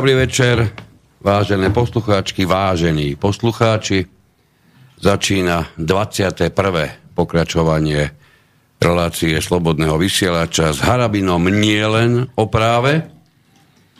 [0.00, 0.72] Dobrý večer,
[1.20, 4.08] vážené poslucháčky, vážení poslucháči.
[4.96, 6.56] Začína 21.
[7.12, 8.08] pokračovanie
[8.80, 13.12] relácie Slobodného vysielača s Harabinom nielen o práve.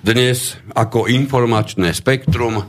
[0.01, 2.65] Dnes ako informačné spektrum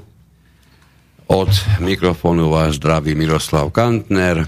[1.31, 4.43] od mikrofónu vás zdraví Miroslav Kantner,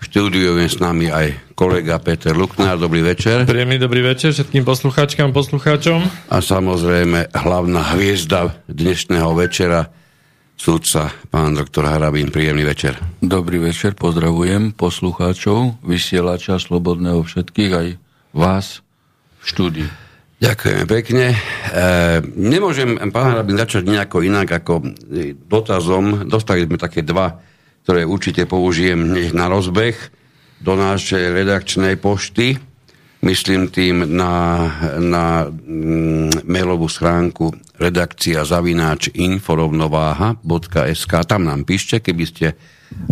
[0.00, 2.76] štúdiu je s nami aj kolega Peter Luknár.
[2.76, 3.48] Dobrý večer.
[3.48, 6.04] Príjemný dobrý večer všetkým poslucháčkam, poslucháčom.
[6.28, 9.88] A samozrejme hlavná hviezda dnešného večera,
[10.56, 12.28] súdca, pán doktor Harabín.
[12.28, 12.96] Príjemný večer.
[13.20, 17.88] Dobrý večer, pozdravujem poslucháčov, vysielača Slobodného všetkých, aj
[18.36, 18.84] vás
[19.40, 19.88] v štúdiu.
[20.36, 21.32] Ďakujeme pekne.
[21.32, 21.38] E,
[22.36, 24.84] nemôžem, pán Harabín, začať nejako inak ako
[25.48, 26.28] dotazom.
[26.28, 27.40] Dostali sme také dva
[27.86, 29.94] ktoré určite použijem hneď na rozbeh
[30.58, 32.58] do našej redakčnej pošty.
[33.22, 34.66] Myslím tým na,
[34.98, 41.12] na mm, mailovú schránku redakcia zavináč inforovnováha.sk.
[41.30, 42.58] Tam nám píšte, keby ste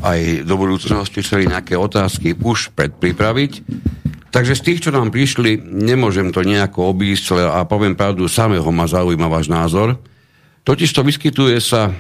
[0.03, 3.63] aj do budúcnosti chceli nejaké otázky už predpripraviť.
[4.35, 8.91] Takže z tých, čo nám prišli, nemôžem to nejako obísť, a poviem pravdu, samého ma
[8.91, 10.03] zaujíma váš názor.
[10.65, 11.93] Totiž to vyskytuje sa,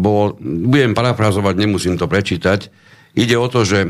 [0.00, 2.72] bo budem parafrazovať, nemusím to prečítať,
[3.12, 3.88] ide o to, že e,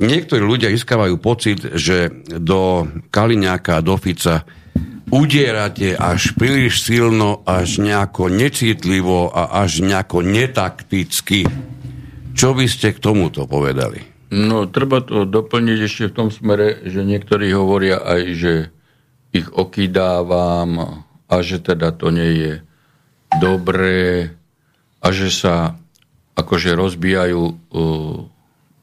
[0.00, 4.48] niektorí ľudia získavajú pocit, že do Kaliňáka, do Fica
[5.12, 11.48] udierate až príliš silno, až nejako necitlivo a až nejako netakticky.
[12.32, 14.04] Čo by ste k tomuto povedali?
[14.28, 18.52] No, treba to doplniť ešte v tom smere, že niektorí hovoria aj, že
[19.32, 22.52] ich okydávam, a že teda to nie je
[23.36, 24.32] dobré
[25.04, 25.76] a že sa
[26.34, 28.18] akože rozbijajú uh,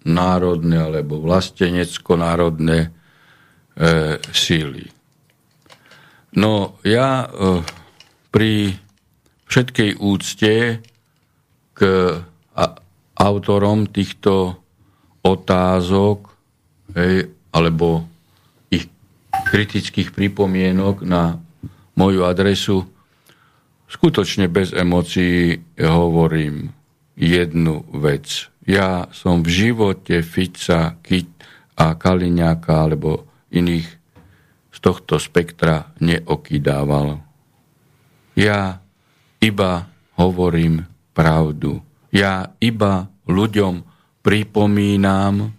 [0.05, 4.93] národné alebo vlastenecko-národné uh, síly.
[6.35, 7.65] No ja uh,
[8.29, 8.75] pri
[9.47, 10.83] všetkej úcte
[11.75, 11.79] k
[12.55, 12.65] a,
[13.15, 14.59] autorom týchto
[15.23, 16.27] otázok
[16.93, 18.03] hej, alebo
[18.67, 18.91] ich
[19.47, 21.39] kritických pripomienok na
[21.95, 22.83] moju adresu,
[23.87, 26.71] skutočne bez emócií hovorím
[27.15, 28.51] jednu vec.
[28.67, 31.31] Ja som v živote Fica, Kit
[31.79, 33.87] a Kaliňáka alebo iných
[34.75, 37.23] z tohto spektra neokydával.
[38.35, 38.83] Ja
[39.39, 39.87] iba
[40.19, 40.83] hovorím
[41.15, 41.79] pravdu.
[42.11, 43.87] Ja iba ľuďom
[44.19, 45.55] pripomínam,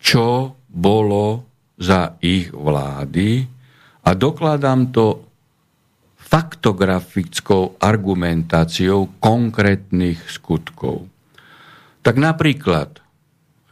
[0.00, 1.46] čo bolo
[1.80, 3.46] za ich vlády
[4.04, 5.29] a dokladám to
[6.30, 11.10] faktografickou argumentáciou konkrétnych skutkov.
[12.06, 13.02] Tak napríklad,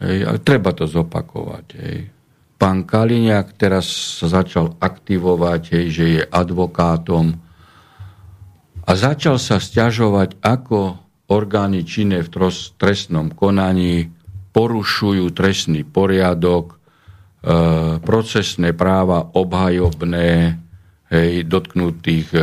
[0.03, 2.11] hej, treba to zopakovať, hej,
[2.59, 3.87] pán Kaliňák teraz
[4.19, 7.39] sa začal aktivovať, hej, že je advokátom
[8.83, 10.99] a začal sa stiažovať, ako
[11.31, 12.31] orgány činné v
[12.75, 14.11] trestnom konaní
[14.51, 16.77] porušujú trestný poriadok, e,
[18.03, 20.59] procesné práva obhajobné,
[21.13, 22.41] hej, dotknutých e,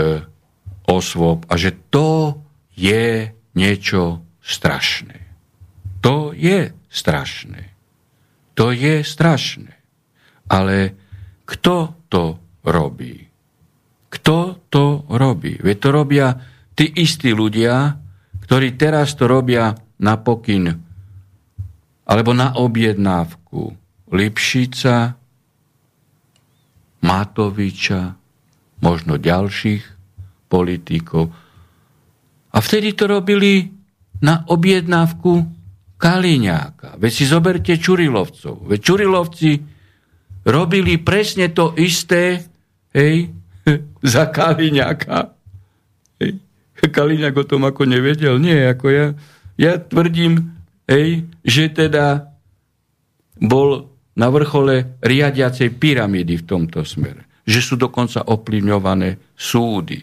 [0.89, 2.41] osôb a že to
[2.75, 5.19] je niečo strašné.
[6.05, 7.73] To je strašné.
[8.53, 9.73] To je strašné.
[10.45, 10.77] Ale
[11.49, 13.25] kto to robí?
[14.13, 15.57] Kto to robí?
[15.57, 16.27] Veď to robia
[16.77, 17.97] tí istí ľudia,
[18.45, 20.85] ktorí teraz to robia na pokyn
[22.05, 23.73] alebo na objednávku
[24.13, 25.17] Lipšica,
[27.01, 28.01] Matoviča,
[28.83, 29.83] možno ďalších
[30.47, 31.31] politikov.
[32.55, 33.67] A vtedy to robili
[34.23, 35.43] na objednávku
[35.95, 36.99] Kaliňáka.
[36.99, 38.67] Veď si zoberte Čurilovcov.
[38.67, 39.51] Veď Čurilovci
[40.47, 42.39] robili presne to isté
[42.95, 43.31] hej,
[44.15, 45.35] za Kaliňáka.
[46.19, 46.39] Hej.
[46.85, 48.37] Kaliňák o tom ako nevedel.
[48.37, 49.07] Nie, ako ja,
[49.57, 50.53] ja tvrdím,
[50.85, 52.29] hej, že teda
[53.41, 60.01] bol na vrchole riadiacej pyramídy v tomto smere že sú dokonca ovplyvňované súdy.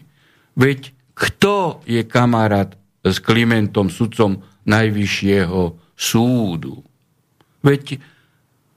[0.55, 2.73] Veď kto je kamarát
[3.03, 5.61] s Klimentom, sudcom Najvyššieho
[5.93, 6.81] súdu?
[7.59, 7.99] Veď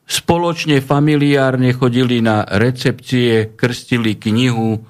[0.07, 4.81] spoločne familiárne chodili na recepcie, krstili knihu e,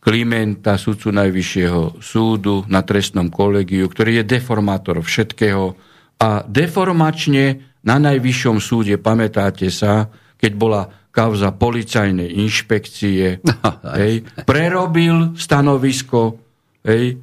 [0.00, 5.76] Klimenta, sudcu Najvyššieho súdu na trestnom kolegiu, ktorý je deformátor všetkého.
[6.22, 10.08] A deformačne na Najvyššom súde, pamätáte sa,
[10.40, 13.42] keď bola kauza policajnej inšpekcie,
[14.00, 16.38] hej, prerobil stanovisko
[16.86, 17.18] hej,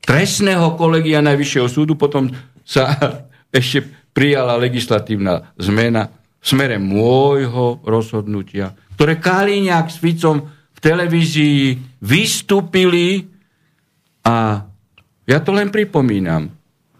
[0.00, 2.32] trestného kolegia Najvyššieho súdu, potom
[2.64, 2.96] sa
[3.52, 3.84] ešte
[4.16, 6.08] prijala legislatívna zmena
[6.40, 13.28] v smere môjho rozhodnutia, ktoré Kaliňák s Ficom v televízii vystúpili
[14.24, 14.64] a
[15.26, 16.48] ja to len pripomínam.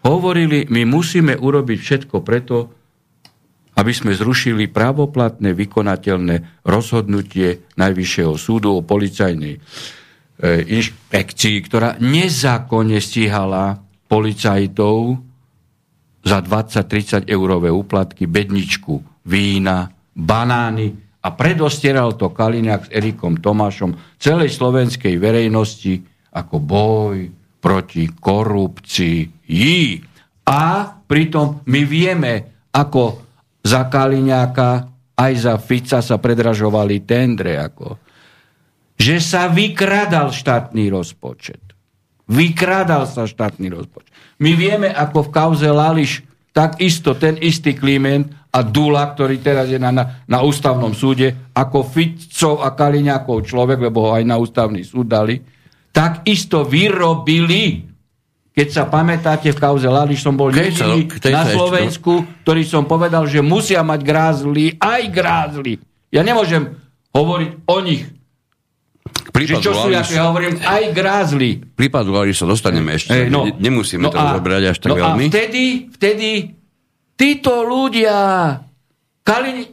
[0.03, 2.71] Hovorili, my musíme urobiť všetko preto,
[3.76, 9.61] aby sme zrušili právoplatné, vykonateľné rozhodnutie Najvyššieho súdu o policajnej e,
[10.64, 13.76] inšpekcii, ktorá nezákonne stíhala
[14.08, 15.20] policajtov
[16.25, 24.56] za 20-30 eurové úplatky, bedničku vína, banány a predostieral to Kaliňák s Erikom Tomášom celej
[24.56, 26.00] slovenskej verejnosti
[26.32, 27.17] ako boj
[27.61, 29.20] proti korupcii.
[30.46, 30.61] A
[31.02, 32.32] pritom my vieme,
[32.70, 33.25] ako
[33.67, 34.71] za Kaliňáka
[35.19, 37.59] aj za Fica sa predražovali tendre.
[37.59, 37.99] Ako.
[38.95, 41.75] Že sa vykradal štátny rozpočet.
[42.31, 44.15] Vykradal sa štátny rozpočet.
[44.39, 46.23] My vieme, ako v kauze Lališ,
[46.55, 51.85] takisto ten istý Kliment a Dula, ktorý teraz je na, na, na ústavnom súde, ako
[51.85, 55.41] Ficov a Kaliňákov človek, lebo ho aj na ústavný súd dali,
[55.93, 57.95] tak isto vyrobili,
[58.56, 63.44] keď sa pamätáte, v kauze Lališ som bol jediný na Slovensku, ktorý som povedal, že
[63.44, 65.76] musia mať grázli, aj grázli.
[66.08, 66.73] Ja nemôžem
[67.12, 68.08] hovoriť o nich.
[69.29, 70.00] Prípad že čo sú, ja
[70.32, 71.61] hovorím, aj grázli.
[71.76, 73.12] Prípadu Lališ sa dostaneme ešte.
[73.12, 75.29] Hey, no, Nemusíme no to rozoberať až tak no veľmi.
[75.29, 76.29] A vtedy, vtedy
[77.12, 78.17] títo ľudia,
[79.20, 79.69] Kali,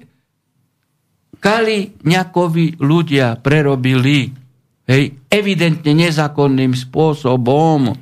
[1.39, 4.44] Kaliňakovi ľudia prerobili
[4.83, 7.95] Hej, evidentne nezákonným spôsobom.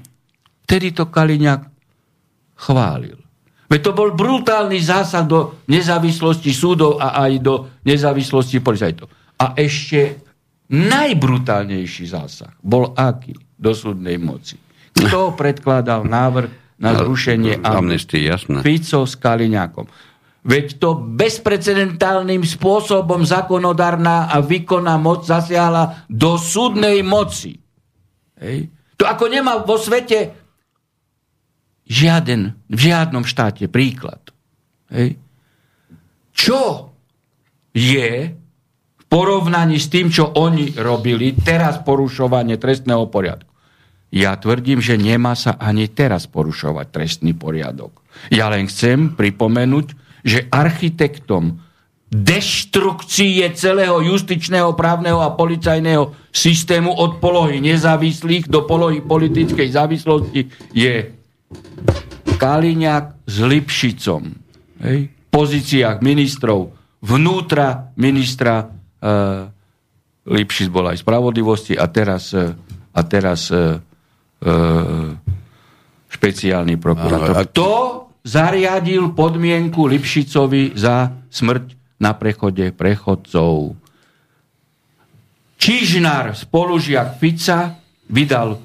[0.71, 1.68] Vtedy to Kaliňák
[2.56, 3.19] chválil.
[3.68, 9.12] Veď to bol brutálny zásah do nezávislosti súdov a aj do nezávislosti policajtov.
[9.35, 10.23] A ešte
[10.71, 14.56] najbrutálnejší zásah bol aký do súdnej moci?
[14.95, 18.31] Kto predkladal návrh na zrušenie amnestie?
[18.63, 19.91] Fico s Kaliňákom.
[20.47, 27.59] Veď to bezprecedentálnym spôsobom zákonodárna a výkonná moc zasiahla do súdnej moci.
[28.39, 28.71] Hej.
[28.95, 30.41] To ako nemá vo svete
[31.92, 34.24] žiaden, v žiadnom štáte príklad.
[34.88, 35.20] Hej.
[36.32, 36.96] Čo
[37.76, 38.32] je
[38.96, 43.52] v porovnaní s tým, čo oni robili, teraz porušovanie trestného poriadku?
[44.12, 48.04] Ja tvrdím, že nemá sa ani teraz porušovať trestný poriadok.
[48.28, 51.64] Ja len chcem pripomenúť, že architektom
[52.12, 61.20] deštrukcie celého justičného, právneho a policajného systému od polohy nezávislých do polohy politickej závislosti je
[62.38, 64.24] Kaliňák s Lipšicom.
[64.81, 65.00] Hej?
[65.31, 68.65] Pozíciách ministrov vnútra ministra e,
[70.21, 72.54] Lipšic bol aj spravodlivosti a teraz, e,
[72.94, 74.54] a teraz e, e,
[76.14, 77.49] špeciálny prokurátor.
[77.57, 77.73] To
[78.21, 83.73] zariadil podmienku Lipšicovi za smrť na prechode prechodcov.
[85.61, 88.57] Čižnár, spolužiak Fica, vydal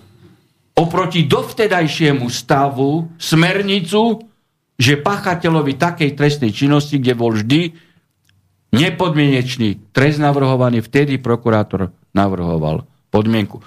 [0.76, 4.28] oproti dovtedajšiemu stavu smernicu,
[4.76, 7.72] že pachateľovi takej trestnej činnosti, kde bol vždy
[8.76, 13.56] nepodmienečný trest navrhovaný, vtedy prokurátor navrhoval podmienku.
[13.56, 13.64] E,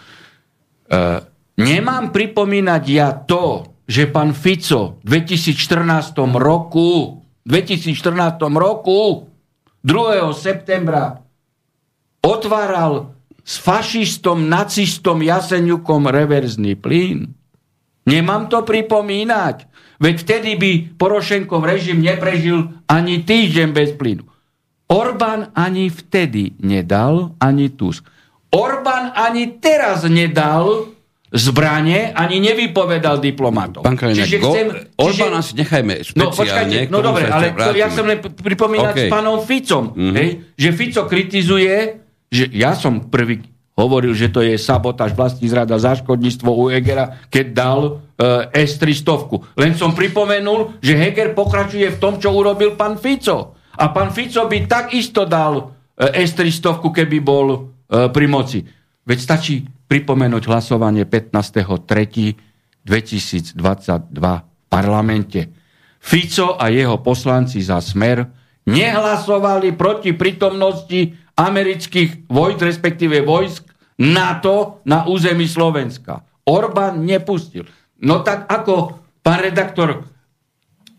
[1.57, 9.25] nemám pripomínať ja to, že pán Fico v 2014 roku 2014 roku
[9.81, 10.29] 2.
[10.37, 11.17] septembra
[12.21, 13.17] otváral
[13.49, 17.33] s fašistom, nacistom Jaseňukom reverzný plyn.
[18.05, 19.65] Nemám to pripomínať.
[19.97, 24.29] Veď vtedy by Porošenkov režim neprežil ani týždeň bez plynu.
[24.89, 28.05] Orbán ani vtedy nedal, ani Tusk.
[28.53, 30.93] Orbán ani teraz nedal
[31.29, 33.85] zbranie, ani nevypovedal diplomatov.
[33.85, 36.25] Pán Kaliňák, čiže chcem, Orbána si nechajme no, špeciálne.
[36.25, 39.05] No počkajte, no dobre, ale to, ja chcem len pripomínať okay.
[39.05, 40.15] s pánom Ficom, mm-hmm.
[40.17, 43.41] hej, že Fico kritizuje, že ja som prvý
[43.79, 49.55] hovoril, že to je sabotáž, vlastní zrada, záškodníctvo u Hegera, keď dal uh, S-300.
[49.55, 53.55] Len som pripomenul, že Heger pokračuje v tom, čo urobil pán Fico.
[53.79, 55.71] A pán Fico by takisto dal uh,
[56.11, 58.59] S-300, keby bol uh, pri moci.
[59.07, 64.25] Veď stačí pripomenúť hlasovanie 15.3.2022 v
[64.69, 65.49] parlamente.
[65.99, 68.27] Fico a jeho poslanci za smer
[68.69, 73.63] nehlasovali proti prítomnosti amerických vojsk, respektíve vojsk
[74.03, 76.19] NATO na území Slovenska.
[76.43, 77.63] Orbán nepustil.
[78.03, 80.03] No tak ako, pán redaktor,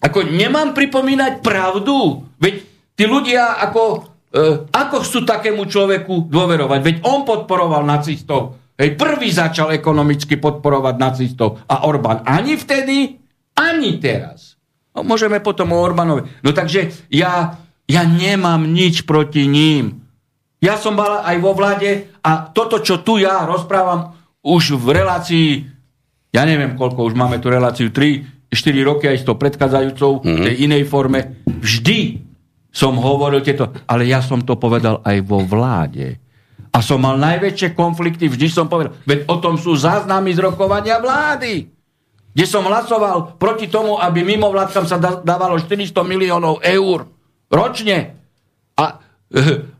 [0.00, 2.24] ako nemám pripomínať pravdu?
[2.40, 2.64] Veď
[2.96, 4.40] tí ľudia ako, e,
[4.72, 6.80] ako chcú takému človeku dôverovať?
[6.80, 13.12] Veď on podporoval nacistov Hej, prvý začal ekonomicky podporovať nacistov a Orbán ani vtedy,
[13.52, 14.56] ani teraz.
[14.96, 16.40] No, môžeme potom o Orbánovi.
[16.40, 19.99] No takže ja, ja nemám nič proti ním.
[20.60, 24.12] Ja som mal aj vo vláde a toto, čo tu ja rozprávam
[24.44, 25.48] už v relácii,
[26.32, 30.44] ja neviem koľko, už máme tu reláciu 3, 4 roky aj s tou predchádzajúcou, mm-hmm.
[30.44, 32.20] tej inej forme, vždy
[32.70, 36.20] som hovoril tieto, ale ja som to povedal aj vo vláde.
[36.70, 41.02] A som mal najväčšie konflikty, vždy som povedal, veď o tom sú záznamy z rokovania
[41.02, 41.80] vlády
[42.30, 47.10] kde som hlasoval proti tomu, aby mimo vládkam sa dávalo 400 miliónov eur
[47.50, 48.14] ročne.
[48.78, 49.02] A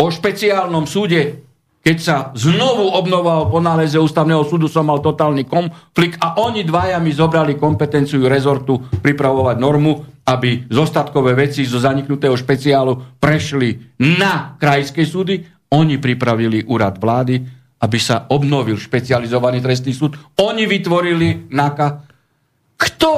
[0.00, 1.44] o špeciálnom súde,
[1.80, 7.00] keď sa znovu obnoval po náleze ústavného súdu, som mal totálny konflikt a oni dvaja
[7.00, 15.08] mi zobrali kompetenciu rezortu pripravovať normu, aby zostatkové veci zo zaniknutého špeciálu prešli na krajské
[15.08, 15.40] súdy.
[15.72, 17.40] Oni pripravili úrad vlády,
[17.80, 20.20] aby sa obnovil špecializovaný trestný súd.
[20.44, 21.88] Oni vytvorili NAKA.
[22.76, 23.10] Kto,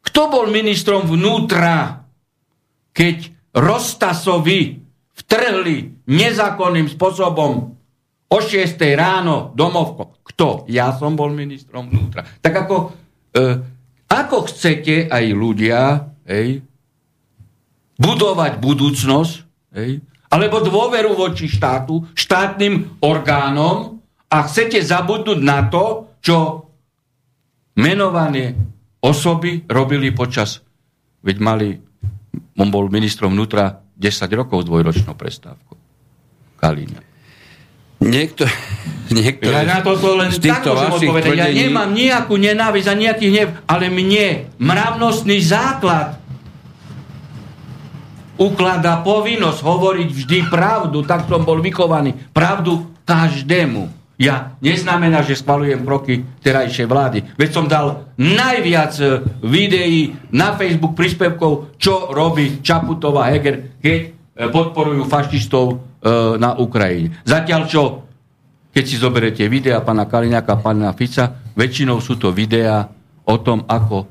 [0.00, 2.00] kto bol ministrom vnútra,
[2.96, 4.83] keď Rostasovi
[5.34, 7.74] vtrhli nezákonným spôsobom
[8.30, 10.22] o 6 ráno domovko?
[10.22, 10.62] Kto?
[10.70, 12.22] Ja som bol ministrom vnútra.
[12.38, 12.76] Tak ako,
[13.34, 13.42] e,
[14.06, 16.62] ako chcete aj ľudia hej,
[17.98, 19.32] budovať budúcnosť,
[19.74, 19.98] hej,
[20.30, 23.98] alebo dôveru voči štátu, štátnym orgánom
[24.30, 26.66] a chcete zabudnúť na to, čo
[27.78, 28.54] menované
[29.02, 30.62] osoby robili počas,
[31.22, 31.68] veď mali,
[32.58, 35.76] on bol ministrom vnútra 10 rokov s dvojročnou prestávkou.
[36.58, 37.00] Kalína.
[38.04, 38.44] Niekto,
[39.16, 41.38] niekto ja na toto len týchto vašich tvrdení...
[41.38, 46.20] Ja nemám nejakú nenávisť a nejaký hnev, ale mne mravnostný základ
[48.34, 52.18] ukladá povinnosť hovoriť vždy pravdu, tak som bol vychovaný.
[52.34, 54.03] Pravdu každému.
[54.14, 57.18] Ja neznamená, že schvalujem kroky terajšej vlády.
[57.34, 59.06] Veď som dal najviac e,
[59.42, 64.08] videí na Facebook príspevkov, čo robí Čaputová Heger, keď e,
[64.54, 65.76] podporujú fašistov e,
[66.38, 67.18] na Ukrajine.
[67.26, 67.82] Zatiaľ čo,
[68.70, 72.86] keď si zoberete videa pána Kaliňaka a pána Fica, väčšinou sú to videá
[73.26, 74.06] o tom, ako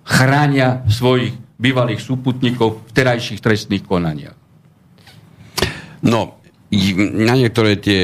[0.00, 4.36] chránia svojich bývalých súputníkov v terajších trestných konaniach.
[6.06, 6.40] No,
[6.96, 8.02] na niektoré tie,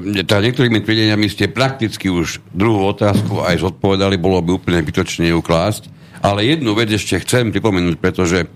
[0.00, 5.30] e, teda niektorými tvrdeniami ste prakticky už druhú otázku aj zodpovedali, bolo by úplne bytočne
[5.30, 5.92] ju klásť.
[6.24, 8.48] Ale jednu vec ešte chcem pripomenúť, pretože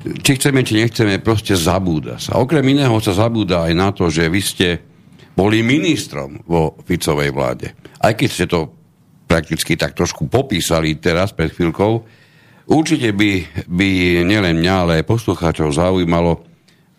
[0.00, 2.40] či chceme, či nechceme, proste zabúda sa.
[2.40, 4.68] Okrem iného sa zabúda aj na to, že vy ste
[5.36, 7.76] boli ministrom vo Ficovej vláde.
[8.00, 8.72] Aj keď ste to
[9.28, 12.20] prakticky tak trošku popísali teraz pred chvíľkou,
[12.70, 13.88] Určite by, by
[14.22, 16.46] nielen mňa, ale aj poslucháčov zaujímalo,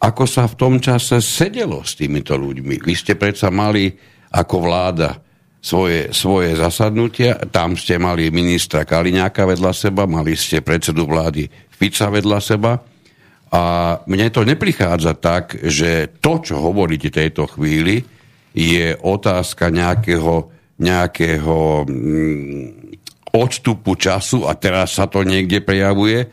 [0.02, 2.82] ako sa v tom čase sedelo s týmito ľuďmi.
[2.82, 3.94] Vy ste predsa mali
[4.34, 5.22] ako vláda
[5.62, 12.10] svoje, svoje zasadnutia, tam ste mali ministra Kaliňáka vedľa seba, mali ste predsedu vlády Fica
[12.10, 12.82] vedľa seba
[13.54, 13.64] a
[14.10, 18.02] mne to neprichádza tak, že to, čo hovoríte tejto chvíli,
[18.58, 20.50] je otázka nejakého,
[20.82, 22.68] nejakého mm,
[23.32, 26.26] odstupu času a teraz sa to niekde prejavuje,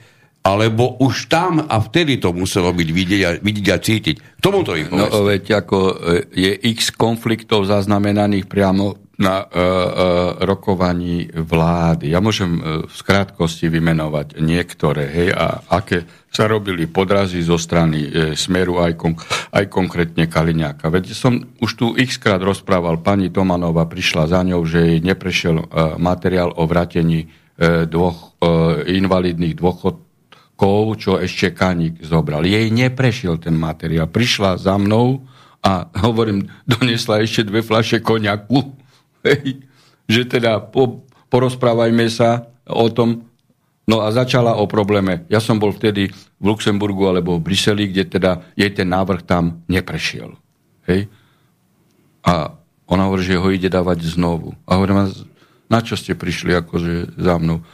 [0.49, 4.17] alebo už tam a vtedy to muselo byť vidieť a, vidieť a cítiť.
[4.17, 5.95] K tomu to ich No veď ako e,
[6.33, 9.67] je x konfliktov zaznamenaných priamo na uh, uh,
[10.47, 12.15] rokovaní vlády.
[12.15, 18.07] Ja môžem uh, v skrátkosti vymenovať niektoré, hej, a aké sa robili podrazy zo strany
[18.07, 19.19] uh, Smeru aj, kon,
[19.51, 20.87] aj konkrétne Kaliňáka.
[20.87, 25.67] Veď som už tu x krát rozprával, pani Tomanova prišla za ňou, že jej neprešiel
[25.67, 29.59] uh, materiál o vratení uh, dvoch uh, invalidných
[30.59, 32.43] dôchodkov, čo ešte Kaník zobral.
[32.43, 34.11] Jej neprešiel ten materiál.
[34.11, 35.23] Prišla za mnou
[35.63, 38.75] a hovorím, donesla ešte dve flaše koniaku
[39.27, 39.63] Hej,
[40.07, 43.27] že teda po, porozprávajme sa o tom.
[43.89, 45.27] No a začala o probléme.
[45.33, 49.65] Ja som bol vtedy v Luxemburgu alebo v Bruseli, kde teda jej ten návrh tam
[49.67, 50.39] neprešiel.
[50.87, 51.09] Hej.
[52.23, 52.53] A
[52.87, 54.55] ona hovorí, že ho ide dávať znovu.
[54.69, 55.09] A hovorím,
[55.67, 57.65] na čo ste prišli akože za mnou?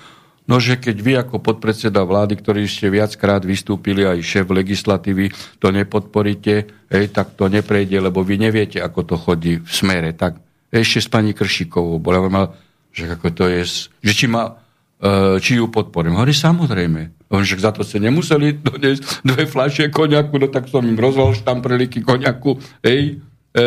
[0.45, 5.73] No, že keď vy ako podpredseda vlády, ktorý ste viackrát vystúpili, aj šéf legislatívy, to
[5.73, 10.13] nepodporíte, hej, tak to neprejde, lebo vy neviete, ako to chodí v smere.
[10.13, 10.37] Tak
[10.69, 11.97] ešte s pani Kršikovou.
[11.97, 12.53] Bola mal,
[12.93, 14.61] že ako to je, že či, ma,
[15.01, 16.21] e, či ju podporím.
[16.21, 17.25] Hovorí, samozrejme.
[17.33, 21.33] Hovorí, že za to ste nemuseli doniesť dve fľaše koniaku, no tak som im rozval
[21.33, 23.17] štampreliky koniaku, hej,
[23.57, 23.63] e,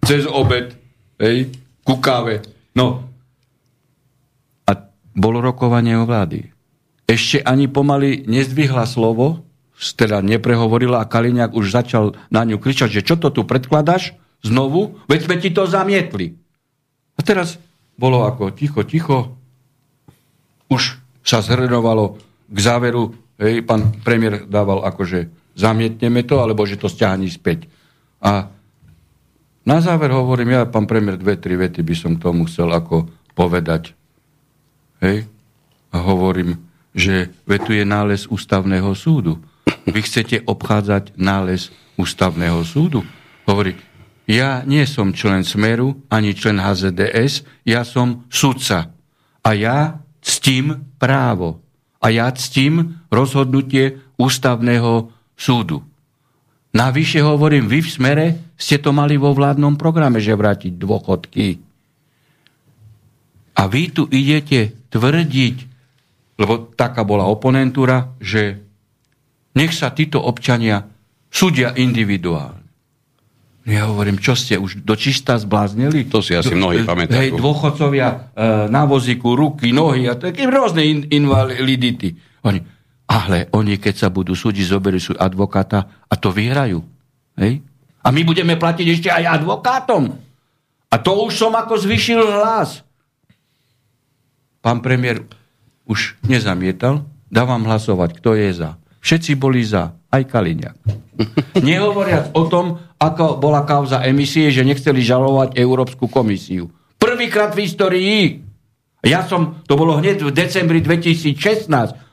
[0.00, 0.72] cez obed,
[1.20, 1.52] hej,
[1.84, 2.40] ku káve.
[2.72, 3.11] No.
[5.12, 6.52] Bolo rokovanie o vlády.
[7.04, 9.44] Ešte ani pomaly nezdvihla slovo,
[9.76, 15.02] teda neprehovorila a Kaliňák už začal na ňu kričať, že čo to tu predkladaš znovu,
[15.10, 16.38] veď sme ti to zamietli.
[17.18, 17.58] A teraz
[17.98, 19.36] bolo ako ticho, ticho.
[20.72, 22.16] Už sa zhrnovalo
[22.48, 25.20] k záveru, hej, pán premiér dával ako, že
[25.52, 27.68] zamietneme to, alebo že to stiahni späť.
[28.22, 28.48] A
[29.62, 33.94] na záver hovorím, ja, pán premiér, dve, tri vety by som tomu chcel ako povedať.
[35.02, 35.26] Hej?
[35.92, 36.62] A hovorím,
[36.94, 39.42] že vetuje nález ústavného súdu.
[39.84, 43.02] Vy chcete obchádzať nález ústavného súdu?
[43.44, 43.74] Hovorí,
[44.30, 48.94] ja nie som člen Smeru, ani člen HZDS, ja som sudca.
[49.42, 51.58] A ja ctím právo.
[51.98, 55.82] A ja ctím rozhodnutie ústavného súdu.
[56.72, 61.60] Navyše hovorím, vy v smere ste to mali vo vládnom programe, že vrátiť dôchodky.
[63.58, 65.56] A vy tu idete tvrdiť,
[66.36, 68.60] lebo taká bola oponentúra, že
[69.56, 70.84] nech sa títo občania
[71.32, 72.62] súdia individuálne.
[73.62, 76.10] Ja hovorím, čo ste už do čista zbláznili?
[76.10, 77.14] To si asi mnohí pamätajú.
[77.14, 78.18] Hej, dôchodcovia e,
[78.66, 82.10] na vozíku, ruky, nohy a také rôzne in, invalidity.
[82.42, 82.58] Oni,
[83.06, 86.82] ale oni, keď sa budú súdiť, zoberú sú advokáta a to vyhrajú.
[87.38, 87.62] Hej?
[88.02, 90.10] A my budeme platiť ešte aj advokátom.
[90.90, 92.82] A to už som ako zvyšil hlas.
[94.62, 95.26] Pán premiér
[95.90, 98.78] už nezamietal, dávam hlasovať, kto je za.
[99.02, 100.78] Všetci boli za, aj Kaliňák.
[101.66, 106.70] Nehovoriac o tom, ako bola kauza emisie, že nechceli žalovať Európsku komisiu.
[107.02, 108.22] Prvýkrát v histórii.
[109.02, 111.34] Ja som, to bolo hneď v decembri 2016,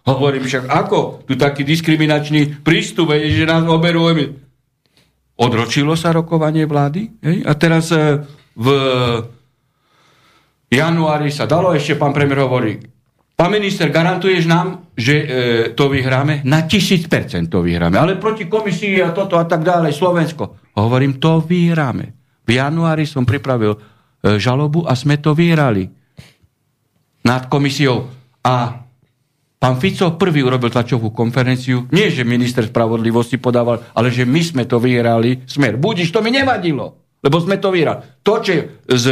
[0.10, 4.10] hovorím však, ako tu taký diskriminačný prístup, že nás oberú
[5.40, 8.26] Odročilo sa rokovanie vlády a teraz e,
[8.58, 8.68] v
[10.70, 12.78] januári sa dalo, ešte pán premiér hovorí,
[13.40, 15.26] Pán minister, garantuješ nám, že e,
[15.72, 16.44] to vyhráme?
[16.44, 17.96] Na tisíc percent to vyhráme.
[17.96, 20.76] Ale proti komisii a toto a tak ďalej, Slovensko.
[20.76, 22.12] Hovorím, to vyhráme.
[22.44, 25.88] V januári som pripravil e, žalobu a sme to vyhrali.
[27.24, 28.12] Nad komisiou.
[28.44, 28.84] A
[29.56, 31.88] pán Fico prvý urobil tlačovú konferenciu.
[31.96, 35.48] Nie, že minister spravodlivosti podával, ale že my sme to vyhrali.
[35.48, 35.80] Smer.
[35.80, 37.16] Budiš, to mi nevadilo.
[37.24, 38.20] Lebo sme to vyhrali.
[38.20, 39.06] To, čo z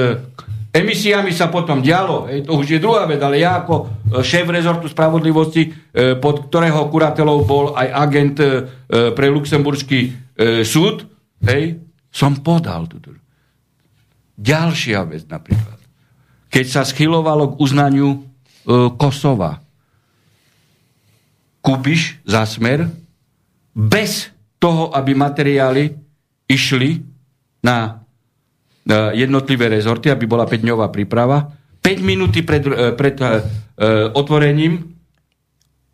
[0.77, 3.85] emisiami sa potom dialo, hej, to už je druhá vec, ale ja ako e,
[4.21, 5.71] šéf rezortu spravodlivosti, e,
[6.21, 8.47] pod ktorého kuratelov bol aj agent e,
[8.87, 10.29] pre luxemburský
[10.61, 11.01] súd,
[11.49, 11.81] hej,
[12.13, 13.09] som podal túto.
[14.37, 15.81] Ďalšia vec napríklad.
[16.53, 18.21] Keď sa schylovalo k uznaniu
[19.01, 19.57] Kosova,
[21.65, 22.85] Kubiš za smer,
[23.73, 24.29] bez
[24.61, 25.89] toho, aby materiály
[26.47, 27.01] išli
[27.65, 28.06] na
[28.95, 31.51] jednotlivé rezorty, aby bola 5-dňová príprava.
[31.83, 33.39] 5 minúty pred, e, pred uh,
[34.11, 34.91] otvorením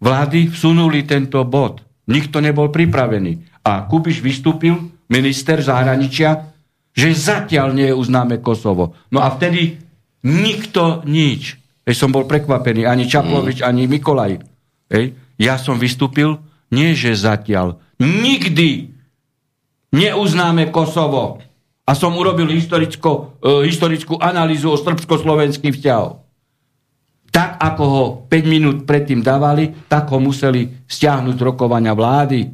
[0.01, 1.85] vlády vsunuli tento bod.
[2.09, 3.61] Nikto nebol pripravený.
[3.63, 4.75] A Kubiš vystúpil,
[5.07, 6.51] minister zahraničia,
[6.93, 8.97] že zatiaľ nie uznáme Kosovo.
[9.09, 9.79] No a vtedy
[10.25, 11.57] nikto nič.
[11.83, 12.87] Ej, som bol prekvapený.
[12.87, 13.65] Ani Čaplovič, mm.
[13.67, 14.33] ani Mikolaj.
[14.91, 16.39] Ej, ja som vystúpil,
[16.71, 17.79] nie že zatiaľ.
[18.01, 18.91] Nikdy
[19.93, 21.43] neuznáme Kosovo
[21.83, 26.23] a som urobil historicko, uh, historickú analýzu o srbsko-slovenských vzťahov.
[27.33, 32.45] Tak, ako ho 5 minút predtým dávali, tak ho museli stiahnuť z rokovania vlády.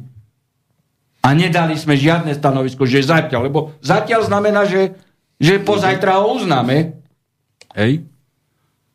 [1.20, 4.96] A nedali sme žiadne stanovisko, že zatiaľ, lebo zatiaľ znamená, že,
[5.36, 6.96] že pozajtra ho uznáme.
[7.76, 8.08] Hej?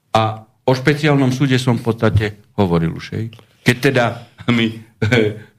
[0.09, 2.25] A o špeciálnom súde som v podstate
[2.57, 3.13] hovoril už.
[3.13, 3.25] Hej?
[3.61, 4.77] Keď teda mi e,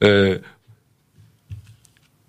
[0.02, 0.10] e,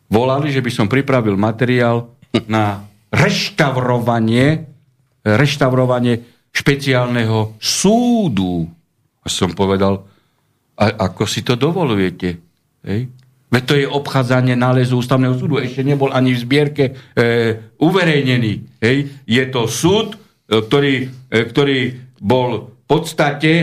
[0.06, 2.17] volali, že by som pripravil materiál
[2.48, 4.68] na reštaurovanie,
[5.24, 8.68] reštaurovanie špeciálneho súdu.
[9.24, 10.04] A som povedal,
[10.78, 12.38] a ako si to dovolujete?
[12.86, 13.10] Hej?
[13.48, 15.58] Veď to je obchádzanie nálezu ústavného súdu.
[15.58, 16.94] Ešte nebol ani v zbierke e,
[17.80, 18.84] uverejnený.
[18.84, 18.98] Hej?
[19.24, 20.20] Je to súd,
[20.52, 20.96] e, ktorý,
[21.32, 21.80] e, ktorý
[22.20, 23.54] bol v podstate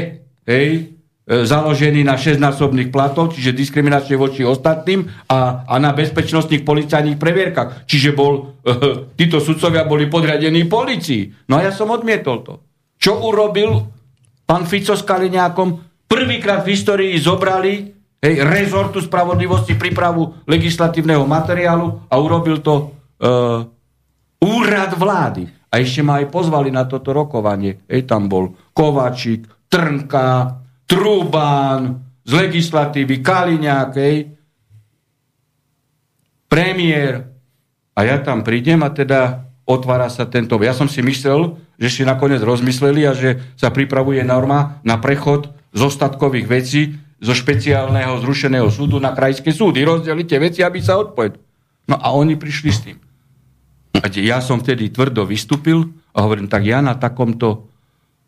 [0.49, 0.94] hej,
[1.25, 7.89] založený na 6-násobných platoch, čiže diskriminácie voči ostatným a, a na bezpečnostných policajných previerkach.
[7.89, 8.73] Čiže bol, e,
[9.19, 11.49] títo sudcovia boli podriadení policii.
[11.49, 12.55] No a ja som odmietol to.
[13.01, 13.89] Čo urobil
[14.45, 15.69] pán Fico s Kaliňákom?
[16.05, 17.89] Prvýkrát v histórii zobrali
[18.21, 22.85] hej, rezortu spravodlivosti prípravu legislatívneho materiálu a urobil to e,
[24.45, 25.49] úrad vlády.
[25.73, 27.81] A ešte ma aj pozvali na toto rokovanie.
[27.89, 34.17] Hej, tam bol Kovačík, Trnka, Trubán, z legislatívy, Kaliňákej,
[36.49, 37.29] premiér.
[37.95, 40.57] A ja tam prídem a teda otvára sa tento...
[40.61, 45.51] Ja som si myslel, že si nakoniec rozmysleli a že sa pripravuje norma na prechod
[45.75, 46.83] z ostatkových vecí
[47.19, 49.83] zo špeciálneho zrušeného súdu na krajské súdy.
[49.83, 51.41] Rozdelite veci, aby sa odpovedali.
[51.89, 52.97] No a oni prišli s tým.
[54.01, 57.74] A ja som vtedy tvrdo vystúpil a hovorím, tak ja na takomto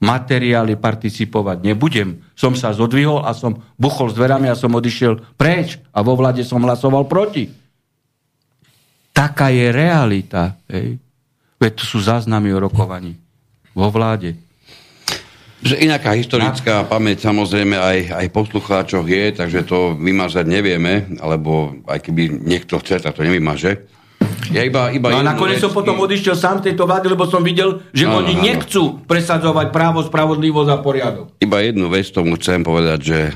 [0.01, 2.21] materiály participovať nebudem.
[2.37, 6.45] Som sa zodvihol a som buchol s dverami a som odišiel preč a vo vlade
[6.45, 7.49] som hlasoval proti.
[9.17, 10.61] taká je realita.
[10.69, 11.01] Hej.
[11.57, 13.17] Veď to sú záznamy o rokovaní
[13.73, 14.37] vo vláde.
[15.65, 16.89] Že inaká historická no.
[16.93, 23.01] pamäť samozrejme aj, aj poslucháčoch je, takže to vymazať nevieme, alebo aj keby niekto chce,
[23.01, 23.89] tak to nevymaže.
[24.53, 27.43] Ja iba, iba no a nakoniec som potom odišiel sám z tejto vlády, lebo som
[27.43, 31.27] videl, že no, oni no, nechcú presadzovať právo, spravodlivosť a poriadok.
[31.43, 33.33] Iba jednu vec tomu chcem povedať, že e,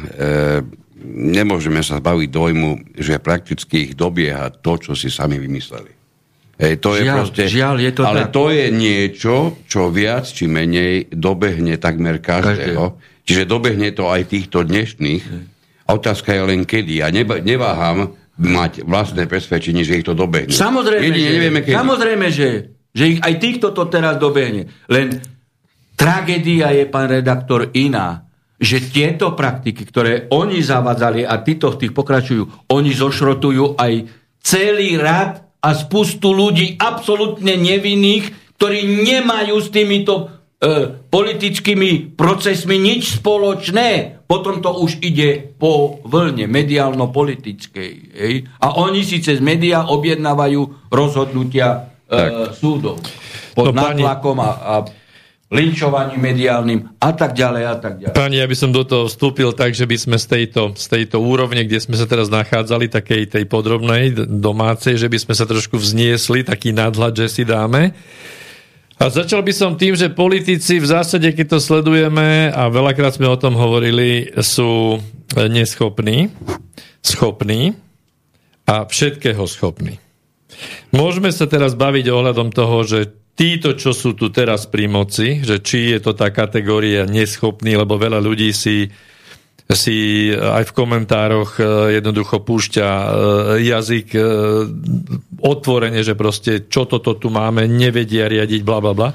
[1.10, 6.00] nemôžeme sa zbaviť dojmu, že prakticky ich dobieha to, čo si sami vymysleli.
[6.60, 8.36] Hej, to žiaľ, je proste, žiaľ, je to ale tak.
[8.36, 12.84] to je niečo, čo viac či menej dobehne takmer každého.
[12.92, 13.24] Každé.
[13.24, 15.24] Čiže dobehne to aj týchto dnešných.
[15.88, 17.00] A otázka je len kedy.
[17.00, 20.48] Ja neba, neváham mať vlastné presvedčenie, že ich to dobehne.
[20.48, 21.76] Samozrejme, Jedine, že, nevieme, kedy.
[21.76, 22.48] samozrejme že,
[22.90, 24.72] že ich, aj týchto to teraz dobehne.
[24.88, 25.20] Len
[25.92, 31.96] tragédia je, pán redaktor, iná že tieto praktiky, ktoré oni zavadzali a títo v tých
[31.96, 33.92] pokračujú, oni zošrotujú aj
[34.44, 40.24] celý rad a spustu ľudí absolútne nevinných, ktorí nemajú s týmito e,
[41.08, 44.19] politickými procesmi nič spoločné.
[44.30, 47.92] Potom to už ide po vlne mediálno-politickej.
[48.14, 48.34] Hej?
[48.62, 53.02] A oni si cez médiá objednávajú rozhodnutia e, súdov.
[53.58, 54.74] Pod no, nátlakom a, a
[55.50, 58.14] linčovaním mediálnym a tak ďalej a tak ďalej.
[58.14, 61.18] Pani, ja by som do toho vstúpil tak, že by sme z tejto, z tejto
[61.18, 65.74] úrovne, kde sme sa teraz nachádzali, takej tej podrobnej, domácej, že by sme sa trošku
[65.74, 67.98] vzniesli, taký nadhľad, že si dáme.
[69.00, 73.32] A začal by som tým, že politici v zásade, keď to sledujeme, a veľakrát sme
[73.32, 75.00] o tom hovorili, sú
[75.32, 76.28] neschopní,
[77.00, 77.80] schopní
[78.68, 79.96] a všetkého schopní.
[80.92, 83.08] Môžeme sa teraz baviť ohľadom toho, že
[83.40, 87.96] títo, čo sú tu teraz pri moci, že či je to tá kategória neschopný, lebo
[87.96, 88.92] veľa ľudí si,
[89.72, 91.62] si aj v komentároch e,
[92.00, 93.06] jednoducho púšťa e,
[93.66, 94.08] jazyk
[95.40, 99.10] otvorene, že proste čo toto tu máme, nevedia riadiť, bla bla bla.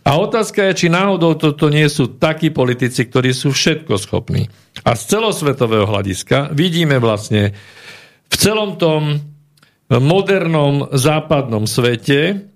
[0.00, 4.48] A otázka je, či náhodou toto nie sú takí politici, ktorí sú všetko schopní.
[4.82, 7.52] A z celosvetového hľadiska vidíme vlastne
[8.30, 9.20] v celom tom
[9.90, 12.48] modernom západnom svete,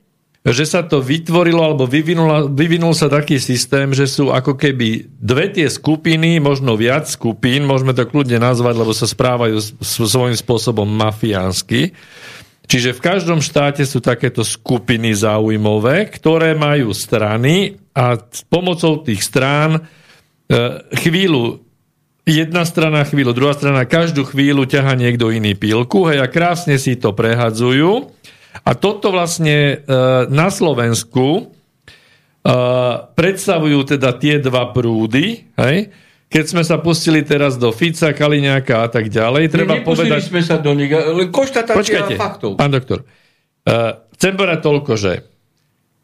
[0.45, 5.49] že sa to vytvorilo alebo vyvinul, vyvinul sa taký systém, že sú ako keby dve
[5.49, 11.97] tie skupiny, možno viac skupín, môžeme to kľudne nazvať, lebo sa správajú svojím spôsobom mafiánsky.
[12.69, 19.25] Čiže v každom štáte sú takéto skupiny záujmové, ktoré majú strany a s pomocou tých
[19.25, 19.81] strán e,
[20.93, 21.65] chvíľu
[22.29, 26.97] jedna strana chvíľu, druhá strana každú chvíľu ťaha niekto iný pílku hej, a krásne si
[26.97, 28.13] to prehadzujú
[28.63, 29.97] a toto vlastne e,
[30.31, 31.43] na Slovensku e,
[33.19, 35.91] predstavujú teda tie dva prúdy, hej?
[36.31, 40.35] Keď sme sa pustili teraz do Fica, Kaliňáka a tak ďalej, treba ne, povedať...
[40.35, 42.59] sme sa do nich, len konštatácia faktov.
[42.59, 43.07] pán doktor.
[43.63, 45.13] Uh, chcem povedať toľko, že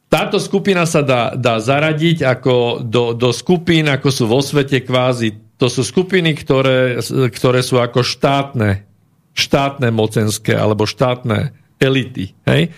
[0.06, 5.34] táto skupina sa dá, dá zaradiť ako do, do skupín, ako sú vo svete kvázi.
[5.58, 8.86] To sú skupiny, ktoré, ktoré sú ako štátne,
[9.34, 12.36] štátne mocenské alebo štátne elity.
[12.44, 12.70] Hej?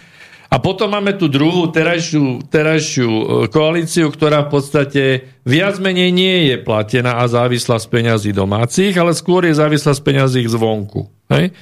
[0.53, 5.03] A potom máme tu druhú terajšiu, terajšiu e, koalíciu, ktorá v podstate
[5.49, 10.03] viac menej nie je platená a závislá z peňazí domácich, ale skôr je závislá z
[10.05, 11.09] peňazí zvonku.
[11.33, 11.57] Hej?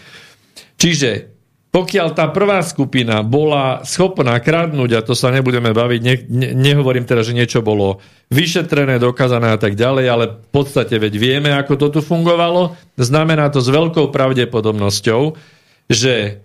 [0.75, 1.31] Čiže
[1.71, 7.07] pokiaľ tá prvá skupina bola schopná kradnúť, a to sa nebudeme baviť, ne, ne, nehovorím
[7.07, 8.03] teraz, že niečo bolo
[8.35, 13.55] vyšetrené, dokázané a tak ďalej, ale v podstate veď vieme, ako to tu fungovalo, znamená
[13.55, 15.39] to s veľkou pravdepodobnosťou,
[15.87, 16.43] že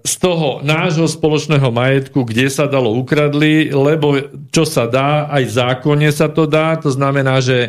[0.00, 4.16] z toho nášho spoločného majetku, kde sa dalo ukradli, lebo
[4.48, 7.68] čo sa dá, aj zákonne sa to dá, to znamená, že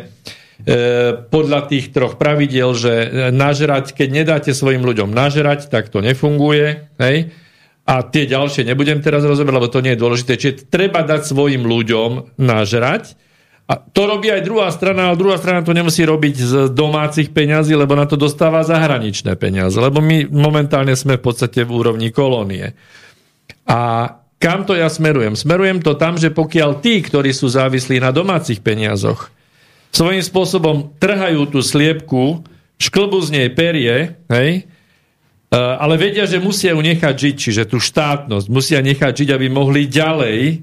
[1.28, 2.92] podľa tých troch pravidel, že
[3.28, 6.96] nažrať, keď nedáte svojim ľuďom nažrať, tak to nefunguje.
[6.96, 7.36] Hej?
[7.84, 10.32] A tie ďalšie nebudem teraz rozumieť, lebo to nie je dôležité.
[10.40, 13.20] Čiže treba dať svojim ľuďom nažrať
[13.66, 17.74] a to robí aj druhá strana, ale druhá strana to nemusí robiť z domácich peňazí,
[17.74, 19.74] lebo na to dostáva zahraničné peniaze.
[19.82, 22.78] Lebo my momentálne sme v podstate v úrovni kolónie.
[23.66, 23.78] A
[24.38, 25.34] kam to ja smerujem?
[25.34, 29.34] Smerujem to tam, že pokiaľ tí, ktorí sú závislí na domácich peniazoch,
[29.90, 32.46] svojím spôsobom trhajú tú sliepku,
[32.78, 37.82] šklbu z nej perie, hej, e, ale vedia, že musia ju nechať žiť, čiže tú
[37.82, 40.62] štátnosť musia nechať žiť, aby mohli ďalej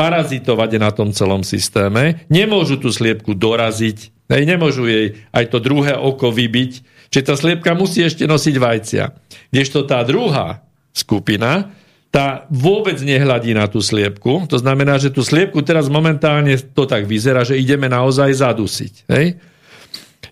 [0.00, 6.32] parazitovať na tom celom systéme, nemôžu tú sliepku doraziť, nemôžu jej aj to druhé oko
[6.32, 6.72] vybiť,
[7.12, 9.04] čiže tá sliepka musí ešte nosiť vajcia.
[9.52, 10.64] Kdežto tá druhá
[10.96, 11.76] skupina,
[12.08, 17.04] tá vôbec nehľadí na tú sliepku, to znamená, že tú sliepku teraz momentálne to tak
[17.04, 18.94] vyzerá, že ideme naozaj zadusiť.
[19.04, 19.36] Hej?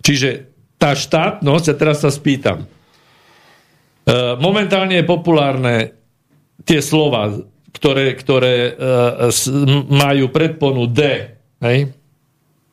[0.00, 0.48] Čiže
[0.80, 2.66] tá štátnosť, a teraz sa spýtam, e,
[4.40, 5.92] momentálne je populárne
[6.64, 7.36] tie slova,
[7.78, 9.30] ktoré, ktoré uh,
[9.86, 11.00] majú predponu D,
[11.62, 11.94] hej?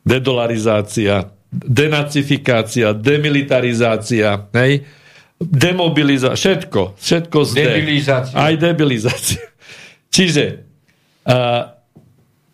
[0.01, 4.81] dedolarizácia, denacifikácia, demilitarizácia, hej?
[5.37, 8.33] demobilizácia, všetko, všetko z Debilizácia.
[8.33, 9.45] Aj debilizácia.
[10.09, 10.65] Čiže,
[11.29, 11.75] uh,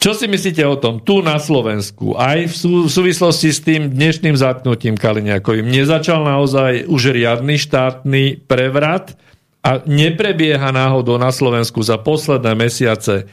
[0.01, 0.97] čo si myslíte o tom?
[1.05, 6.89] Tu na Slovensku, aj v, sú, v súvislosti s tým dnešným zatknutím Kaliňakovým, nezačal naozaj
[6.89, 9.13] už riadny štátny prevrat
[9.61, 13.29] a neprebieha náhodou na Slovensku za posledné mesiace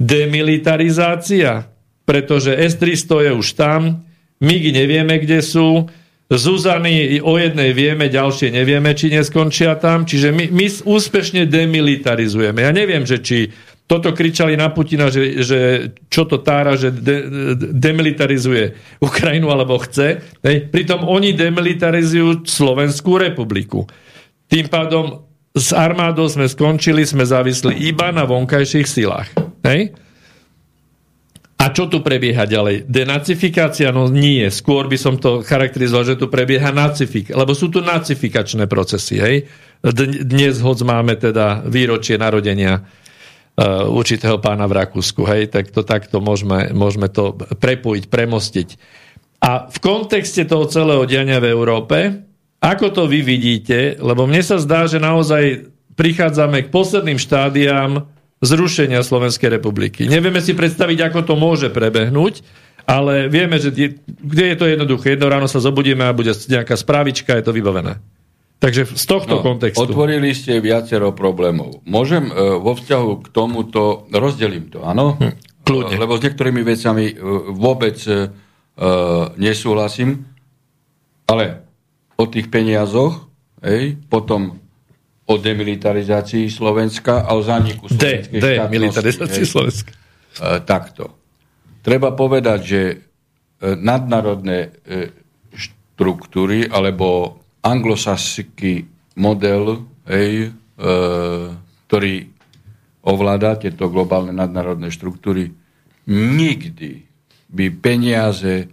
[0.00, 1.68] demilitarizácia,
[2.08, 3.80] pretože S-300 je už tam,
[4.40, 5.90] MIG nevieme, kde sú,
[6.28, 10.04] Zuzany o jednej vieme, ďalšie nevieme, či neskončia tam.
[10.04, 12.68] Čiže my, my úspešne demilitarizujeme.
[12.68, 13.48] Ja neviem, že či
[13.88, 15.60] toto kričali na Putina, že, že
[16.12, 17.24] čo to tára, že de,
[17.72, 20.20] demilitarizuje Ukrajinu alebo chce.
[20.44, 20.68] Hej.
[20.68, 23.88] Pritom oni demilitarizujú Slovenskú republiku.
[24.52, 29.28] Tým pádom s armádou sme skončili, sme závisli iba na vonkajších silách.
[29.64, 29.96] Hej.
[31.58, 32.86] A čo tu prebieha ďalej?
[32.86, 33.90] Denacifikácia?
[33.90, 34.46] No nie.
[34.46, 39.18] Skôr by som to charakterizoval, že tu prebieha nacifik, lebo sú tu nacifikačné procesy.
[39.18, 39.36] Hej?
[40.22, 45.26] Dnes hoď máme teda výročie narodenia uh, určitého pána v Rakúsku.
[45.26, 45.50] Hej?
[45.50, 48.68] Tak to takto môžeme, môžeme to prepojiť, premostiť.
[49.42, 52.27] A v kontexte toho celého diania v Európe,
[52.58, 58.06] ako to vy vidíte, lebo mne sa zdá, že naozaj prichádzame k posledným štádiám
[58.38, 60.06] zrušenia Slovenskej republiky.
[60.06, 62.42] Nevieme si predstaviť, ako to môže prebehnúť,
[62.86, 63.74] ale vieme, že
[64.06, 65.14] kde je to jednoduché.
[65.14, 67.98] Jedno ráno sa zobudíme a bude nejaká správička, je to vybavené.
[68.58, 69.86] Takže z tohto no, kontextu.
[69.86, 71.78] Otvorili ste viacero problémov.
[71.86, 75.14] Môžem e, vo vzťahu k tomuto, rozdelím to, áno?
[75.14, 75.94] Hm, kľudne.
[75.94, 77.14] Lebo s niektorými vecami e,
[77.54, 78.34] vôbec e,
[79.38, 80.26] nesúhlasím,
[81.30, 81.67] ale
[82.18, 83.30] o tých peniazoch,
[83.62, 84.58] hej, potom
[85.28, 89.92] o demilitarizácii Slovenska a o zániku slovenskej De, demilitarizácii Slovenska.
[89.94, 91.14] E, takto.
[91.84, 92.96] Treba povedať, že e,
[93.78, 94.68] nadnárodné e,
[95.54, 100.88] štruktúry alebo anglosaský model, hej, e,
[101.86, 102.14] ktorý
[103.06, 105.54] ovláda tieto globálne nadnárodné štruktúry,
[106.08, 107.04] nikdy
[107.46, 108.68] by peniaze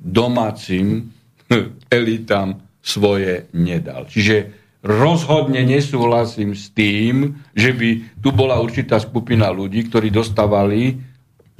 [0.00, 1.12] domácim
[1.98, 4.08] elitám svoje nedal.
[4.08, 10.96] Čiže rozhodne nesúhlasím s tým, že by tu bola určitá skupina ľudí, ktorí dostávali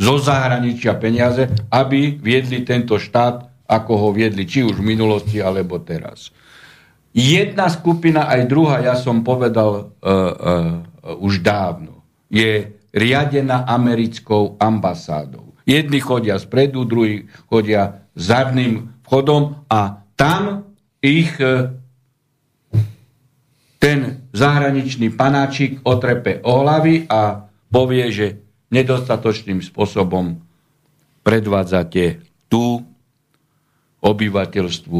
[0.00, 5.76] zo zahraničia peniaze, aby viedli tento štát, ako ho viedli či už v minulosti, alebo
[5.84, 6.32] teraz.
[7.12, 12.00] Jedna skupina, aj druhá, ja som povedal uh, uh, už dávno,
[12.32, 15.52] je riadená americkou ambasádou.
[15.68, 20.69] Jedni chodia spredu, druhí chodia zadným vchodom a tam
[21.00, 21.72] ich uh,
[23.80, 28.26] ten zahraničný panáčik otrepe o hlavy a povie, že
[28.70, 30.36] nedostatočným spôsobom
[31.24, 32.20] predvádzate
[32.52, 32.84] tu
[34.00, 34.98] obyvateľstvu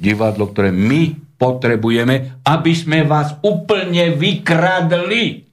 [0.00, 5.44] divadlo, ktoré my potrebujeme, aby sme vás úplne vykradli.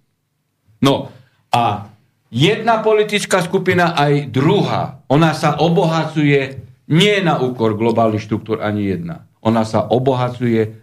[0.80, 1.12] No
[1.52, 1.90] a
[2.32, 9.29] jedna politická skupina aj druhá, ona sa obohacuje nie na úkor globálnych štruktúr ani jedna.
[9.46, 10.80] Ona sa obohacuje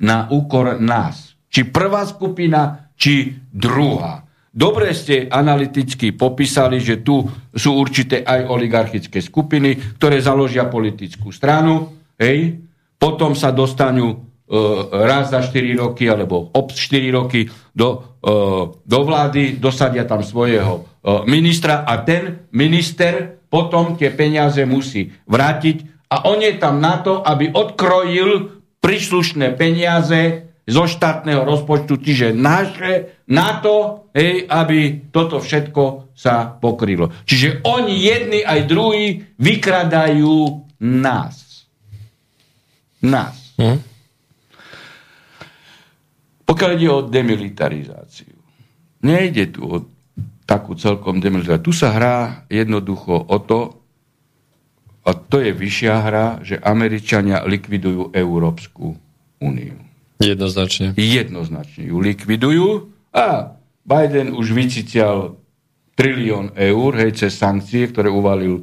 [0.00, 1.36] na úkor nás.
[1.50, 4.26] Či prvá skupina, či druhá.
[4.50, 7.22] Dobre ste analyticky popísali, že tu
[7.54, 12.58] sú určité aj oligarchické skupiny, ktoré založia politickú stranu, hej,
[12.98, 14.16] potom sa dostanú e,
[15.06, 18.30] raz za 4 roky alebo ob 4 roky do, e,
[18.74, 20.82] do vlády, dosadia tam svojho e,
[21.30, 27.22] ministra a ten minister potom tie peniaze musí vrátiť a on je tam na to,
[27.22, 36.14] aby odkrojil príslušné peniaze zo štátneho rozpočtu, čiže naše, na to, hej, aby toto všetko
[36.14, 37.10] sa pokrylo.
[37.26, 41.66] Čiže oni jedni aj druhí vykradajú nás.
[43.00, 43.56] Nás.
[43.56, 43.78] Hm?
[46.46, 48.34] Pokiaľ ide o demilitarizáciu,
[49.06, 49.76] nejde tu o
[50.46, 51.68] takú celkom demilitarizáciu.
[51.70, 52.16] Tu sa hrá
[52.50, 53.79] jednoducho o to,
[55.00, 58.96] a to je vyššia hra, že Američania likvidujú Európsku
[59.40, 59.76] úniu.
[60.20, 60.92] Jednoznačne.
[61.00, 65.40] Jednoznačne ju likvidujú a Biden už vycítial
[65.96, 68.62] trilión eur hej, cez sankcie, ktoré uvalil e,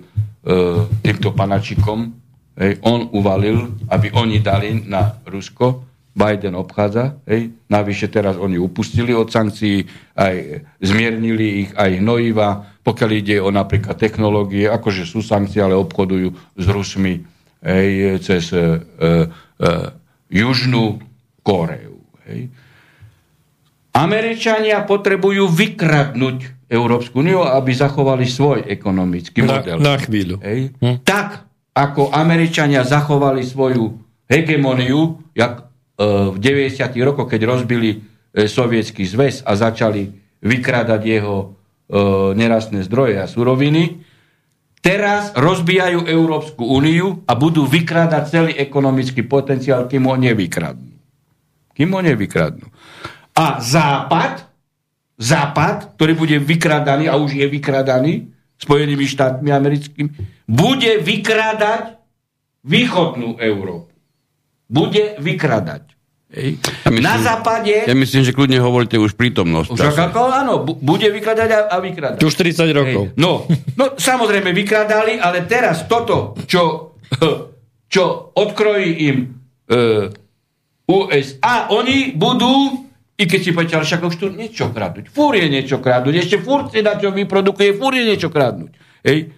[1.01, 2.13] týmto panačikom.
[2.57, 5.86] Hej, on uvalil, aby oni dali na Rusko.
[6.17, 7.21] Biden obchádza.
[7.29, 7.53] Hej.
[7.69, 9.85] Navyše teraz oni upustili od sankcií,
[10.17, 12.65] aj zmiernili ich, aj hnojiva.
[12.81, 17.21] Pokiaľ ide o napríklad technológie, akože sú sankcie, ale obchodujú s Rusmi
[17.61, 19.69] hej, cez e, e,
[20.33, 20.97] Južnú
[21.45, 22.01] Koreu.
[22.25, 22.49] Hej.
[23.93, 29.77] Američania potrebujú vykradnúť Európsku úniu, aby zachovali svoj ekonomický Na, model.
[29.79, 30.35] na chvíľu.
[30.43, 30.75] Hej.
[31.07, 33.95] Tak, ako Američania zachovali svoju
[34.27, 35.66] hegemoniu, jak e,
[36.05, 36.93] v 90.
[37.01, 37.97] rokoch, keď rozbili e,
[38.45, 40.13] sovietský zväz a začali
[40.45, 41.45] vykrádať jeho e,
[42.37, 44.05] nerastné zdroje a suroviny,
[44.85, 50.93] teraz rozbijajú Európsku úniu a budú vykrádať celý ekonomický potenciál, kým ho nevykradnú.
[51.73, 52.69] Kým ho nevykradnú.
[53.33, 54.45] A Západ,
[55.17, 58.13] Západ, ktorý bude vykradaný a už je vykradaný
[58.57, 60.09] Spojenými štátmi americkými,
[60.49, 62.01] bude vykrádať
[62.65, 63.96] východnú Európu.
[64.67, 65.83] Bude vykradať.
[66.27, 67.87] Ja myslím- Na západe...
[67.87, 69.69] Ja myslím, že kľudne hovoríte už prítomnosť.
[69.71, 72.19] Už ako, áno, bu- bude vykradať a, a vykradať.
[72.19, 73.03] Už 30 rokov.
[73.07, 73.15] Hej.
[73.15, 76.93] No, no, samozrejme vykradali, ale teraz toto, čo,
[77.87, 78.03] čo
[78.35, 79.17] odkrojí im
[79.71, 80.11] e,
[80.85, 82.83] USA, oni budú,
[83.15, 85.07] i keď si povedal, však už tu niečo kradnúť.
[85.07, 86.15] Fúr je niečo kradnúť.
[86.17, 88.75] Ešte fúr si na čo vyprodukuje, fúr je niečo kradnúť.
[89.03, 89.31] Hej.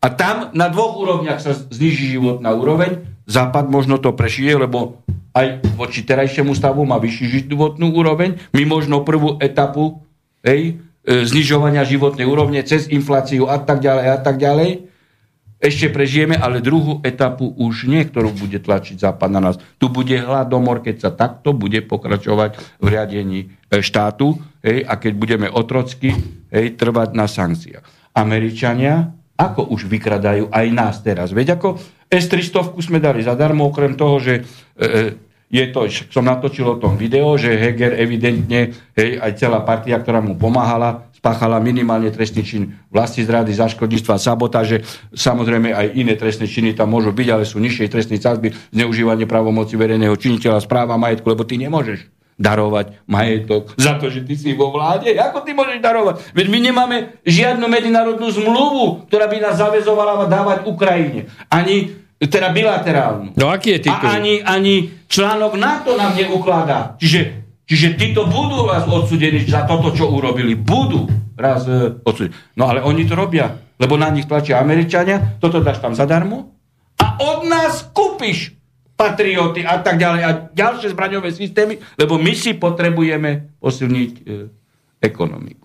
[0.00, 3.09] A tam na dvoch úrovniach sa zniží životná úroveň.
[3.30, 4.98] Západ možno to prešije, lebo
[5.30, 8.42] aj voči terajšiemu stavu má vyšší životnú úroveň.
[8.50, 10.02] My možno prvú etapu
[10.42, 14.90] hej, e, znižovania životnej úrovne cez infláciu a tak ďalej a tak ďalej
[15.60, 19.60] ešte prežijeme, ale druhú etapu už nie, ktorú bude tlačiť Západ na nás.
[19.76, 25.12] Tu bude hladomor, keď sa takto bude pokračovať v riadení e, štátu hej, a keď
[25.20, 26.16] budeme otrocky
[26.48, 27.84] hej, trvať na sankciách.
[28.16, 31.32] Američania ako už vykradajú aj nás teraz.
[31.32, 31.80] Veď ako
[32.12, 34.44] S-300 sme dali zadarmo, okrem toho, že
[34.76, 35.16] e,
[35.48, 40.20] je to, som natočil o tom video, že Heger evidentne, hej, aj celá partia, ktorá
[40.20, 44.84] mu pomáhala, spáchala minimálne trestný čin vlasti zrady, zaškodníctva, sabotáže.
[45.10, 49.74] Samozrejme aj iné trestné činy tam môžu byť, ale sú nižšie trestné sázby, zneužívanie právomoci
[49.74, 54.72] verejného činiteľa, správa majetku, lebo ty nemôžeš darovať majetok za to, že ty si vo
[54.72, 55.12] vláde.
[55.12, 56.32] Ako ty môžeš darovať?
[56.32, 56.96] Veď my nemáme
[57.28, 61.28] žiadnu medzinárodnú zmluvu, ktorá by nás zavezovala dávať Ukrajine.
[61.52, 63.36] Ani teda bilaterálnu.
[63.36, 64.08] No aký je titul?
[64.08, 66.96] A ani, ani článok NATO nám neukladá.
[67.00, 67.20] Čiže,
[67.64, 70.52] čiže títo budú raz odsudení za toto, čo urobili.
[70.52, 72.36] Budú raz e, odsudení.
[72.60, 76.52] No ale oni to robia, lebo na nich tlačia Američania, toto dáš tam zadarmo
[77.00, 78.59] a od nás kúpiš
[79.00, 84.22] patrioty a tak ďalej a ďalšie zbraňové systémy, lebo my si potrebujeme posilniť e,
[85.00, 85.64] ekonomiku.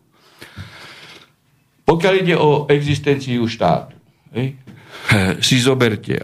[1.84, 3.92] Pokiaľ ide o existenciu štátu,
[4.32, 4.56] hej,
[5.46, 6.24] si zoberte,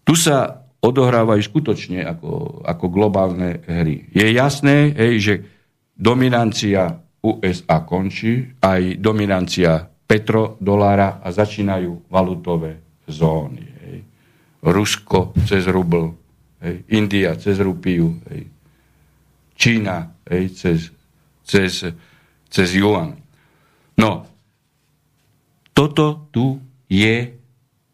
[0.00, 4.08] tu sa odohrávajú skutočne ako, ako globálne hry.
[4.16, 5.34] Je jasné, hej, že
[5.92, 13.70] dominancia USA končí, aj dominancia petrodolára a začínajú valutové zóny.
[14.60, 16.19] Rusko cez rubl,
[16.60, 16.84] hej.
[16.88, 18.48] India cez rupiu, hej.
[19.56, 20.78] Čína hej, cez,
[21.44, 21.84] cez,
[22.48, 23.18] cez yuan.
[23.98, 24.24] No,
[25.74, 27.34] toto tu je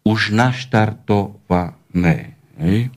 [0.07, 2.39] už naštartované.
[2.61, 2.95] Hej.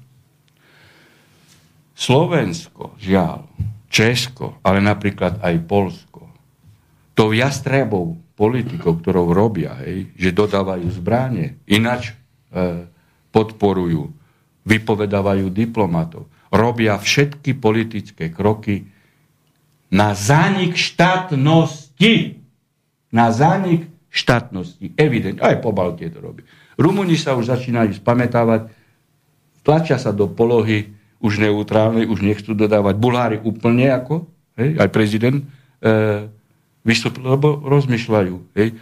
[1.98, 3.50] Slovensko, žiaľ,
[3.90, 6.30] Česko, ale napríklad aj Polsko,
[7.18, 12.16] tou jastrebou politikou, ktorou robia, hej, že dodávajú zbranie, ináč
[12.54, 12.88] e,
[13.36, 14.16] podporujú,
[14.70, 18.86] vypovedávajú diplomatov, robia všetky politické kroky
[19.90, 22.38] na zánik štátnosti.
[23.10, 24.94] Na zánik štátnosti.
[24.94, 25.42] Evidentne.
[25.42, 26.46] Aj po Baltie to robí.
[26.78, 28.70] Rumuni sa už začínajú spamätávať,
[29.66, 32.96] tlačia sa do polohy už neutrálnej, už nechcú dodávať.
[32.96, 35.46] Bulhári úplne ako, hej, aj prezident e,
[36.88, 38.36] vystúpil, lebo rozmýšľajú.
[38.56, 38.80] Hej.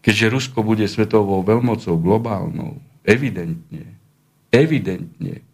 [0.00, 3.95] Keďže Rusko bude svetovou veľmocou, globálnou, evidentne,
[4.56, 5.44] evidentne,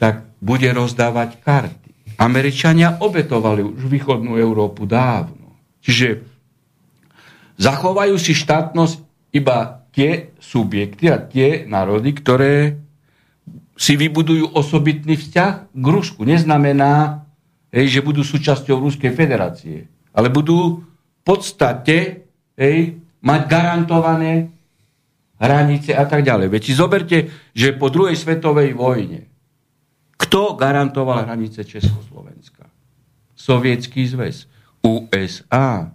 [0.00, 1.90] tak bude rozdávať karty.
[2.18, 5.54] Američania obetovali už východnú Európu dávno.
[5.82, 6.22] Čiže
[7.58, 8.98] zachovajú si štátnosť
[9.32, 12.82] iba tie subjekty a tie národy, ktoré
[13.76, 16.22] si vybudujú osobitný vzťah k Rusku.
[16.22, 17.24] Neznamená,
[17.72, 24.52] hej, že budú súčasťou Ruskej federácie, ale budú v podstate hej, mať garantované
[25.42, 26.46] hranice a tak ďalej.
[26.46, 27.18] Veď si zoberte,
[27.50, 29.32] že po druhej svetovej vojne
[30.22, 32.70] kto garantoval hranice Československa?
[33.34, 34.46] Sovietský zväz.
[34.86, 35.90] USA.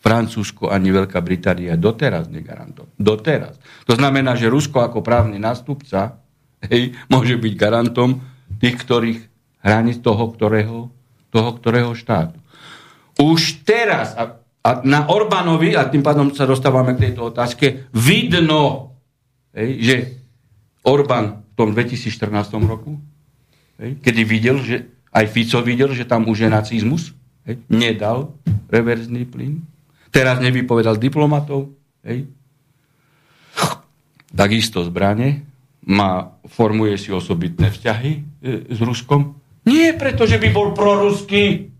[0.00, 2.90] Francúzsko ani Veľká Británia doteraz negarantoval.
[2.98, 3.62] Doteraz.
[3.86, 6.18] To znamená, že Rusko ako právny nástupca
[6.66, 8.20] hej, môže byť garantom
[8.58, 9.20] tých, ktorých
[9.62, 10.88] hraníc toho, ktorého,
[11.30, 12.40] toho, ktorého štátu.
[13.20, 18.92] Už teraz, a, a na Orbánovi, a tým pádom sa dostávame k tejto otázke, vidno,
[19.56, 19.94] hej, že
[20.84, 23.00] Orbán v tom 2014 roku,
[23.80, 27.10] hej, kedy videl, že Aj Fico videl, že tam už je nacizmus.
[27.42, 27.58] Hej.
[27.66, 28.30] Nedal
[28.70, 29.66] reverzný plyn.
[30.14, 31.74] Teraz nevypovedal diplomatov.
[32.06, 32.30] Hej.
[34.30, 35.42] Takisto zbranie.
[35.82, 38.20] Má, formuje si osobitné vzťahy e,
[38.70, 39.34] s Ruskom.
[39.66, 41.72] Nie preto, že by bol proruský,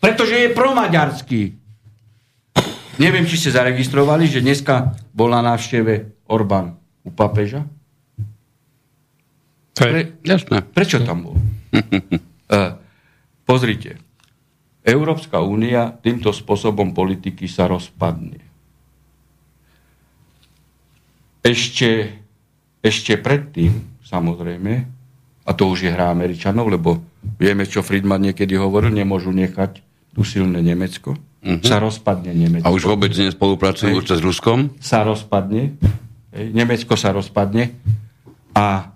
[0.00, 1.42] pretože je promaďarský.
[2.98, 6.74] Neviem, či ste zaregistrovali, že dneska bol na návšteve Orbán
[7.06, 7.62] u papeža.
[9.78, 10.66] Pre, Jasné.
[10.66, 11.36] Prečo tam bol?
[11.38, 12.74] uh,
[13.48, 14.02] pozrite.
[14.82, 18.42] Európska únia týmto spôsobom politiky sa rozpadne.
[21.46, 22.18] Ešte,
[22.82, 24.72] ešte predtým, samozrejme,
[25.46, 26.98] a to už je hra Američanov, lebo
[27.38, 29.80] vieme, čo Friedman niekedy hovoril, nemôžu nechať
[30.12, 31.14] tu silné Nemecko.
[31.38, 31.62] Uh-huh.
[31.62, 32.66] Sa rozpadne Nemecko.
[32.66, 34.74] A už vôbec nespolupracujú s Ruskom?
[34.82, 35.78] Sa rozpadne.
[36.34, 37.78] Nemecko sa rozpadne.
[38.58, 38.90] A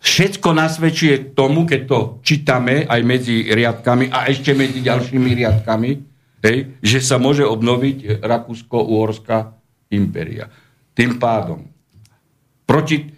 [0.00, 5.90] všetko nasvedčuje tomu, keď to čítame aj medzi riadkami a ešte medzi ďalšími riadkami,
[6.44, 9.56] hej, že sa môže obnoviť Rakúsko-Uhorská
[9.92, 10.52] impéria.
[10.92, 11.64] Tým pádom
[12.68, 13.08] proti,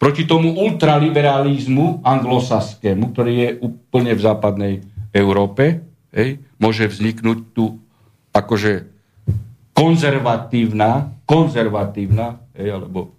[0.00, 4.74] proti tomu ultraliberalizmu anglosaskému, ktorý je úplne v západnej
[5.12, 5.84] Európe,
[6.16, 7.80] hej, môže vzniknúť tu
[8.32, 8.88] akože
[9.76, 13.12] konzervatívna, konzervatívna, hej, alebo,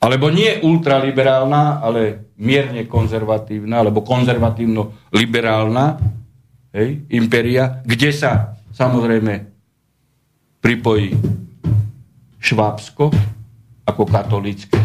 [0.00, 5.86] alebo nie ultraliberálna, ale mierne konzervatívna, alebo konzervatívno-liberálna
[6.76, 9.48] hej, impéria, kde sa samozrejme
[10.60, 11.16] pripojí
[12.40, 13.12] Švábsko
[13.88, 14.80] ako katolické,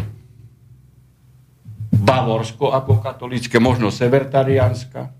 [1.95, 5.11] Bavorsko ako katolické, možno Severtarianska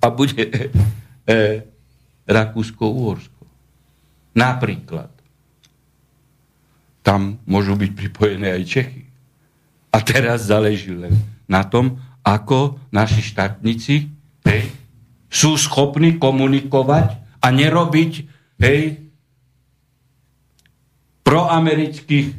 [0.00, 0.44] a bude
[1.28, 1.73] e,
[2.24, 3.44] Rakúsko-Uhorsko.
[4.34, 5.12] Napríklad.
[7.04, 9.04] Tam môžu byť pripojené aj Čechy.
[9.94, 11.14] A teraz záleží len
[11.46, 14.08] na tom, ako naši štátnici
[14.48, 14.72] hej,
[15.28, 18.12] sú schopní komunikovať a nerobiť
[18.64, 19.04] hej,
[21.22, 22.32] proamerických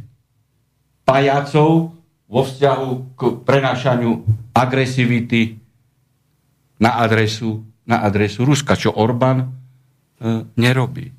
[1.05, 1.93] pajacov
[2.25, 5.61] vo vzťahu k prenášaniu agresivity
[6.81, 9.53] na adresu na adresu Ruska, čo Orbán
[10.55, 11.11] nerobí.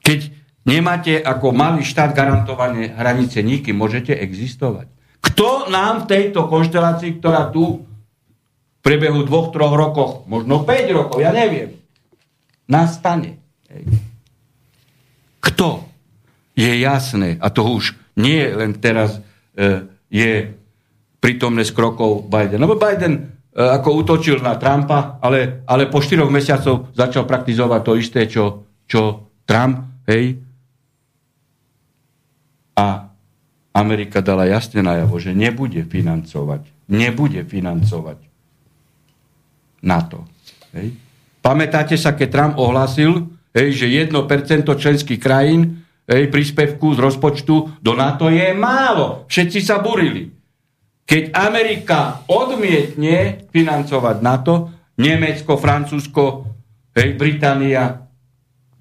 [0.00, 0.20] Keď
[0.66, 4.90] nemáte ako malý štát garantované hranice nikým, môžete existovať.
[5.20, 11.20] Kto nám v tejto konštelácii, ktorá tu v priebehu dvoch, troch rokov, možno 5 rokov,
[11.20, 11.76] ja neviem,
[12.64, 13.36] nastane.
[15.44, 15.84] Kto?
[16.56, 19.20] Je jasné, a to už nie len teraz
[19.56, 20.52] e, je
[21.20, 22.60] prítomné s krokov Biden.
[22.60, 27.92] Lebo Biden E, ako útočil na Trumpa, ale, ale po štyroch mesiacov začal praktizovať to
[27.98, 30.38] isté, čo, čo Trump, hej.
[32.78, 33.10] A
[33.74, 38.18] Amerika dala jasne najavo, že nebude financovať, nebude financovať
[39.82, 40.30] NATO.
[40.70, 40.94] Hej.
[41.42, 44.14] Pamätáte sa, keď Trump ohlásil, hej, že 1%
[44.62, 49.26] členských krajín hej, príspevku z rozpočtu do NATO je málo.
[49.26, 50.39] Všetci sa burili.
[51.10, 54.70] Keď Amerika odmietne financovať NATO,
[55.02, 56.46] Nemecko, Francúzsko,
[56.94, 58.06] hej, Británia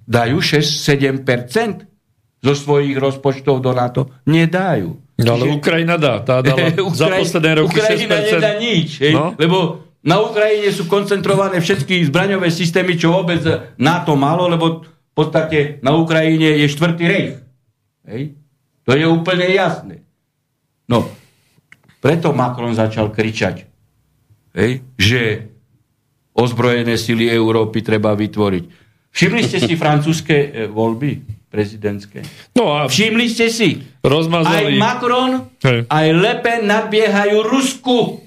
[0.06, 1.90] dajú 6-7%
[2.38, 4.22] zo svojich rozpočtov do NATO?
[4.30, 4.94] Nedajú.
[5.26, 5.58] No ale Čiže...
[5.58, 6.22] Ukrajina dá.
[6.22, 8.38] Tá dala za posledné roky Ukrajina 6%.
[8.38, 8.90] nedá nič.
[9.02, 9.34] Hej, no?
[9.34, 9.58] Lebo
[10.06, 13.42] na Ukrajine sú koncentrované všetky zbraňové systémy, čo vôbec
[13.82, 17.36] NATO malo, lebo v podstate na Ukrajine je štvrtý rejch.
[18.06, 18.38] Hej?
[18.86, 20.06] To je úplne jasné.
[20.86, 21.10] No,
[22.00, 23.68] preto Macron začal kričať,
[24.56, 25.52] hej, že
[26.34, 28.64] ozbrojené sily Európy treba vytvoriť.
[29.10, 31.20] Všimli ste si francúzske e, voľby
[31.50, 32.22] prezidentské?
[32.56, 33.82] No a Všimli ste si?
[34.06, 34.78] Rozmazali.
[34.78, 35.32] Aj Macron,
[35.66, 35.90] hej.
[35.90, 38.22] aj Le Pen nadbiehajú Rusku.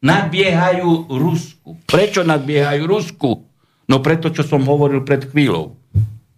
[0.00, 1.76] Nadbiehajú Rusku.
[1.84, 3.44] Prečo nadbiehajú Rusku?
[3.84, 5.76] No preto, čo som hovoril pred chvíľou.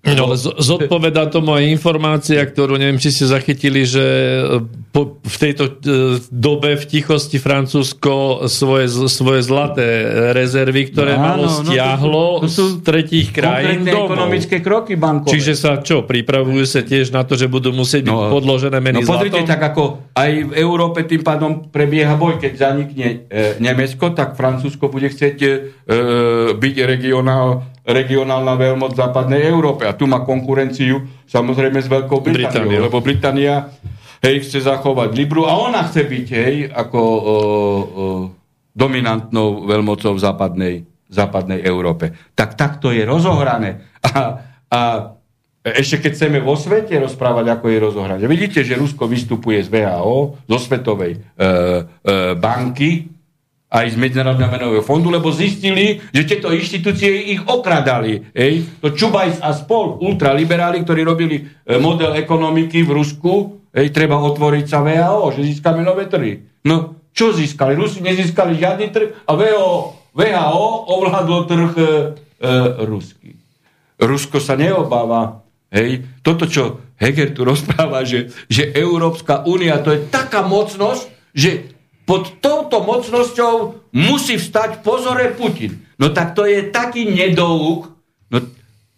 [0.03, 4.59] No, ale zodpoveda tomu aj informácia, ktorú neviem, či ste zachytili, že e,
[4.90, 5.72] po, v tejto e,
[6.26, 10.03] dobe v tichosti Francúzsko svoje, svoje zlaté
[10.34, 14.11] rezervy, ktoré no, malo stiahlo no, to sú, to sú z tretích krajín domov.
[14.11, 15.38] ekonomické kroky bankové.
[15.38, 19.07] Čiže sa čo, pripravujú sa tiež na to, že budú musieť byť no, podložené meny
[19.07, 24.11] no, pozrite, tak ako aj v Európe tým pádom prebieha boj, keď zanikne e, Nemecko,
[24.11, 25.48] tak Francúzsko bude chcieť e,
[26.59, 29.87] byť regionál regionálna veľmoc v západnej Európe.
[29.87, 32.87] A tu má konkurenciu samozrejme s Veľkou Britániou, Británia.
[32.87, 33.55] lebo Británia
[34.22, 37.35] hej, chce zachovať Libru a ona chce byť hej, ako o, o,
[38.70, 40.74] dominantnou veľmocou v západnej,
[41.11, 42.14] západnej Európe.
[42.39, 43.83] Tak takto je rozohrané.
[44.03, 44.80] A, a
[45.62, 48.24] ešte keď chceme vo svete rozprávať, ako je rozohrané.
[48.26, 51.55] Vidíte, že Rusko vystupuje z VHO, zo Svetovej e, e,
[52.35, 53.07] banky,
[53.73, 58.29] aj z Medzinárodného menového fondu, lebo zistili, že tieto inštitúcie ich okradali.
[58.37, 58.68] Hej?
[58.85, 63.33] To Čubajs a spol, ultraliberáli, ktorí robili e, model ekonomiky v Rusku,
[63.73, 66.45] hej, treba otvoriť sa VHO, že získame nové trhy.
[66.68, 67.73] No, čo získali?
[67.73, 69.73] Rusi nezískali žiadny trh a VHO,
[70.12, 71.89] VHO ovládlo trh e, e,
[72.85, 73.33] ruský.
[73.97, 75.41] Rusko sa neobáva.
[75.73, 81.72] Hej, toto, čo Heger tu rozpráva, že, že Európska únia to je taká mocnosť, že
[82.12, 85.80] pod touto mocnosťou musí vstať pozore Putin.
[85.96, 87.88] No tak to je taký nedouk,
[88.28, 88.38] no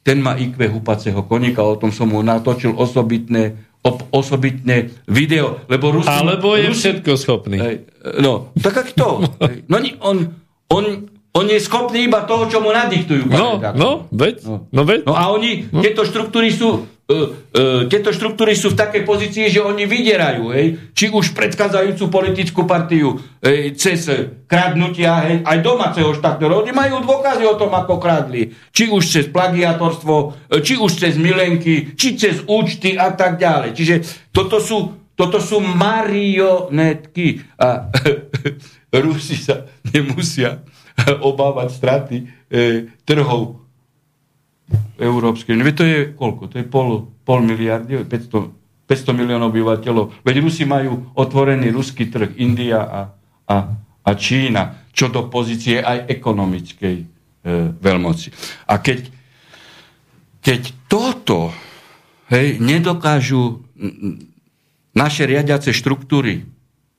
[0.02, 3.54] ten má IQ hupaceho konika, o tom som mu natočil osobitné,
[3.86, 6.10] ob, osobitné video, lebo Rusi...
[6.10, 7.86] Alebo je Rusi, všetko schopný.
[8.18, 9.22] No, tak ak to.
[9.70, 10.16] no on,
[10.74, 10.84] on,
[11.38, 13.30] on je schopný iba toho, čo mu nadiktujú.
[13.30, 14.66] No, no, veď, no.
[14.74, 15.06] no, veď.
[15.06, 15.86] No a oni, no.
[15.86, 16.82] tieto štruktúry sú
[17.92, 23.20] tieto štruktúry sú v takej pozícii, že oni vyderajú, hej, či už predchádzajúcu politickú partiu
[23.44, 24.08] hej, cez
[24.48, 26.64] kradnutia hej, aj domáceho štátneho.
[26.64, 28.56] Oni majú dôkazy o tom, ako kradli.
[28.72, 33.76] Či už cez plagiatorstvo, či už cez milenky, či cez účty a tak ďalej.
[33.76, 33.94] Čiže
[34.32, 37.44] toto sú, toto sú marionetky.
[37.60, 37.92] A
[39.04, 40.64] Rusi sa nemusia
[41.20, 42.24] obávať straty e,
[43.04, 43.63] trhov
[44.98, 45.76] európskej únie.
[45.76, 46.42] To je koľko?
[46.52, 50.24] To je pol, pol miliardy, 500, 500 miliónov obyvateľov.
[50.24, 53.00] Veď Rusi majú otvorený ruský trh, India a,
[53.48, 53.56] a,
[54.04, 57.04] a Čína, čo do pozície aj ekonomickej e,
[57.76, 58.28] veľmoci.
[58.70, 59.10] A keď,
[60.40, 61.52] keď toto
[62.30, 63.64] hej, nedokážu
[64.94, 66.46] naše riadiace štruktúry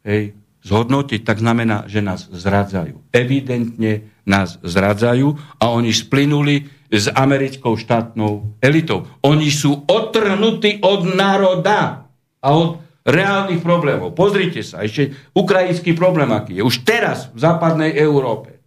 [0.04, 0.36] hej,
[0.66, 3.00] zhodnotiť, tak znamená, že nás zradzajú.
[3.14, 6.66] Evidentne nás zradzajú a oni splynuli
[6.98, 9.06] s americkou štátnou elitou.
[9.22, 12.08] Oni sú otrhnutí od národa
[12.40, 14.18] a od reálnych problémov.
[14.18, 16.64] Pozrite sa, ešte ukrajinský problém, aký je.
[16.66, 18.58] Už teraz v západnej Európe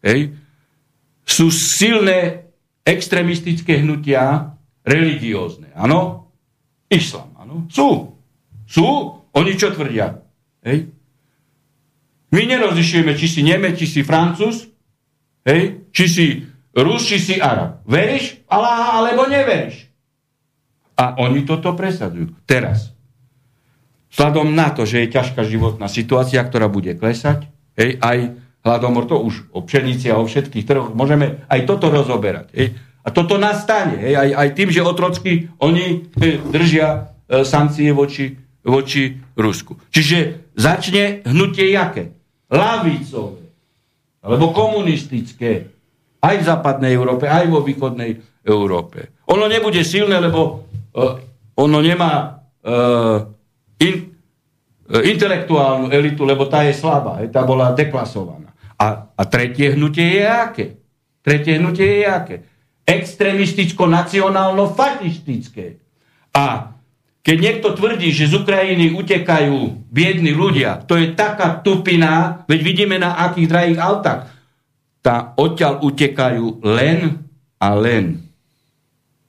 [0.00, 0.32] hej,
[1.26, 2.48] sú silné
[2.86, 4.56] extremistické hnutia
[4.86, 5.74] religiózne.
[5.74, 6.30] Áno?
[6.86, 7.66] Islam, áno?
[7.68, 8.14] Sú.
[8.64, 8.86] Sú.
[9.34, 10.22] Oni čo tvrdia?
[10.62, 10.88] Hej?
[12.30, 14.70] My nerozlišujeme, či si Nemec, či si Francúz,
[15.42, 15.90] hej?
[15.90, 16.26] či si
[16.76, 17.80] Rus, či si Arab.
[17.88, 19.88] Veríš Allah, alebo neveríš?
[21.00, 22.36] A oni toto presadzujú.
[22.44, 22.92] Teraz.
[24.12, 29.20] Vzhľadom na to, že je ťažká životná situácia, ktorá bude klesať, hej, aj hladomor, to
[29.20, 32.48] už o pšenici a o všetkých trhoch, môžeme aj toto rozoberať.
[32.56, 32.68] Hej.
[33.04, 36.88] A toto nastane, hej, aj, aj tým, že otrocky oni hej, držia
[37.28, 39.76] e, sankcie voči, voči Rusku.
[39.92, 42.16] Čiže začne hnutie jaké?
[42.48, 43.52] Lavicové,
[44.24, 45.75] alebo komunistické,
[46.26, 49.22] aj v západnej Európe, aj vo východnej Európe.
[49.30, 51.18] Ono nebude silné, lebo uh,
[51.54, 53.22] ono nemá uh,
[53.78, 54.10] in,
[54.90, 58.46] uh, intelektuálnu elitu, lebo tá je slabá, tá bola deklasovaná.
[58.76, 60.76] A, a tretie hnutie je aké?
[61.22, 62.42] Tretie hnutie je aké?
[62.86, 65.76] Extremisticko-nacionálno-fašistické.
[66.36, 66.76] A
[67.26, 73.02] keď niekto tvrdí, že z Ukrajiny utekajú biední ľudia, to je taká tupina, veď vidíme
[73.02, 74.35] na akých drahých autách
[75.06, 77.22] tá odtiaľ utekajú len
[77.62, 78.26] a len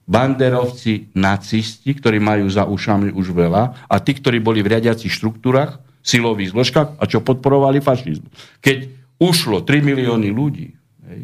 [0.09, 5.77] banderovci, nacisti, ktorí majú za ušami už veľa, a tí, ktorí boli v riadiacich štruktúrach,
[6.01, 8.25] silových zložkách a čo podporovali fašizmu.
[8.63, 8.77] Keď
[9.21, 10.73] ušlo 3 milióny ľudí,
[11.11, 11.21] hej,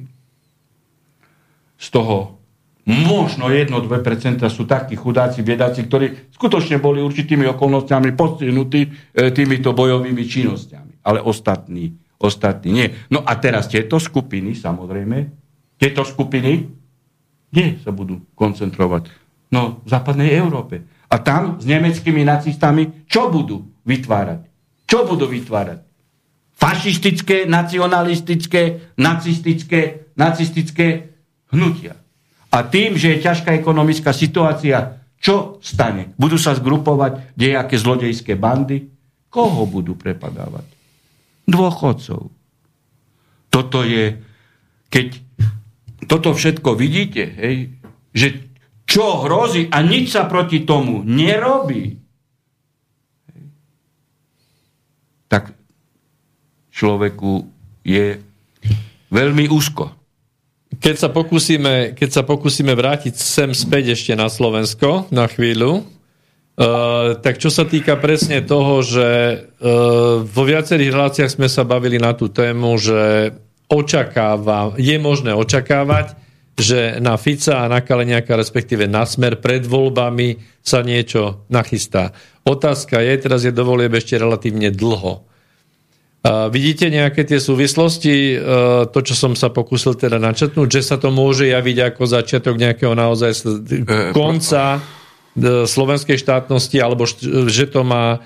[1.80, 2.38] z toho
[2.84, 8.90] možno 1-2% sú takí chudáci, biedáci, ktorí skutočne boli určitými okolnostiami postihnutí e,
[9.32, 11.08] týmito bojovými činnosťami.
[11.08, 12.88] Ale ostatní ostatní nie.
[13.12, 15.28] No a teraz tieto skupiny, samozrejme,
[15.76, 16.72] tieto skupiny,
[17.52, 19.12] kde sa budú koncentrovať?
[19.52, 20.82] No, v západnej Európe.
[21.12, 24.50] A tam s nemeckými nacistami čo budú vytvárať?
[24.90, 25.86] Čo budú vytvárať?
[26.58, 31.14] Fašistické, nacionalistické, nacistické, nacistické
[31.54, 32.00] hnutia.
[32.50, 36.18] A tým, že je ťažká ekonomická situácia, čo stane?
[36.18, 38.90] Budú sa zgrupovať nejaké zlodejské bandy?
[39.30, 40.73] Koho budú prepadávať?
[41.48, 42.32] Dôchodcov.
[43.54, 44.18] Toto je,
[44.90, 45.22] keď
[46.08, 47.56] toto všetko vidíte, hej,
[48.12, 48.50] že
[48.84, 51.98] čo hrozí a nič sa proti tomu nerobí,
[53.32, 53.44] hej,
[55.32, 55.56] tak
[56.74, 57.48] človeku
[57.86, 58.20] je
[59.14, 59.94] veľmi úzko.
[60.74, 65.86] Keď sa, pokúsime, keď sa pokúsime vrátiť sem späť ešte na Slovensko na chvíľu,
[66.54, 69.10] Uh, tak čo sa týka presne toho, že
[69.42, 73.34] uh, vo viacerých reláciách sme sa bavili na tú tému, že
[73.74, 76.14] očakáva, je možné očakávať,
[76.54, 82.14] že na Fica a na Kaleniaka, respektíve na smer pred voľbami sa niečo nachystá.
[82.46, 85.26] Otázka je, teraz je dovolieb ešte relatívne dlho.
[86.22, 91.02] Uh, vidíte nejaké tie súvislosti, uh, to, čo som sa pokúsil teda načetnúť, že sa
[91.02, 93.42] to môže javiť ako začiatok nejakého naozaj
[94.14, 95.02] konca
[95.42, 97.10] slovenskej štátnosti, alebo
[97.50, 98.22] že to má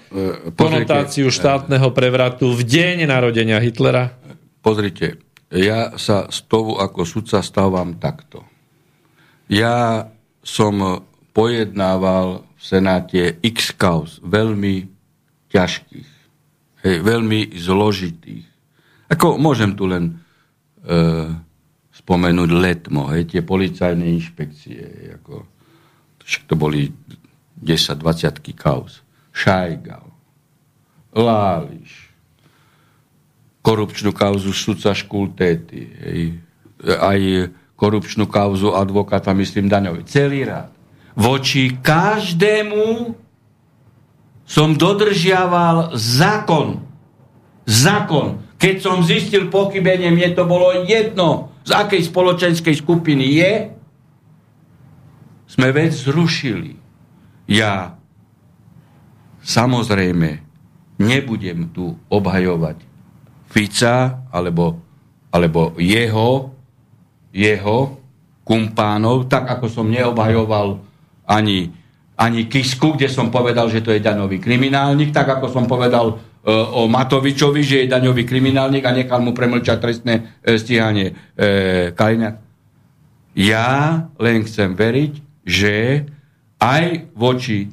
[0.59, 4.11] konotáciu štátneho prevratu v deň narodenia Hitlera?
[4.59, 8.43] Pozrite, ja sa z toho ako sudca stávam takto.
[9.47, 10.11] Ja
[10.43, 14.91] som pojednával v Senáte x kauz, veľmi
[15.47, 16.17] ťažkých
[16.87, 18.45] hej, veľmi zložitých.
[19.07, 20.19] Ako môžem tu len
[20.83, 20.91] e,
[21.95, 25.47] spomenúť letmo, hej, tie policajné inšpekcie, ako,
[26.47, 26.91] to boli
[27.63, 29.01] 10-20 kauz.
[29.31, 30.03] Šajgal,
[31.13, 32.09] Láliš,
[33.63, 35.87] korupčnú kauzu sudca Škultéty,
[36.83, 40.03] aj korupčnú kauzu advokáta, myslím, Daňovi.
[40.09, 40.73] Celý rád.
[41.17, 43.13] Voči každému
[44.45, 46.81] som dodržiaval zákon.
[47.67, 48.41] Zákon.
[48.57, 53.51] Keď som zistil pochybenie, mne to bolo jedno, z akej spoločenskej skupiny je,
[55.47, 56.75] sme vec zrušili.
[57.47, 57.95] Ja
[59.41, 60.43] samozrejme
[60.99, 62.83] nebudem tu obhajovať
[63.47, 64.75] Fica alebo,
[65.31, 66.51] alebo jeho,
[67.31, 67.95] jeho
[68.43, 70.83] kumpánov, tak ako som neobhajoval
[71.27, 71.71] ani
[72.17, 76.49] ani Kisku, kde som povedal, že to je daňový kriminálnik, tak ako som povedal e,
[76.49, 82.35] o Matovičovi, že je daňový kriminálnik a nechal mu premlčať trestné e, stíhanie e, Kaliňák.
[83.37, 83.69] Ja
[84.17, 85.13] len chcem veriť,
[85.47, 86.03] že
[86.59, 87.71] aj voči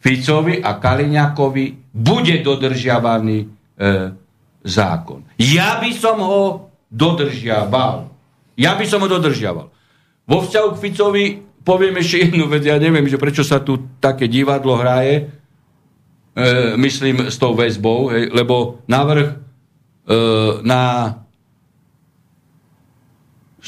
[0.00, 3.46] Ficovi a Kaliňákovi bude dodržiavaný e,
[4.64, 5.20] zákon.
[5.36, 8.08] Ja by som ho dodržiaval.
[8.56, 9.68] Ja by som ho dodržiaval.
[10.24, 11.24] Vo vzťahu k Ficovi
[11.66, 15.22] poviem ešte jednu vec, ja neviem, že prečo sa tu také divadlo hraje, e,
[16.80, 19.36] myslím s tou väzbou, hej, lebo návrh e,
[20.64, 20.82] na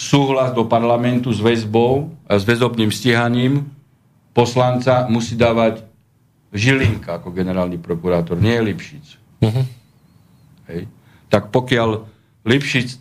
[0.01, 3.68] súhlas do parlamentu s väzbou s väzobným stíhaním
[4.32, 5.84] poslanca musí dávať
[6.51, 9.07] Žilinka ako generálny prokurátor, nie Lipšic.
[9.44, 9.64] Uh-huh.
[10.72, 10.88] Hej.
[11.28, 12.09] Tak pokiaľ
[12.48, 12.96] Lipšic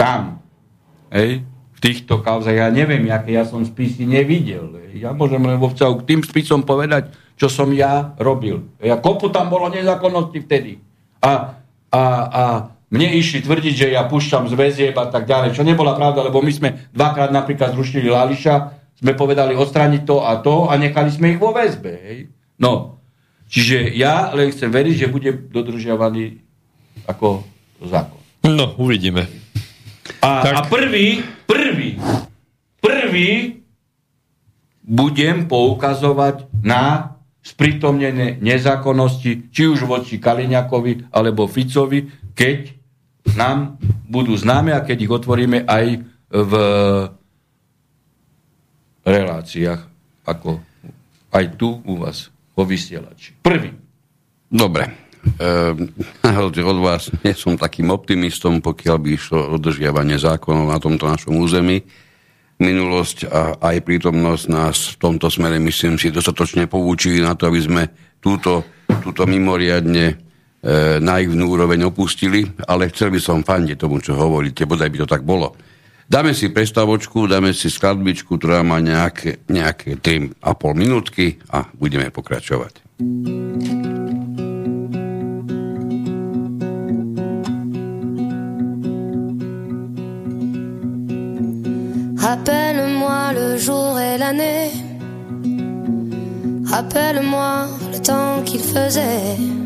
[0.00, 0.40] tam
[1.12, 1.44] hej,
[1.84, 2.56] týchto kauzach.
[2.56, 4.80] Ja neviem, aké ja som spisy nevidel.
[4.96, 8.64] Ja môžem len vo vzťahu k tým spisom povedať, čo som ja robil.
[8.80, 10.80] Ja kopu tam bolo nezákonnosti vtedy.
[11.20, 11.60] A,
[11.92, 12.02] a,
[12.32, 12.42] a
[12.94, 16.38] mne išli tvrdiť, že ja pušťam z väzieb a tak ďalej, čo nebola pravda, lebo
[16.38, 18.54] my sme dvakrát napríklad zrušili Lališa,
[19.02, 21.90] sme povedali odstrániť to a to a nechali sme ich vo väzbe.
[21.90, 22.18] Hej.
[22.62, 23.02] No,
[23.50, 26.38] čiže ja len chcem veriť, že bude dodržiavaný
[27.10, 27.42] ako
[27.82, 28.22] zákon.
[28.46, 29.26] No, uvidíme.
[30.22, 30.54] A, tak...
[30.54, 31.98] a prvý, prvý,
[32.78, 33.58] prvý
[34.86, 42.83] budem poukazovať na sprítomnené nezákonnosti, či už voči Kaliňakovi alebo Ficovi, keď
[43.32, 45.86] nám budú známe a keď ich otvoríme aj
[46.28, 46.52] v
[49.04, 49.80] reláciách,
[50.24, 50.60] ako
[51.32, 53.36] aj tu u vás vo vysielači.
[53.40, 53.72] Prvý.
[54.48, 54.84] Dobre.
[55.40, 61.08] E, od vás nie som takým optimistom, pokiaľ by išlo o dodržiavanie zákonov na tomto
[61.08, 61.80] našom území.
[62.60, 67.56] Minulosť a aj prítomnosť nás v tomto smere, myslím si, dostatočne poučili na to, aby
[67.56, 67.82] sme
[68.20, 68.68] túto,
[69.00, 70.20] túto mimoriadne
[71.04, 75.20] naivnú úroveň opustili, ale chcel by som fandiť tomu, čo hovoríte, bodaj by to tak
[75.20, 75.52] bolo.
[76.04, 80.40] Dáme si prestavočku, dáme si skladbičku, ktorá má nejaké, nejaké 3,5
[80.76, 82.84] minútky a budeme pokračovať.
[92.20, 94.72] Rappelle-moi le jour et l'année.
[96.68, 99.63] Rappelle-moi le temps qu'il faisait.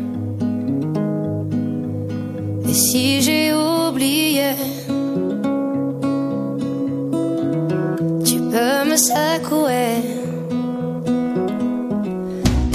[2.69, 4.51] Et si j'ai oublié,
[8.25, 9.95] tu peux me secouer.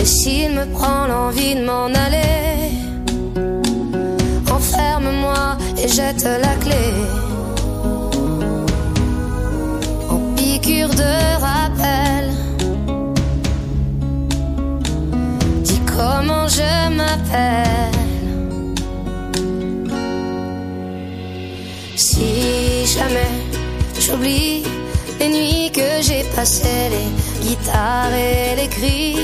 [0.00, 2.72] Et s'il me prend l'envie de m'en aller,
[4.50, 7.24] enferme-moi et jette la clé.
[10.96, 12.30] de rappel.
[15.62, 17.63] Dis comment je m'appelle.
[24.04, 24.64] J'oublie
[25.18, 29.16] les nuits que j'ai passées, les guitares et les cris,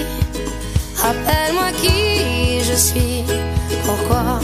[0.97, 3.25] rappelle-moi qui je suis,
[3.85, 4.41] pourquoi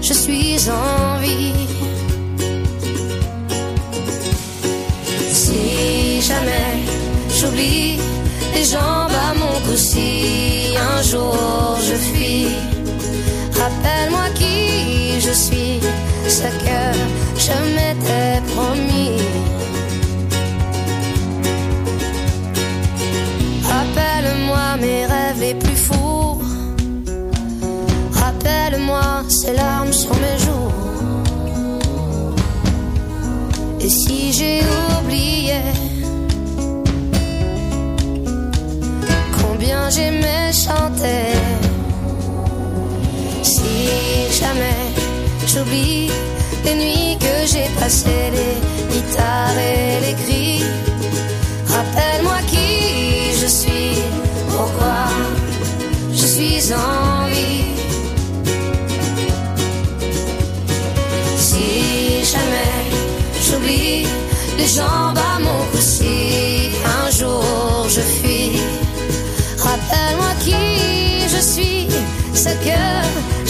[0.00, 1.52] je suis en vie.
[6.20, 6.76] jamais
[7.28, 7.98] j'oublie
[8.54, 12.48] les jambes à mon cou si un jour je fuis.
[13.60, 14.52] Rappelle-moi qui
[15.34, 15.80] suis
[16.28, 16.82] ce que
[17.38, 18.91] je m'étais promis.
[29.44, 30.72] Ces larmes sur mes joues.
[33.80, 34.60] Et si j'ai
[35.00, 35.60] oublié
[39.40, 41.26] combien j'aimais chanter,
[43.42, 43.72] si
[44.40, 44.84] jamais
[45.48, 46.08] j'oublie
[46.64, 48.56] les nuits que j'ai passées, les
[48.94, 50.64] guitares et les cris,
[51.66, 54.02] rappelle-moi qui je suis,
[54.50, 55.02] pourquoi
[56.12, 57.81] je suis en vie.
[64.58, 68.60] Les jambes à mon cou, si un jour je fuis,
[69.58, 71.88] rappelle-moi qui je suis,
[72.34, 72.82] ce que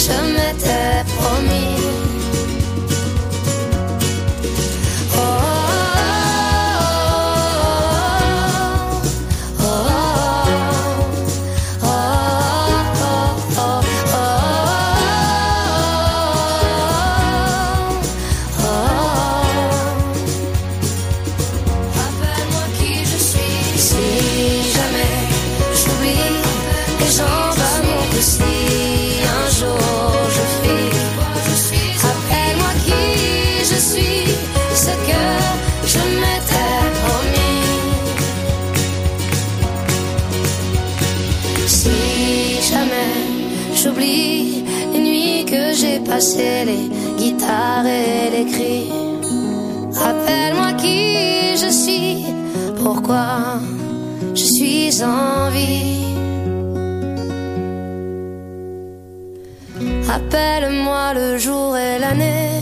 [0.05, 1.92] je m'étais promis.
[46.23, 48.93] Passées, les guitares et les cris.
[49.93, 52.25] Rappelle-moi qui je suis,
[52.83, 53.59] pourquoi
[54.35, 56.05] je suis en vie.
[60.07, 62.62] Rappelle-moi le jour et l'année.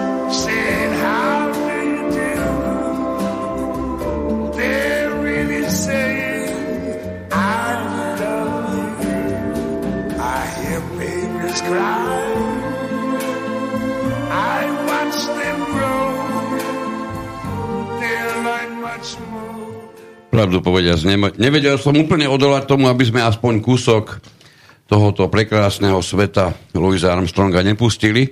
[11.61, 12.01] babies cry.
[14.31, 16.01] I watch them grow.
[20.31, 24.23] Pravdu povediac, nema- nevedel som úplne odolať tomu, aby sme aspoň kúsok
[24.87, 28.31] tohoto prekrásneho sveta Louisa Armstronga nepustili.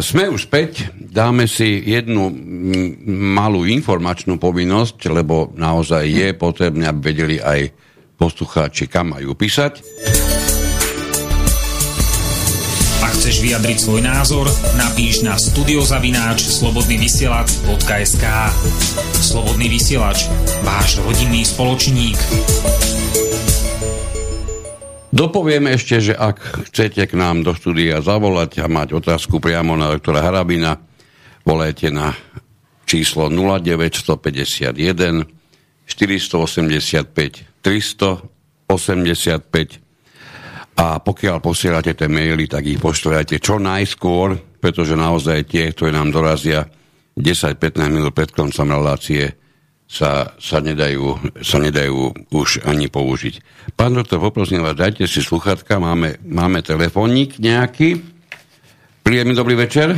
[0.00, 2.32] sme už späť, dáme si jednu
[3.36, 7.68] malú informačnú povinnosť, lebo naozaj je potrebné, aby vedeli aj
[8.16, 9.84] poslucháči, kam majú písať.
[13.14, 18.24] Chceš vyjadriť svoj názor, napíš na studiozavináč slobodnyvysielac.sk
[19.22, 20.26] Slobodný vysielač,
[20.66, 22.18] váš rodinný spoločník.
[25.14, 29.94] Dopovieme ešte, že ak chcete k nám do štúdia zavolať a mať otázku priamo na
[29.94, 30.82] doktora Harabina,
[31.46, 32.18] volajte na
[32.82, 34.74] číslo 0951
[35.86, 39.83] 485 385
[40.74, 46.10] a pokiaľ posielate tie maily, tak ich poštvajte čo najskôr, pretože naozaj tie, ktoré nám
[46.10, 46.66] dorazia
[47.14, 49.38] 10-15 minút pred koncom relácie,
[49.84, 51.14] sa, sa, nedajú,
[51.44, 53.34] sa nedajú už ani použiť.
[53.78, 58.02] Pán doktor, poprosím vás, dajte si sluchatka, máme, máme telefónnik nejaký.
[59.04, 59.94] Príjemný dobrý večer.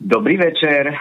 [0.00, 0.94] Dobrý večer.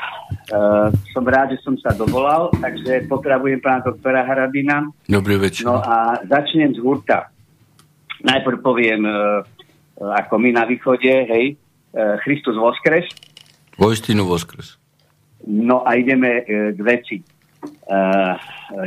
[0.49, 4.89] Uh, som rád, že som sa dovolal, takže pozdravujem pána doktora Harabina.
[5.05, 5.69] Dobrý večer.
[5.69, 7.29] No a začnem z hurta.
[8.23, 9.43] Najprv poviem, uh,
[9.99, 13.07] ako my na východe, hej, uh, Christus voskres.
[13.79, 14.75] Vojstinu voskres.
[15.47, 16.43] No a ideme
[16.75, 17.23] k veci.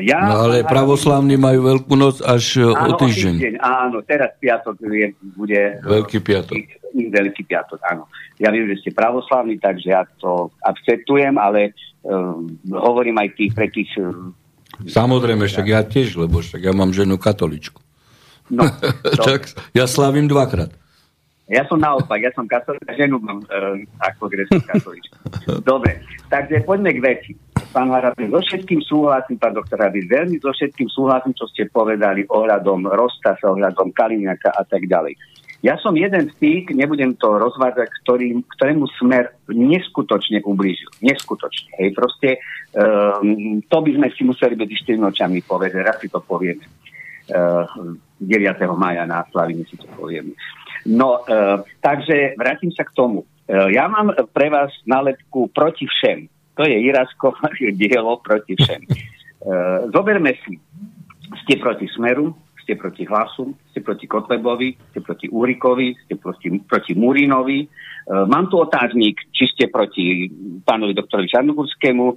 [0.00, 3.34] Ja, No ale pravoslavní majú veľkú noc až e, o áno, týždeň.
[3.36, 3.54] týždeň.
[3.60, 5.60] Áno, teraz piatok je, bude...
[5.84, 6.56] Veľký piatok.
[6.92, 8.08] Veľký piatok, áno.
[8.40, 11.76] Ja viem, že ste pravoslavní, takže ja to akceptujem, ale
[12.06, 13.92] um, hovorím aj tých pre tých...
[14.88, 17.82] Samozrejme, však ja tiež, lebo však ja mám ženu katoličku.
[18.52, 20.68] No, to, tak ja slavím dvakrát.
[21.48, 25.16] ja som naopak, ja som katolík a ženu mám um, ako grecká katolíčka.
[25.72, 27.32] Dobre, takže poďme k veci.
[27.72, 32.28] Pán Harabin, so všetkým súhlasím, pán doktor Harabin, veľmi so všetkým súhlasím, čo ste povedali
[32.28, 35.16] ohľadom Rostasa, ohľadom Kaliniaka a tak ďalej.
[35.62, 40.90] Ja som jeden z tých, nebudem to rozvádzať, ktorým, ktorému smer neskutočne ublížil.
[41.00, 41.70] Neskutočne.
[41.78, 42.42] Hej, proste
[42.74, 46.66] um, to by sme si museli byť ešte nočami povedať, raz si to povieme.
[47.32, 48.54] Uh, 9.
[48.78, 50.36] maja na Slavine si to povieme.
[50.86, 53.26] No, uh, takže vrátim sa k tomu.
[53.48, 56.30] Uh, ja mám pre vás nálepku proti všem.
[56.60, 57.34] To je Irasko
[57.80, 58.82] dielo proti všem.
[59.42, 60.60] Uh, zoberme si,
[61.42, 66.94] ste proti Smeru, ste proti Hlasu, ste proti Kotlebovi, ste proti Úrikovi, ste proti, proti
[66.94, 67.66] Murinovi.
[67.66, 70.30] Uh, mám tu otáznik, či ste proti
[70.62, 72.16] pánovi doktorovi Čarnogurskému, uh,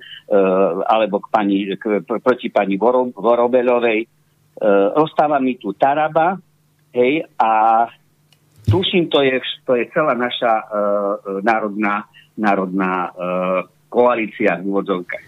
[0.86, 4.15] alebo k pani, k, pr- proti pani Voro, Vorobelovej.
[4.56, 6.40] Uh, ostáva mi tu Taraba,
[6.96, 7.84] hej, a
[8.64, 10.64] tuším, to je, to je celá naša uh,
[11.44, 12.08] národná,
[12.40, 15.26] národná uh, koalícia v úvodzovkách.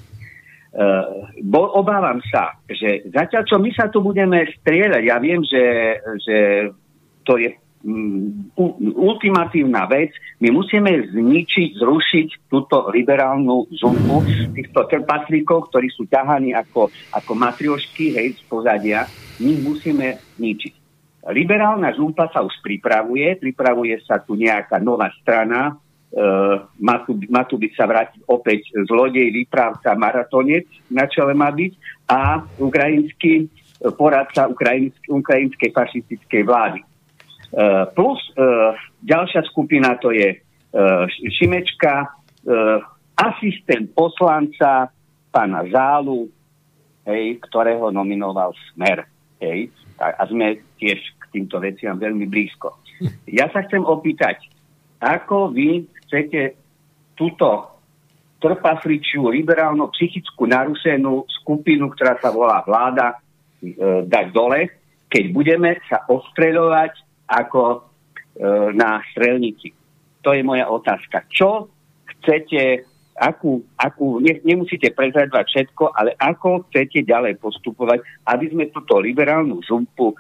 [0.78, 5.66] Uh, bo, obávam sa, že zatiaľ, čo my sa tu budeme strieľať, ja viem, že,
[6.24, 6.38] že
[7.28, 7.52] to je
[9.00, 10.12] ultimatívna vec,
[10.44, 18.12] my musíme zničiť, zrušiť túto liberálnu zumbu týchto trpaslíkov, ktorí sú ťahaní ako, ako matriošky,
[18.20, 19.08] hej, z pozadia,
[19.40, 20.74] my musíme zničiť.
[21.32, 27.44] Liberálna žumpa sa už pripravuje, pripravuje sa tu nejaká nová strana, Uh, má, tu, má
[27.44, 31.76] tu byť sa vrátiť opäť zlodej, výpravca, maratonec na čele má byť
[32.08, 33.52] a ukrajinský
[34.00, 36.87] poradca ukrajinsk, ukrajinskej fašistickej vlády.
[37.48, 42.14] Uh, plus uh, ďalšia skupina to je uh, Šimečka,
[43.18, 44.88] asistent poslanca
[45.28, 46.32] pána Zálu,
[47.04, 49.04] hej, ktorého nominoval Smer.
[49.44, 49.68] Hej,
[50.00, 52.80] a sme tiež k týmto veciam veľmi blízko.
[53.30, 54.42] Ja sa chcem opýtať,
[54.98, 56.58] ako vy chcete
[57.14, 57.78] túto
[58.38, 63.18] trpasličiu, liberálno-psychickú narušenú skupinu, ktorá sa volá vláda,
[63.62, 64.70] e, dať dole,
[65.10, 66.94] keď budeme sa ostreľovať
[67.28, 67.78] ako e,
[68.74, 69.72] na strelnici.
[70.24, 71.24] To je moja otázka.
[71.28, 71.68] Čo
[72.18, 72.84] chcete,
[73.16, 79.60] akú, akú ne, nemusíte prezradovať všetko, ale ako chcete ďalej postupovať, aby sme túto liberálnu
[79.64, 80.16] žumpu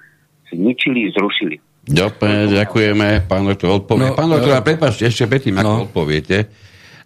[0.48, 1.58] zničili, zrušili.
[1.84, 3.28] Dobre, ďakujeme.
[3.28, 4.12] Pán doktor odpovie.
[4.12, 5.84] No, Pán doktor, a prepáčte, ešte predtým, ako No.
[5.88, 6.52] odpoviete,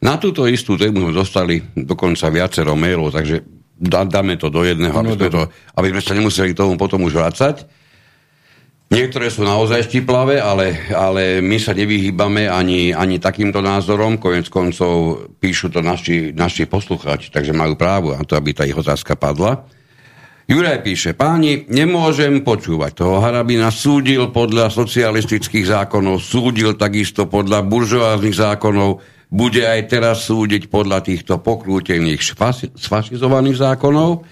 [0.02, 3.45] na túto istú tému sme dostali dokonca viacero mailov, takže
[3.78, 5.41] dá, dáme to do jedného, aby, No, sme to,
[5.78, 7.62] aby sme sa nemuseli k tomu potom už vrácať.
[8.92, 14.20] Niektoré sú naozaj štiplavé, ale, ale my sa nevyhýbame ani, ani takýmto názorom.
[14.20, 18.76] Konec koncov píšu to naši, naši poslucháči, takže majú právo na to, aby tá ich
[18.76, 19.64] otázka padla.
[20.44, 28.36] Juraj píše, páni, nemôžem počúvať toho Harabina, súdil podľa socialistických zákonov, súdil takisto podľa buržoáznych
[28.36, 29.00] zákonov,
[29.32, 32.20] bude aj teraz súdiť podľa týchto pokrútených
[32.76, 34.28] sfašizovaných zákonov.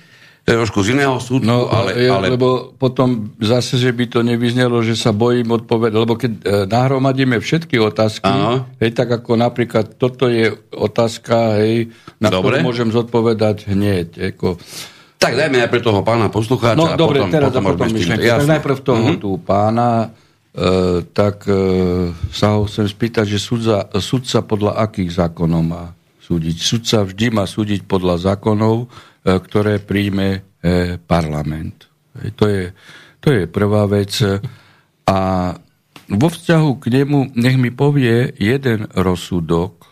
[0.49, 4.25] To je trošku z iného súdu, No, ale, ale lebo potom zase, že by to
[4.25, 8.25] nevyznelo, že sa bojím odpovedať, lebo keď e, nahromadíme všetky otázky,
[8.81, 12.57] hej, tak ako napríklad toto je otázka, hej, na Dobre.
[12.57, 14.33] ktorú môžem zodpovedať hneď.
[14.33, 14.57] Ako,
[15.19, 18.25] tak dajme najprv toho pána poslucháča No a dobre, potom, teraz potom potom myšlenky.
[18.25, 19.05] Tak najprv toho Mhm.
[19.05, 19.21] mm-hmm.
[19.21, 19.89] tu pána,
[20.49, 21.61] e, tak e,
[22.33, 25.83] sa ho chcem spýtať, že sudca, sudca podľa akých zákonov má
[26.23, 26.57] súdiť?
[26.57, 28.89] Sudca vždy má súdiť podľa zákonov,
[29.23, 30.39] ktoré príjme e,
[30.99, 31.87] parlament.
[32.15, 32.63] E, to, je,
[33.19, 34.15] to je prvá vec.
[35.09, 35.19] A
[36.09, 39.85] vo vzťahu k nemu nech mi povie jeden rozsudok,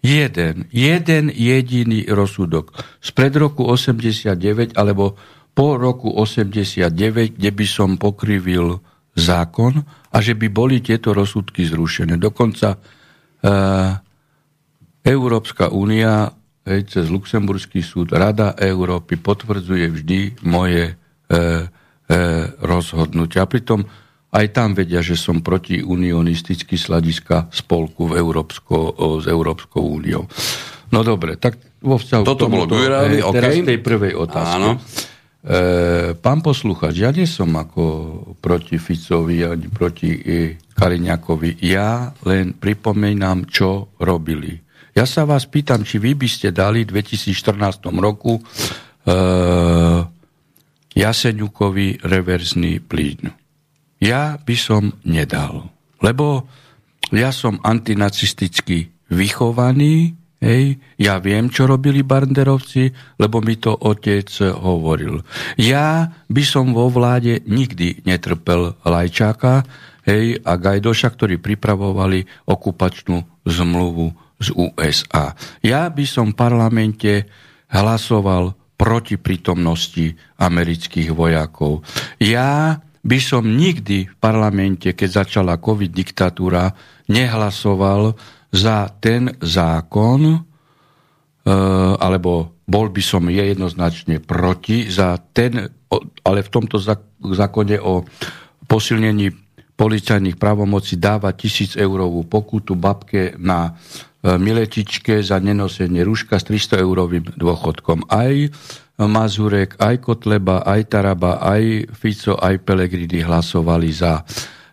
[0.00, 2.72] jeden, jeden jediný rozsudok
[3.02, 5.18] spred roku 89 alebo
[5.52, 8.78] po roku 89, kde by som pokrivil
[9.18, 9.82] zákon
[10.14, 12.14] a že by boli tieto rozsudky zrušené.
[12.14, 12.78] Dokonca e,
[15.02, 16.30] Európska únia
[16.68, 21.40] hej, cez Luxemburský súd, Rada Európy potvrdzuje vždy moje e, e,
[22.60, 23.42] rozhodnutia.
[23.44, 23.88] A pritom
[24.28, 30.28] aj tam vedia, že som proti unionistický sladiska spolku v Európsko, o, s Európskou úniou.
[30.92, 33.64] No dobre, tak vo vzťahu Toto k bolo tomuto, Guiravi, hej, teraz OK.
[33.64, 34.56] tej prvej otázky.
[34.60, 34.70] Áno.
[35.38, 35.60] E,
[36.18, 37.82] pán posluchač, ja nie som ako
[38.42, 41.64] proti Ficovi ani proti e, Kaliňakovi.
[41.64, 44.67] Ja len pripomínam, čo robili.
[44.98, 48.42] Ja sa vás pýtam, či vy by ste dali v 2014 roku e,
[50.90, 53.30] Jaseňukovi reverzný plyn.
[54.02, 55.70] Ja by som nedal.
[56.02, 56.50] Lebo
[57.14, 62.90] ja som antinacisticky vychovaný, hej, ja viem, čo robili banderovci,
[63.22, 65.22] lebo mi to otec hovoril.
[65.62, 69.62] Ja by som vo vláde nikdy netrpel Lajčáka,
[70.10, 75.34] hej, a Gajdoša, ktorí pripravovali okupačnú zmluvu z USA.
[75.60, 77.12] Ja by som v parlamente
[77.68, 81.82] hlasoval proti prítomnosti amerických vojakov.
[82.22, 86.70] Ja by som nikdy v parlamente, keď začala COVID diktatúra,
[87.10, 88.14] nehlasoval
[88.54, 90.38] za ten zákon, e,
[91.98, 95.66] alebo bol by som jednoznačne proti za ten,
[96.22, 96.78] ale v tomto
[97.18, 98.04] zákone o
[98.68, 99.32] posilnení
[99.78, 103.78] policajných právomocí dáva tisíc eurovú pokutu babke na
[104.24, 108.10] miletičke za nenosenie rúška s 300 eurovým dôchodkom.
[108.10, 108.34] Aj
[108.98, 114.26] Mazurek, aj Kotleba, aj Taraba, aj Fico, aj Pelegrini hlasovali za.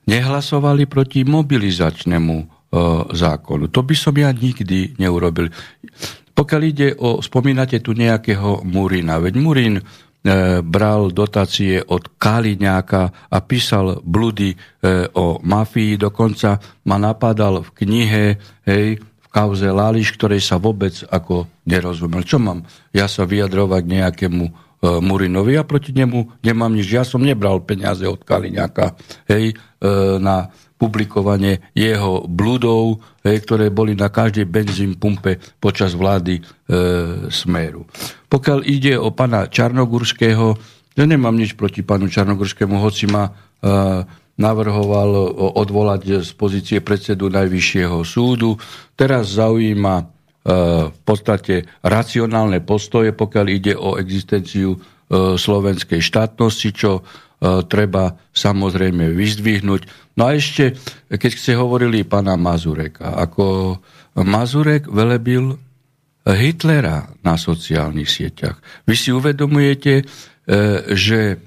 [0.09, 2.45] Nehlasovali proti mobilizačnému e,
[3.13, 3.69] zákonu.
[3.69, 5.53] To by som ja nikdy neurobil.
[6.33, 9.83] Pokiaľ ide o, spomínate tu nejakého Murina, veď Murin e,
[10.65, 14.57] bral dotácie od Kaliňáka a písal bludy e,
[15.13, 16.57] o mafii, dokonca
[16.89, 18.25] ma napadal v knihe,
[18.65, 18.97] hej,
[19.35, 22.23] kauze Láliš, ktorej sa vôbec ako nerozumel.
[22.23, 22.63] Čo mám
[22.95, 24.51] ja sa vyjadrovať nejakému e,
[25.03, 26.87] Murinovi a proti nemu nemám nič.
[26.87, 28.95] Ja som nebral peniaze od Kaliňáka
[29.27, 29.55] hej, e,
[30.23, 30.47] na
[30.79, 36.41] publikovanie jeho bludov, hej, ktoré boli na každej benzín pumpe počas vlády e,
[37.27, 37.83] Smeru.
[38.31, 40.55] Pokiaľ ide o pana Čarnogurského,
[40.95, 43.31] ja nemám nič proti panu Čarnogurskému, hoci ma e,
[44.35, 48.59] navrhoval o- odvolať z pozície predsedu Najvyššieho súdu.
[48.93, 50.05] Teraz zaujíma e,
[50.91, 54.77] v podstate racionálne postoje, pokiaľ ide o existenciu e,
[55.39, 57.01] slovenskej štátnosti, čo e,
[57.67, 60.13] treba samozrejme vyzdvihnúť.
[60.19, 60.75] No a ešte,
[61.11, 63.77] keď ste hovorili pána Mazureka, ako
[64.19, 65.59] Mazurek velebil
[66.25, 68.57] Hitlera na sociálnych sieťach.
[68.89, 70.03] Vy si uvedomujete, e,
[70.97, 71.37] že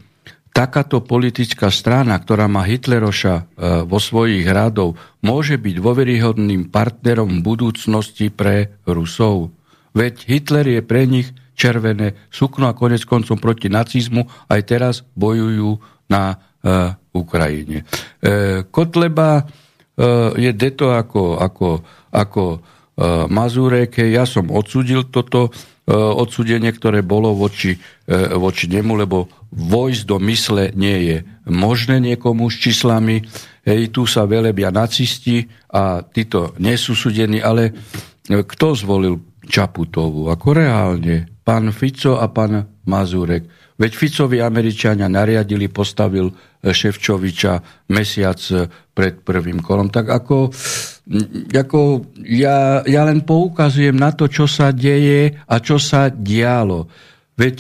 [0.59, 3.43] takáto politická strana, ktorá má Hitleroša e,
[3.87, 9.55] vo svojich radov, môže byť dôveryhodným partnerom v budúcnosti pre Rusov.
[9.95, 15.79] Veď Hitler je pre nich červené sukno a konec koncom proti nacizmu aj teraz bojujú
[16.11, 16.37] na e,
[17.15, 17.87] Ukrajine.
[18.19, 19.47] E, Kotleba
[20.39, 21.83] je deto ako, ako,
[22.15, 22.63] ako
[23.27, 23.99] Mazurek.
[23.99, 25.51] Ja som odsudil toto
[25.89, 31.16] odsudenie, ktoré bolo voči, e, voči nemu, lebo vojsť do mysle nie je
[31.49, 33.24] možné niekomu s číslami.
[33.64, 37.72] Hej, tu sa velebia nacisti a títo nie sú súdení, ale
[38.28, 39.16] e, kto zvolil
[39.49, 40.28] Čaputovú?
[40.28, 41.41] Ako reálne?
[41.41, 43.72] Pán Fico a pán Mazurek.
[43.78, 46.34] Veď Ficovi Američania nariadili, postavil e,
[46.74, 49.86] Ševčoviča mesiac e, pred prvým kolom.
[49.89, 50.51] Tak ako,
[51.53, 56.89] ako ja, ja len poukazujem na to, čo sa deje a čo sa dialo.
[57.39, 57.57] Veď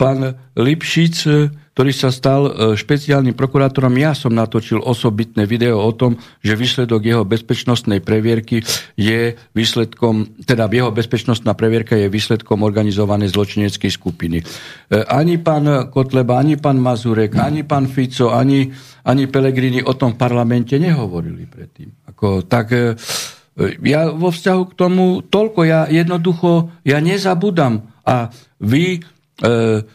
[0.00, 5.92] pán Lipšic, e, ktorý sa stal e, špeciálnym prokurátorom, ja som natočil osobitné video o
[5.92, 8.64] tom, že výsledok jeho bezpečnostnej previerky
[8.96, 14.40] je výsledkom, teda jeho bezpečnostná previerka je výsledkom organizovanej zločineckej skupiny.
[14.40, 14.44] E,
[15.04, 18.72] Ani pán Kotleba, ani pán Mazurek, ani pán Fico, ani,
[19.04, 21.92] ani Pelegrini o tom v parlamente nehovorili predtým.
[22.08, 22.72] Ako, tak
[23.84, 28.32] ja vo vzťahu k tomu toľko, ja jednoducho, ja nezabudám a
[28.62, 29.04] vy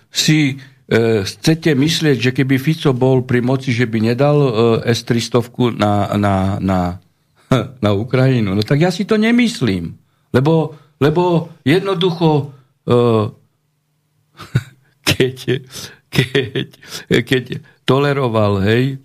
[0.10, 0.58] si
[0.90, 4.52] e, chcete myslieť, že keby Fico bol pri moci, že by nedal e,
[4.94, 6.80] S-300 na, na, na,
[7.86, 8.58] na Ukrajinu.
[8.58, 9.98] No tak ja si to nemyslím.
[10.34, 12.54] Lebo, lebo jednoducho
[12.86, 12.96] e,
[15.10, 15.38] keď,
[16.10, 16.68] keď,
[17.24, 17.44] keď
[17.86, 19.00] toleroval, hej,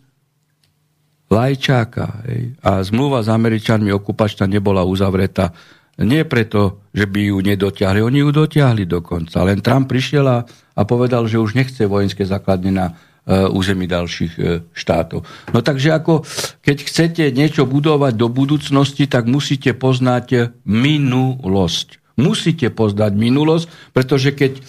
[1.30, 2.26] Lajčáka.
[2.26, 2.59] Hej.
[2.59, 5.55] A zmluva s Američanmi okupačná nebola uzavretá.
[6.01, 8.01] Nie preto, že by ju nedotiahli.
[8.01, 9.44] Oni ju dotiahli dokonca.
[9.44, 14.32] Len Trump prišiel a, a povedal, že už nechce vojenské základne na uh, území ďalších
[14.40, 15.28] uh, štátov.
[15.53, 16.24] No takže ako,
[16.64, 22.01] keď chcete niečo budovať do budúcnosti, tak musíte poznať minulosť.
[22.16, 24.62] Musíte poznať minulosť, pretože keď uh,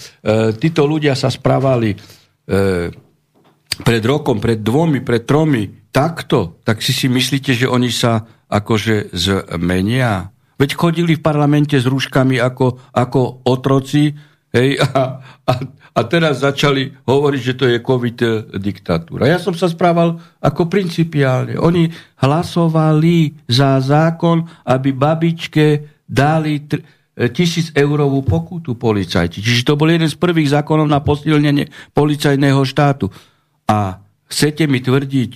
[0.51, 2.91] títo ľudia sa správali uh,
[3.88, 9.15] pred rokom, pred dvomi, pred tromi takto, tak si si myslíte, že oni sa akože
[9.15, 10.30] zmenia?
[10.62, 14.14] Veď chodili v parlamente s rúškami ako, ako otroci
[14.53, 15.18] hej, a,
[15.49, 15.53] a,
[15.97, 18.28] a teraz začali hovoriť, že to je COVID e,
[18.62, 19.26] diktatúra.
[19.26, 21.57] Ja som sa správal ako principiálne.
[21.57, 21.89] Oni
[22.22, 25.66] hlasovali za zákon, aby babičke
[26.05, 26.86] dali tr-
[27.18, 29.41] e, tisíc eurovú pokutu policajti.
[29.41, 33.09] Čiže to bol jeden z prvých zákonov na posilnenie policajného štátu.
[33.66, 33.97] A
[34.30, 35.32] chcete mi tvrdiť,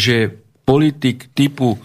[0.00, 0.32] že
[0.64, 1.76] politik typu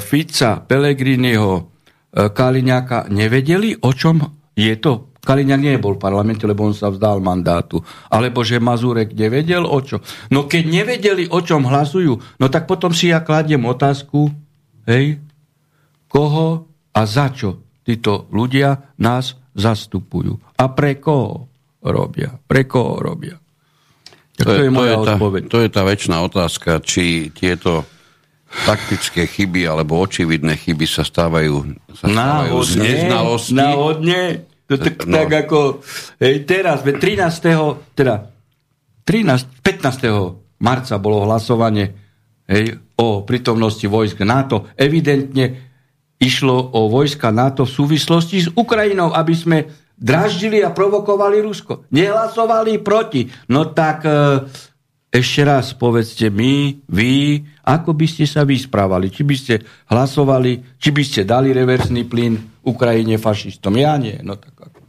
[0.00, 1.73] Fica, Pelegriniho,
[2.14, 4.22] Kaliňáka nevedeli, o čom
[4.54, 5.10] je to.
[5.24, 7.80] Kaliňák nebol v parlamente, lebo on sa vzdal mandátu.
[8.12, 9.98] Alebo že Mazurek nevedel o čo.
[10.30, 14.28] No keď nevedeli, o čom hlasujú, no tak potom si ja kladiem otázku,
[14.84, 15.18] hej,
[16.06, 20.60] koho a za čo títo ľudia nás zastupujú.
[20.60, 21.50] A pre koho
[21.82, 22.36] robia.
[22.36, 23.34] Pre koho robia.
[24.34, 25.42] Tak to, to je, je moja to je tá, odpoveď.
[25.48, 27.86] To je tá väčšiná otázka, či tieto
[28.62, 33.58] taktické chyby alebo očividné chyby sa stávajú, sa stávajú z neznalosti.
[33.58, 34.22] Náhodne.
[34.64, 35.14] To tak, no.
[35.20, 35.58] tak ako
[36.24, 37.92] hej, teraz, 13.
[37.92, 38.32] teda
[39.04, 40.64] 13, 15.
[40.64, 41.92] marca bolo hlasovanie
[42.48, 44.72] hej, o prítomnosti vojsk NATO.
[44.80, 45.74] Evidentne
[46.16, 49.58] išlo o vojska NATO v súvislosti s Ukrajinou, aby sme
[49.94, 51.86] draždili a provokovali Rusko.
[51.92, 53.28] Nehlasovali proti.
[53.52, 54.12] No tak e,
[55.14, 59.14] ešte raz povedzte my, vy, ako by ste sa vysprávali.
[59.14, 59.54] Či by ste
[59.86, 62.34] hlasovali, či by ste dali reverzný plyn
[62.66, 63.78] Ukrajine fašistom.
[63.78, 64.18] Ja nie.
[64.26, 64.82] No tak ako.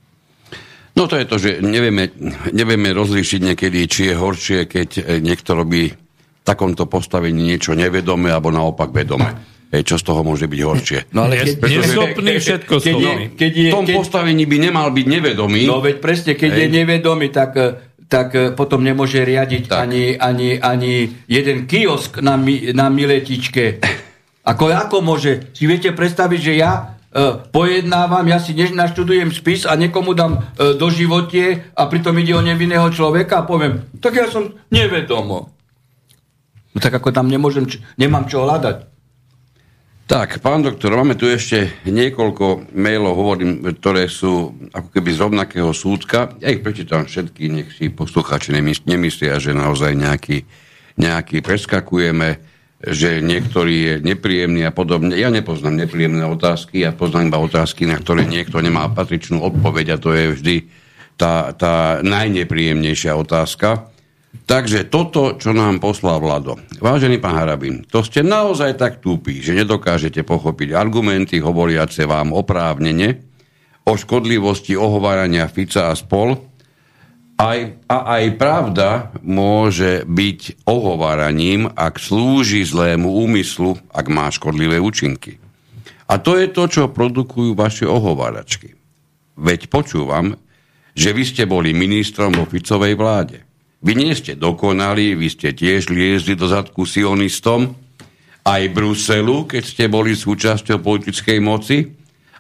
[0.96, 2.10] No to je to, že nevieme,
[2.56, 8.32] nevieme rozlíšiť niekedy, či je horšie, keď e, niekto robí v takomto postavení niečo nevedome
[8.32, 9.54] alebo naopak vedome.
[9.76, 11.00] Hej, čo z toho môže byť horšie.
[11.12, 14.88] No ale je neschopný všetko keď je, keď je, V tom keď, postavení by nemal
[14.94, 15.68] byť nevedomý.
[15.68, 16.62] No veď presne, keď hej.
[16.62, 17.66] je nevedomý, tak e,
[18.06, 22.38] tak e, potom nemôže riadiť ani, ani, ani jeden kiosk na,
[22.74, 23.82] na Miletičke.
[24.46, 25.50] Ako, ako môže?
[25.58, 30.38] Si viete predstaviť, že ja uh, pojednávam, ja si než naštudujem spis a niekomu dám
[30.38, 35.50] uh, do životie a pritom ide o nevinného človeka a poviem, tak ja som nevedomo.
[36.76, 37.66] No tak ako tam nemôžem,
[37.98, 38.95] nemám čo hľadať.
[40.06, 45.74] Tak, pán doktor, máme tu ešte niekoľko mailov, hovorím, ktoré sú ako keby z rovnakého
[45.74, 46.30] súdka.
[46.38, 48.54] Ja ich prečítam všetky, nech si poslucháči
[48.86, 50.46] nemyslia, že naozaj nejaký,
[51.02, 52.38] nejaký preskakujeme,
[52.86, 55.18] že niektorý je nepríjemný a podobne.
[55.18, 60.02] Ja nepoznám nepríjemné otázky, ja poznám iba otázky, na ktoré niekto nemá patričnú odpoveď a
[60.02, 60.56] to je vždy
[61.18, 63.90] tá, tá najnepríjemnejšia otázka.
[64.44, 66.60] Takže toto, čo nám poslal Vlado.
[66.84, 73.24] Vážený pán Harabin, to ste naozaj tak tupí, že nedokážete pochopiť argumenty hovoriace vám oprávnene
[73.88, 76.36] o škodlivosti ohovárania Fica a spol.
[77.36, 77.60] Aj,
[77.92, 78.90] a aj pravda
[79.20, 85.38] môže byť ohováraním, ak slúži zlému úmyslu, ak má škodlivé účinky.
[86.08, 88.78] A to je to, čo produkujú vaše ohováračky.
[89.36, 90.40] Veď počúvam,
[90.96, 93.45] že vy ste boli ministrom vo Ficovej vláde.
[93.86, 97.78] Vy nie ste dokonali, vy ste tiež liezli do zadku sionistom,
[98.42, 101.78] aj Bruselu, keď ste boli súčasťou politickej moci.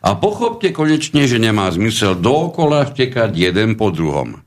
[0.05, 4.41] A pochopte konečne, že nemá zmysel dookola štekať jeden po druhom.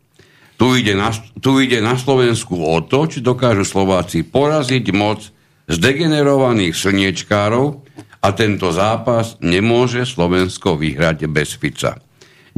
[0.59, 5.23] Tu ide, na, tu ide na Slovensku o to, či dokážu Slováci poraziť moc
[5.71, 7.79] zdegenerovaných slniečkárov
[8.23, 12.03] a tento zápas nemôže Slovensko vyhrať bez Fica.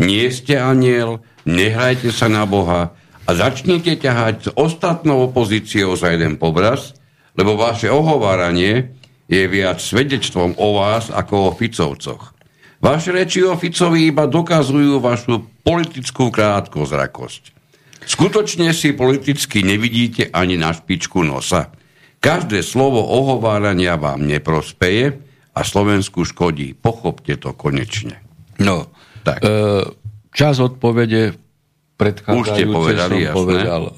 [0.01, 2.97] Nie ste aniel, nehrajte sa na Boha,
[3.31, 6.99] a začnite ťahať s ostatnou opozíciou za jeden pobraz,
[7.39, 8.91] lebo vaše ohováranie
[9.31, 12.35] je viac svedectvom o vás ako o Ficovcoch.
[12.83, 17.55] Vaše reči o Ficovi iba dokazujú vašu politickú krátkozrakosť.
[18.03, 21.71] Skutočne si politicky nevidíte ani na špičku nosa.
[22.19, 25.23] Každé slovo ohovárania vám neprospeje
[25.55, 26.75] a Slovensku škodí.
[26.75, 28.19] Pochopte to konečne.
[28.59, 28.91] No,
[29.23, 29.39] tak.
[29.39, 29.49] E,
[30.35, 31.39] čas odpovede
[32.01, 33.37] predchádzajúce povedali, som jasné.
[33.37, 33.83] povedal.
[33.85, 33.93] E,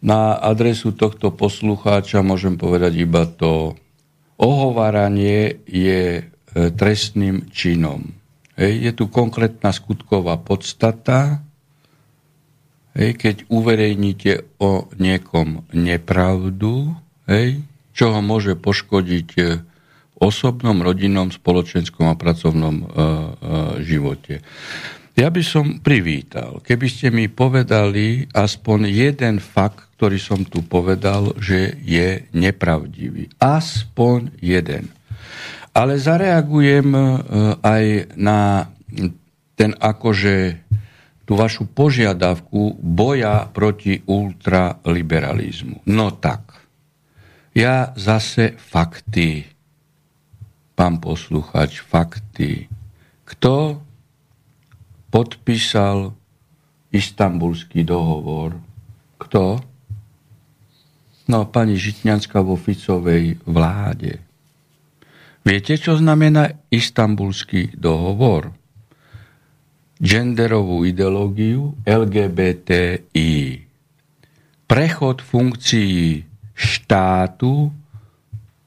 [0.00, 3.76] na adresu tohto poslucháča môžem povedať iba to,
[4.40, 6.22] ohováranie je e,
[6.72, 8.16] trestným činom.
[8.56, 11.44] Hej, je tu konkrétna skutková podstata,
[12.96, 16.96] hej, keď uverejníte o niekom nepravdu,
[17.28, 17.60] hej,
[17.92, 22.88] čo ho môže poškodiť e, v osobnom, rodinnom, spoločenskom a pracovnom e, e,
[23.84, 24.40] živote.
[25.18, 31.36] Ja by som privítal, keby ste mi povedali aspoň jeden fakt, ktorý som tu povedal,
[31.36, 33.28] že je nepravdivý.
[33.42, 34.88] Aspoň jeden.
[35.76, 37.02] Ale zareagujem e,
[37.62, 37.84] aj
[38.16, 38.70] na
[39.54, 40.66] ten akože
[41.28, 45.86] tú vašu požiadavku boja proti ultraliberalizmu.
[45.86, 46.58] No tak,
[47.54, 49.46] ja zase fakty.
[50.74, 52.72] pán posluchač, fakty.
[53.28, 53.84] Kto
[55.10, 56.14] podpísal
[56.94, 58.56] istambulský dohovor?
[59.18, 59.60] Kto?
[61.30, 64.18] No, pani Žitňanská vo Ficovej vláde.
[65.46, 68.50] Viete, čo znamená istambulský dohovor?
[70.00, 73.34] Genderovú ideológiu LGBTI.
[74.66, 76.24] Prechod funkcií
[76.56, 77.70] štátu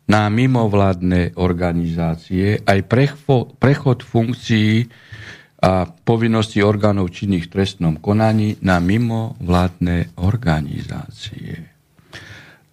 [0.03, 2.79] na mimovládne organizácie, aj
[3.57, 4.87] prechod funkcií
[5.63, 11.71] a povinnosti orgánov činných v trestnom konaní na mimovládne organizácie.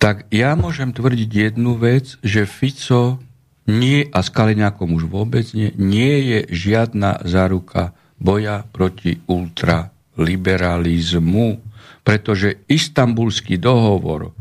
[0.02, 3.22] Tak ja môžem tvrdiť jednu vec, že Fico
[3.70, 11.62] nie, a s Kaliňákom už vôbec nie, nie je žiadna záruka boja proti ultraliberalizmu,
[12.02, 14.34] pretože istambulský dohovor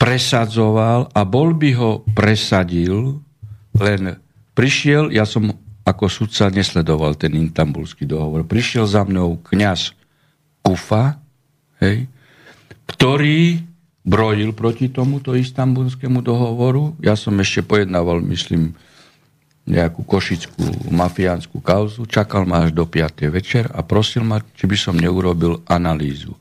[0.00, 3.20] presadzoval a bol by ho presadil,
[3.76, 4.16] len
[4.56, 9.96] prišiel, ja som ako sudca nesledoval ten istambulský dohovor, prišiel za mnou kňaz
[10.60, 11.16] Kufa,
[11.80, 12.04] hej,
[12.84, 13.64] ktorý
[14.04, 16.96] brojil proti tomuto istambulskému dohovoru.
[17.00, 18.76] Ja som ešte pojednával, myslím,
[19.68, 23.28] nejakú košickú mafiánsku kauzu, čakal ma až do 5.
[23.28, 26.32] večer a prosil ma, či by som neurobil analýzu.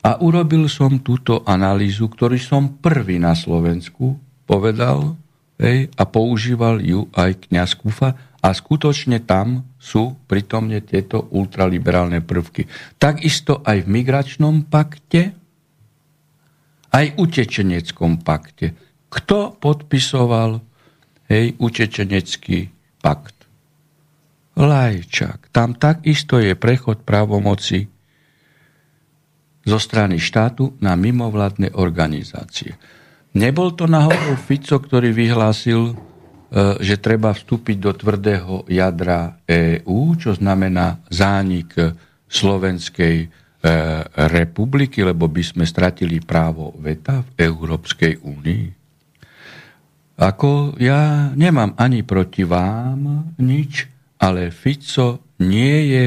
[0.00, 5.16] A urobil som túto analýzu, ktorý som prvý na Slovensku povedal
[5.60, 12.64] hej, a používal ju aj kniaz Kufa a skutočne tam sú pritomne tieto ultraliberálne prvky.
[12.96, 15.36] Takisto aj v migračnom pakte,
[16.90, 18.72] aj utečeneckom pakte.
[19.12, 20.58] Kto podpisoval
[21.28, 22.72] hej, utečenecký
[23.04, 23.36] pakt?
[24.56, 25.52] Lajčák.
[25.54, 27.86] Tam takisto je prechod právomoci
[29.62, 32.74] zo strany štátu na mimovládne organizácie.
[33.36, 35.94] Nebol to náhodou Fico, ktorý vyhlásil,
[36.82, 41.78] že treba vstúpiť do tvrdého jadra EÚ, čo znamená zánik
[42.26, 43.68] slovenskej E,
[44.32, 48.64] republiky, lebo by sme stratili právo veta v Európskej únii?
[50.16, 53.84] Ako ja nemám ani proti vám nič,
[54.16, 56.04] ale Fico nie je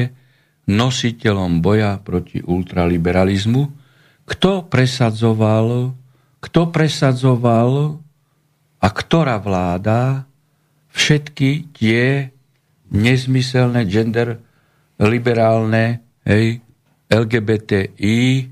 [0.66, 3.62] nositeľom boja proti ultraliberalizmu.
[4.26, 5.94] Kto presadzoval,
[6.42, 8.02] kto presadzoval
[8.82, 10.26] a ktorá vláda
[10.94, 12.30] všetky tie
[12.94, 14.38] nezmyselné gender
[15.02, 16.62] liberálne hej,
[17.10, 18.48] LGBTI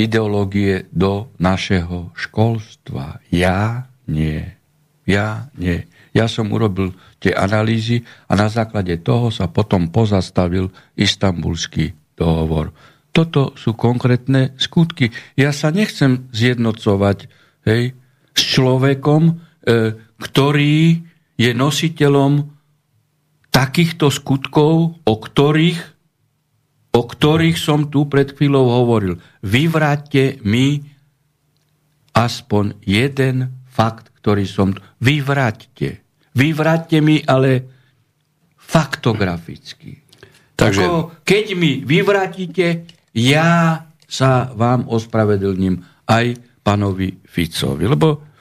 [0.00, 3.20] ideológie do našeho školstva.
[3.28, 4.56] Ja nie.
[5.04, 5.84] Ja nie.
[6.12, 12.72] Ja som urobil tie analýzy a na základe toho sa potom pozastavil istambulský dohovor.
[13.12, 15.12] Toto sú konkrétne skutky.
[15.36, 17.28] Ja sa nechcem zjednocovať
[17.68, 17.92] hej,
[18.32, 19.34] s človekom, e,
[20.16, 21.04] ktorý
[21.36, 22.48] je nositeľom
[23.52, 25.92] takýchto skutkov, o ktorých
[26.92, 29.16] o ktorých som tu pred chvíľou hovoril.
[29.40, 30.84] Vyvráťte mi
[32.12, 34.76] aspoň jeden fakt, ktorý som...
[35.00, 36.04] Vyvráťte.
[36.36, 37.64] Vyvráťte mi, ale
[38.60, 40.04] faktograficky.
[40.52, 40.84] Takže...
[40.84, 42.84] Ako, keď mi vyvrátite,
[43.16, 47.88] ja sa vám ospravedlním aj pánovi Ficovi.
[47.88, 48.31] Lebo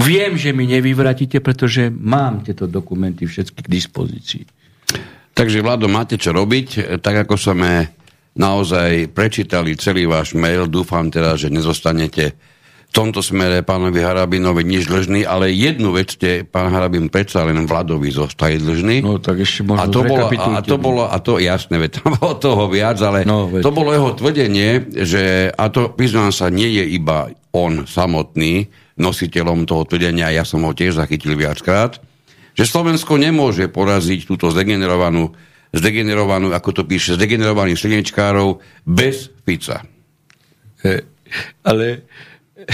[0.00, 4.44] viem, že mi nevyvratíte, pretože mám tieto dokumenty všetky k dispozícii.
[5.32, 7.00] Takže, Vlado, máte čo robiť.
[7.00, 7.88] Tak ako sme
[8.36, 12.36] naozaj prečítali celý váš mail, dúfam teda, že nezostanete
[12.92, 17.64] v tomto smere pánovi Harabinovi nič dlžný, ale jednu vec ste, pán Harabin, predsa len
[17.64, 19.00] Vladovi zostali dlžný.
[19.00, 22.20] No tak ešte možno a to bolo, a, to bolo, a to jasné, veď tam
[22.20, 26.68] bolo toho viac, ale no, to bolo jeho tvrdenie, že, a to priznám sa, nie
[26.68, 32.00] je iba on samotný nositeľom toho tvrdenia, ja som ho tiež zachytil viackrát,
[32.52, 35.32] že Slovensko nemôže poraziť túto zdegenerovanú,
[35.72, 39.80] zdegenerovanú ako to píše, zdegenerovaných slnečkárov bez Fica.
[41.64, 42.04] Ale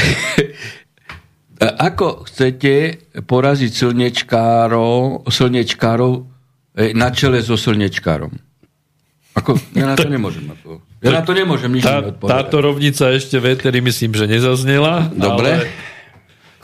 [1.88, 2.74] ako chcete
[3.22, 6.12] poraziť slnečkárov, slnečkárov
[6.74, 8.34] e, na čele so slnečkárom?
[9.38, 10.50] Ako, ja na to nemôžem.
[10.50, 15.14] Ako, ja na to nemôžem nič tá, Táto rovnica ešte veteri myslím, že nezaznela.
[15.14, 15.62] Dobre.
[15.62, 15.87] Ale...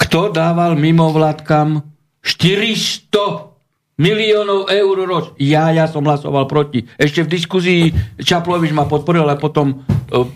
[0.01, 1.83] Kto dával mimovládkam
[2.25, 3.55] 400
[4.01, 5.27] miliónov eur roč.
[5.39, 6.83] Ja, ja som hlasoval proti.
[6.99, 7.83] Ešte v diskuzii
[8.19, 10.27] Čaplovič ma podporil, ale potom uh,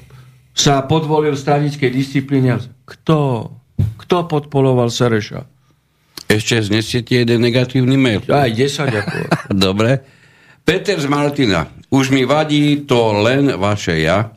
[0.54, 2.58] sa podvolil stranickej disciplíne.
[2.86, 3.50] Kto?
[3.78, 5.46] Kto podporoval Sereša?
[6.28, 8.20] Ešte znesiete jeden negatívny mail.
[8.28, 9.16] Aj 10 ako.
[9.54, 10.04] Dobre.
[10.60, 11.64] Peter z Martina.
[11.88, 14.28] Už mi vadí to len vaše ja,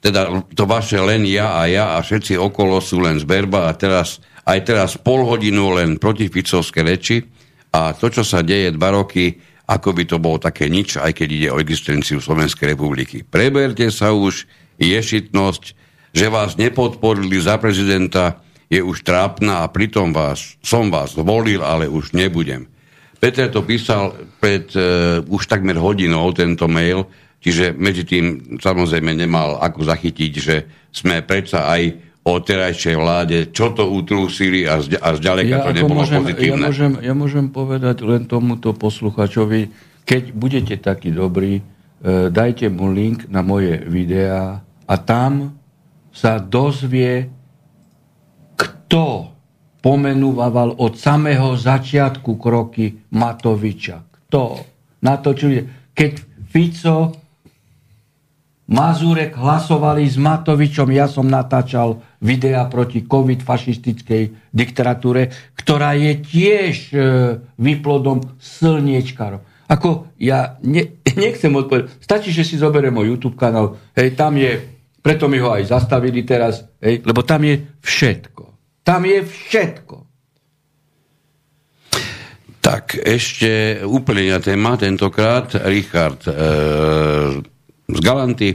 [0.00, 4.24] teda to vaše len ja a ja a všetci okolo sú len zberba a teraz
[4.48, 7.20] aj teraz pol hodinu len protificovské reči
[7.68, 9.36] a to, čo sa deje dva roky,
[9.68, 13.20] ako by to bolo také nič, aj keď ide o existenciu Slovenskej republiky.
[13.20, 14.48] Preberte sa už,
[14.80, 15.64] ješitnosť,
[16.16, 18.40] že vás nepodporili za prezidenta,
[18.72, 22.64] je už trápna a pritom vás, som vás zvolil, ale už nebudem.
[23.18, 27.04] Peter to písal pred uh, už takmer hodinou, tento mail,
[27.42, 30.56] čiže medzi tým samozrejme nemal ako zachytiť, že
[30.94, 35.72] sme predsa aj o terajšej vláde, čo to utrúsili a, zďa, a zďaleka ja to
[35.72, 36.60] nebolo môžem, pozitívne.
[36.60, 39.72] Ja môžem, ja môžem povedať len tomuto posluchačovi,
[40.04, 41.62] keď budete takí dobrí, e,
[42.28, 45.56] dajte mu link na moje videá a tam
[46.12, 47.32] sa dozvie,
[48.58, 49.32] kto
[49.80, 54.04] pomenúval od samého začiatku kroky Matoviča.
[54.28, 54.60] Kto?
[55.00, 55.64] Natočili.
[55.94, 56.12] Keď
[56.48, 57.27] Fico
[58.68, 66.74] Mazurek hlasovali s Matovičom, ja som natáčal videa proti covid fašistickej diktatúre, ktorá je tiež
[66.92, 66.96] e,
[67.56, 69.40] výplodom slniečkarov.
[69.72, 74.60] Ako ja ne, nechcem odpovedať, stačí, že si zoberiem môj YouTube kanál, hej, tam je,
[75.00, 78.44] preto mi ho aj zastavili teraz, hej, lebo tam je všetko.
[78.84, 79.96] Tam je všetko.
[82.60, 86.36] Tak, ešte úplne na téma, tentokrát Richard e,
[87.88, 88.52] z Galanty.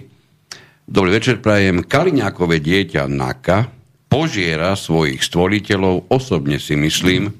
[0.86, 1.82] Dobrý večer, prajem.
[1.82, 3.66] Kaliňákové dieťa Naka
[4.06, 6.14] požiera svojich stvoriteľov.
[6.14, 7.34] Osobne si myslím,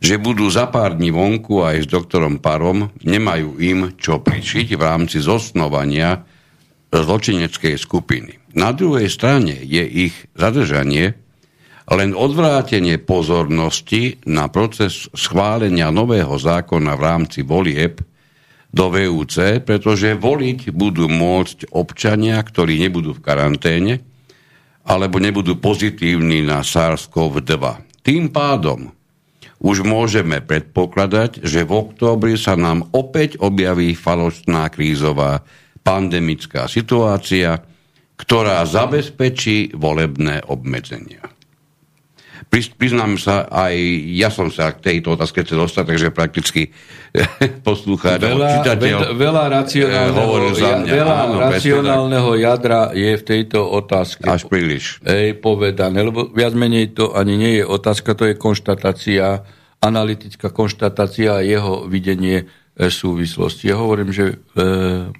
[0.00, 4.80] že budú za pár dní vonku aj s doktorom Parom, nemajú im čo pričiť v
[4.80, 6.24] rámci zosnovania
[6.88, 8.56] zločineckej skupiny.
[8.56, 11.12] Na druhej strane je ich zadržanie
[11.92, 18.00] len odvrátenie pozornosti na proces schválenia nového zákona v rámci volieb
[18.68, 23.94] do VUC, pretože voliť budú môcť občania, ktorí nebudú v karanténe
[24.88, 27.56] alebo nebudú pozitívni na SARS-CoV-2.
[28.04, 28.92] Tým pádom
[29.60, 35.44] už môžeme predpokladať, že v októbri sa nám opäť objaví falošná krízová
[35.82, 37.60] pandemická situácia,
[38.16, 41.37] ktorá zabezpečí volebné obmedzenia
[42.50, 43.74] priznám sa, aj
[44.14, 46.62] ja som sa k tejto otázke chcel dostať, takže prakticky
[47.66, 48.18] poslúchať.
[48.20, 50.92] veľa, čitateľ veľa, veľa racionálneho, za mňa.
[50.92, 54.26] veľa Áno, racionálneho jadra je v tejto otázke.
[54.28, 55.00] Až príliš.
[55.04, 59.44] Ej, povedané, lebo viac menej to ani nie je otázka, to je konštatácia,
[59.78, 63.70] analytická konštatácia a jeho videnie e, súvislosti.
[63.70, 64.36] Ja hovorím, že e,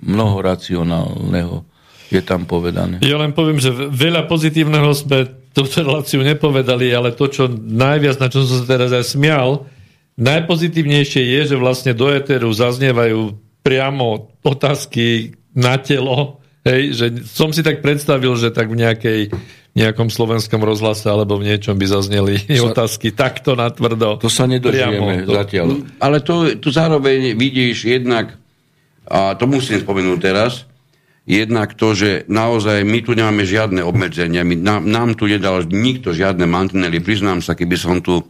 [0.03, 1.62] mnoho racionálneho
[2.09, 3.05] je tam povedané.
[3.05, 8.29] Ja len poviem, že veľa pozitívneho sme túto reláciu nepovedali, ale to, čo najviac, na
[8.29, 9.66] čo som sa teraz aj smial,
[10.19, 17.62] najpozitívnejšie je, že vlastne do Eteru zaznievajú priamo otázky na telo, hej, že som si
[17.62, 19.20] tak predstavil, že tak v nejakej
[19.79, 24.19] nejakom slovenskom rozhlase alebo v niečom by zazneli sa, otázky takto natvrdo.
[24.19, 25.66] To sa nedožijeme priamo, zatiaľ.
[26.03, 28.35] Ale to, tu zároveň vidíš jednak,
[29.07, 30.66] a to musím spomenúť teraz,
[31.29, 36.17] Jednak to, že naozaj my tu nemáme žiadne obmedzenia, my, nám, nám tu nedal nikto
[36.17, 37.05] žiadne mantinely.
[37.05, 38.25] Priznám sa, keby som tu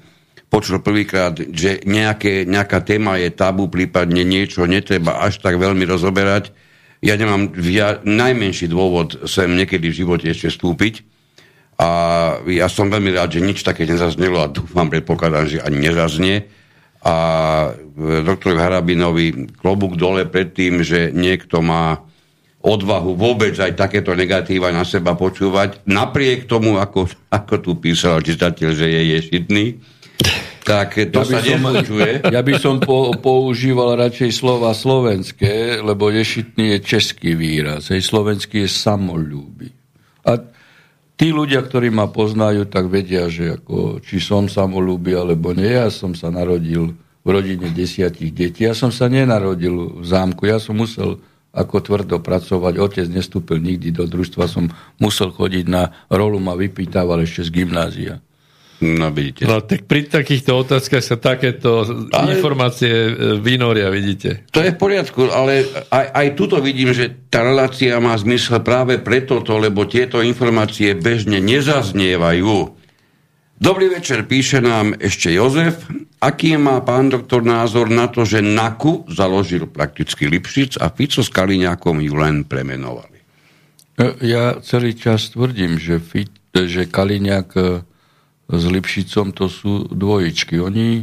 [0.50, 6.50] počul prvýkrát, že nejaké, nejaká téma je tabu, prípadne niečo netreba až tak veľmi rozoberať.
[6.98, 11.06] Ja nemám via, najmenší dôvod sem niekedy v živote ešte vstúpiť.
[11.78, 11.88] A
[12.50, 16.50] ja som veľmi rád, že nič také nezaznelo a dúfam, predpokladám, že ani nezaznie.
[17.06, 17.14] A
[18.26, 22.07] doktorovi Harabinovi klobúk dole pred tým, že niekto má
[22.58, 27.06] odvahu vôbec aj takéto negatíva na seba počúvať, napriek tomu, ako,
[27.38, 29.66] ako tu písal čitateľ, že je ješitný,
[30.68, 32.10] tak to ja sa nepočuje.
[32.34, 37.88] Ja by som po, používal radšej slova slovenské, lebo ješitný je český výraz.
[37.88, 39.72] Hej, slovenský je samolúby.
[40.28, 40.36] A
[41.16, 45.72] tí ľudia, ktorí ma poznajú, tak vedia, že ako, či som samolúby alebo nie.
[45.72, 46.92] Ja som sa narodil
[47.24, 48.68] v rodine desiatich detí.
[48.68, 50.44] Ja som sa nenarodil v zámku.
[50.44, 51.16] Ja som musel
[51.58, 52.74] ako tvrdo pracovať.
[52.78, 54.70] Otec nestúpil nikdy do družstva, som
[55.02, 58.14] musel chodiť na rolu, ma vypýtaval ešte z gymnázia.
[58.78, 59.42] No, vidíte.
[59.42, 61.82] No, tak pri takýchto otázkach sa takéto
[62.14, 63.12] ale, informácie e,
[63.42, 64.46] vynoria, vidíte.
[64.54, 69.02] To je v poriadku, ale aj, aj tuto vidím, že tá relácia má zmysel práve
[69.02, 72.77] preto, lebo tieto informácie bežne nezaznievajú
[73.58, 75.82] Dobrý večer, píše nám ešte Jozef.
[76.22, 81.30] Aký má pán doktor názor na to, že NAKU založil prakticky Lipšic a Fico s
[81.34, 83.18] Kaliňákom ju len premenovali?
[83.98, 87.82] E, ja celý čas tvrdím, že, Fit, že Kaliňák e,
[88.46, 90.62] s Lipšicom to sú dvojičky.
[90.62, 91.02] Oni,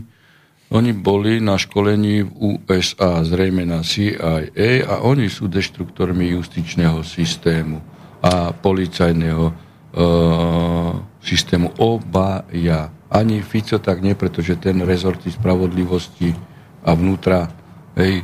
[0.71, 7.83] oni boli na školení v USA, zrejme na CIA a oni sú deštruktormi justičného systému
[8.23, 11.73] a policajného uh, systému.
[11.81, 12.93] Obaja.
[13.09, 16.37] Ani Fico tak nie, pretože ten rezorty spravodlivosti
[16.85, 17.49] a vnútra
[17.97, 18.23] hej,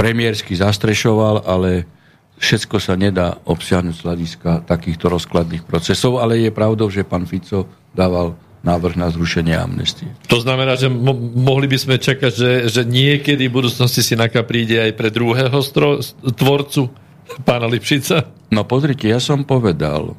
[0.00, 1.84] premiérsky zastrešoval, ale
[2.40, 7.68] všetko sa nedá obsiahnuť z hľadiska takýchto rozkladných procesov, ale je pravdou, že pán Fico
[7.92, 10.08] dával návrh na zrušenie amnestie.
[10.28, 14.44] To znamená, že mo- mohli by sme čakať, že, že niekedy v budúcnosti si Naka
[14.44, 16.92] príde aj pre druhého stro- tvorcu,
[17.44, 18.28] pána Lipšica?
[18.52, 20.12] No pozrite, ja som povedal,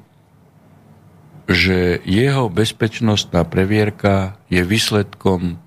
[1.50, 5.58] že jeho bezpečnostná previerka je výsledkom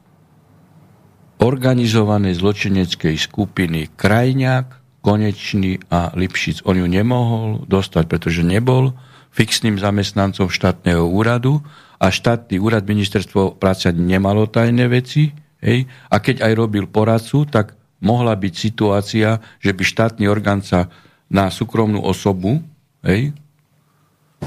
[1.42, 4.66] organizovanej zločineckej skupiny Krajňák,
[5.04, 6.64] Konečný a Lipšic.
[6.64, 8.96] On ju nemohol dostať, pretože nebol
[9.34, 11.60] fixným zamestnancom štátneho úradu
[12.00, 15.36] a štátny úrad ministerstvo práce nemalo tajné veci.
[15.60, 15.84] Hej?
[16.08, 20.88] A keď aj robil poradcu, tak mohla byť situácia, že by štátny orgán sa
[21.28, 22.64] na súkromnú osobu
[23.04, 23.36] hej,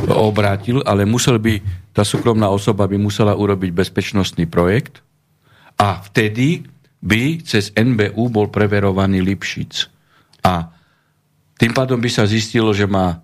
[0.08, 1.60] obrátil, ale musel by,
[1.96, 5.02] tá súkromná osoba by musela urobiť bezpečnostný projekt
[5.78, 6.66] a vtedy
[7.02, 9.90] by cez NBU bol preverovaný Lipšic.
[10.46, 10.70] A
[11.58, 13.22] tým pádom by sa zistilo, že má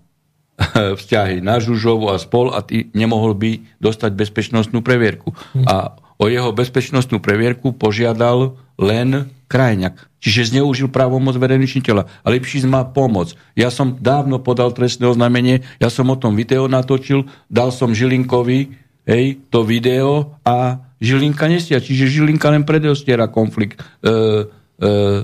[1.00, 5.34] vzťahy na Žužovu a spol a ty nemohol by dostať bezpečnostnú previerku.
[5.66, 10.18] A o jeho bezpečnostnú previerku požiadal len krajňak.
[10.18, 12.10] Čiže zneužil právomoc verejný činiteľa.
[12.26, 13.38] A Lipšic má pomoc.
[13.54, 18.74] Ja som dávno podal trestné oznámenie, ja som o tom video natočil, dal som Žilinkovi
[19.06, 21.78] hej, to video a Žilinka nestia.
[21.78, 24.12] Čiže Žilinka len predostiera konflikt e, e,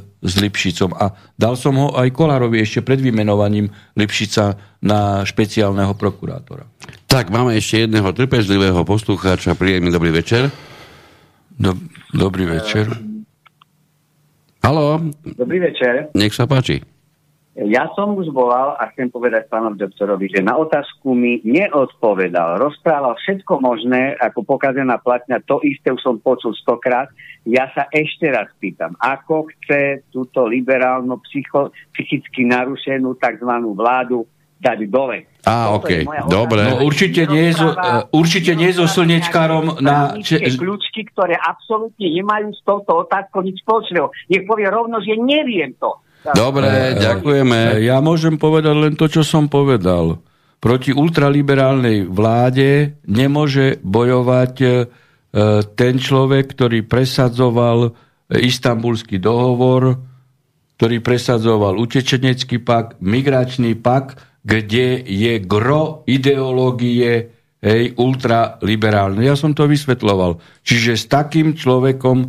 [0.04, 0.94] s Lipšicom.
[0.94, 6.68] A dal som ho aj Kolárovi ešte pred vymenovaním Lipšica na špeciálneho prokurátora.
[7.10, 9.58] Tak, máme ešte jedného trpezlivého poslucháča.
[9.58, 10.54] Príjemný dobrý večer.
[11.56, 11.74] Do,
[12.14, 13.09] dobrý večer.
[14.70, 16.14] Haló, Dobrý večer.
[16.14, 16.86] nech sa páči.
[17.58, 22.62] Ja som už volal a chcem povedať pánom doktorovi, že na otázku mi neodpovedal.
[22.62, 27.10] Rozprával všetko možné, ako pokazená platňa, to isté už som počul stokrát.
[27.50, 33.50] Ja sa ešte raz pýtam, ako chce túto liberálno psycho, psychicky narušenú tzv.
[33.74, 34.30] vládu
[34.60, 35.24] dať dole.
[35.42, 35.90] Á, Toto OK,
[36.28, 36.62] dobre.
[36.62, 41.34] No, určite nie je so- Nerozpráva- e, určite nie so slnečkárom na- če- kľúčky, ktoré
[41.34, 44.12] absolútne nemajú s touto otázkou nič spoločného.
[44.28, 45.96] Nech povie rovno, že neviem to.
[46.36, 46.68] Dobre,
[47.00, 47.80] ďakujeme.
[47.80, 50.20] E, Ja môžem povedať len to, čo som povedal.
[50.60, 54.68] Proti ultraliberálnej vláde nemôže bojovať e,
[55.72, 57.96] ten človek, ktorý presadzoval
[58.28, 60.04] e, istambulský dohovor,
[60.76, 64.20] ktorý presadzoval utečenecký pak, migračný pak,
[64.50, 67.30] kde je gro ideológie
[67.62, 69.22] hej, ultraliberálne.
[69.22, 70.42] Ja som to vysvetloval.
[70.66, 72.28] Čiže s takým človekom e,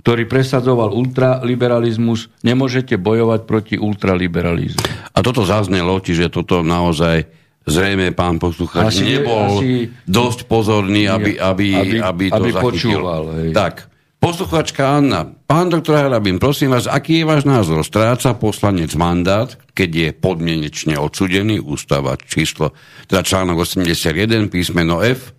[0.00, 5.12] ktorý presadzoval ultraliberalizmus, nemôžete bojovať proti ultraliberalizmu.
[5.12, 7.28] A toto zaznelo, čiže toto naozaj
[7.68, 12.64] zrejme pán poslucháč Asi- nebol asi- dosť pozorný, aby, aby, aby, Aby- to aby zachytil.
[12.64, 13.50] počúval, hej.
[13.52, 13.89] Tak,
[14.20, 15.24] poslucháčka Anna.
[15.48, 17.80] Pán doktor Harabin, prosím vás, aký je váš názor?
[17.80, 22.76] Stráca poslanec mandát, keď je podmienečne odsudený, ústava číslo,
[23.08, 25.32] teda článok 81, písmeno F,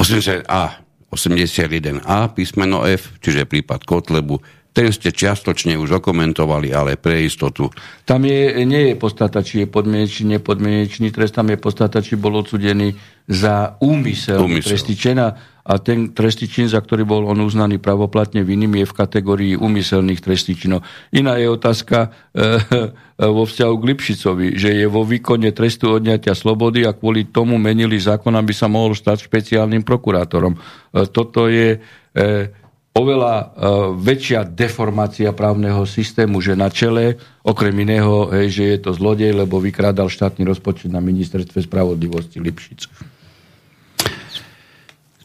[0.00, 0.80] 80A,
[1.12, 4.40] 81A, písmeno F, čiže prípad Kotlebu,
[4.74, 7.70] ten ste čiastočne už okomentovali, ale pre istotu.
[8.02, 12.34] Tam je, nie je podstata, či je podmienečný, nepodmienečný trest, tam je podstata, či bol
[12.42, 12.90] odsudený
[13.30, 14.74] za úmysel, Úmysel.
[14.74, 15.22] trestný čin
[15.64, 20.20] a, ten trestný čin, za ktorý bol on uznaný pravoplatne vinným, je v kategórii úmyselných
[20.20, 20.84] trestných činov.
[21.08, 22.60] Iná je otázka e,
[23.36, 27.96] vo vzťahu k Lipšicovi, že je vo výkone trestu odňatia slobody a kvôli tomu menili
[27.96, 30.52] zákon, aby sa mohol stať špeciálnym prokurátorom.
[30.54, 30.60] E,
[31.08, 31.80] toto je...
[32.12, 32.62] E,
[32.94, 33.46] oveľa uh,
[33.90, 39.58] väčšia deformácia právneho systému, že na čele, okrem iného, hej, že je to zlodej, lebo
[39.58, 43.13] vykrádal štátny rozpočet na ministerstve spravodlivosti Lipšic.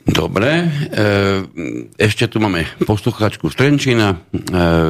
[0.09, 0.69] Dobre, e,
[2.01, 4.17] ešte tu máme posluchačku z Trenčina.
[4.17, 4.17] E,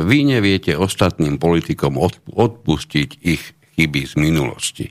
[0.08, 3.44] vy neviete ostatným politikom od, odpustiť ich
[3.76, 4.88] chyby z minulosti.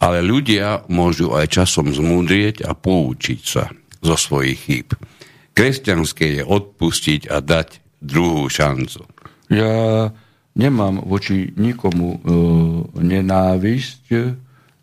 [0.00, 3.68] Ale ľudia môžu aj časom zmúdrieť a poučiť sa
[4.00, 4.88] zo svojich chýb.
[5.52, 9.04] Kresťanské je odpustiť a dať druhú šancu.
[9.52, 10.08] Ja
[10.56, 12.18] nemám voči nikomu e,
[13.04, 14.04] nenávisť,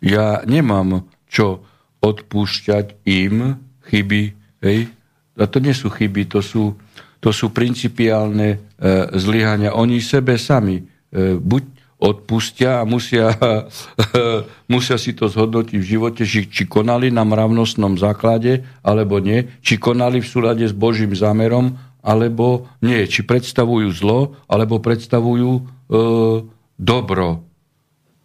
[0.06, 1.66] ja nemám čo
[2.00, 3.58] odpúšťať im
[3.90, 4.88] chyby, hej?
[5.40, 6.76] A to nie sú chyby, to sú,
[7.18, 8.58] to sú principiálne e,
[9.16, 9.72] zlyhania.
[9.72, 10.84] Oni sebe sami e,
[11.40, 13.36] buď odpustia a musia,
[14.72, 19.76] musia si to zhodnotiť v živote, či, či konali na mravnostnom základe, alebo nie, či
[19.76, 25.62] konali v súlade s Božím zámerom, alebo nie, či predstavujú zlo, alebo predstavujú e,
[26.80, 27.44] dobro.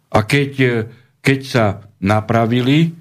[0.08, 0.72] A keď, e,
[1.20, 1.64] keď sa
[2.00, 2.96] napravili,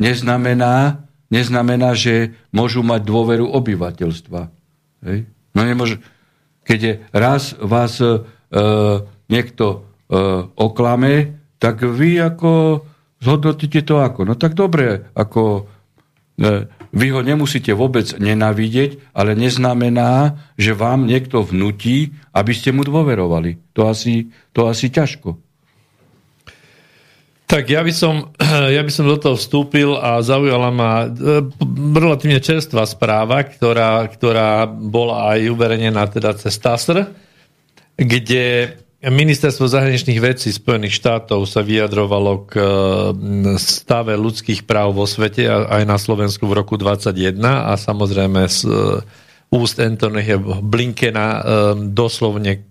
[0.00, 4.40] neznamená, neznamená, že môžu mať dôveru obyvateľstva.
[5.06, 5.18] Hej?
[5.56, 6.02] No nemôže,
[6.66, 8.22] keď je raz vás e,
[9.30, 9.78] niekto e,
[10.54, 12.84] oklame, tak vy ako
[13.22, 14.28] zhodnotíte to ako?
[14.28, 15.66] No tak dobre, ako
[16.36, 22.84] e, vy ho nemusíte vôbec nenávidieť, ale neznamená, že vám niekto vnutí, aby ste mu
[22.84, 23.72] dôverovali.
[23.76, 25.45] To asi, to asi ťažko.
[27.46, 28.34] Tak ja by, som,
[28.76, 31.46] ja by som do toho vstúpil a zaujala ma e,
[31.94, 37.06] relatívne čerstvá správa, ktorá, ktorá bola aj uverejnená teda cez TASR,
[37.94, 38.74] kde
[39.06, 42.66] Ministerstvo zahraničných vecí Spojených štátov sa vyjadrovalo k e,
[43.62, 48.70] stave ľudských práv vo svete aj na Slovensku v roku 2021 a samozrejme z e,
[49.54, 51.38] úst Antonyho Blinkena
[51.94, 52.66] doslovne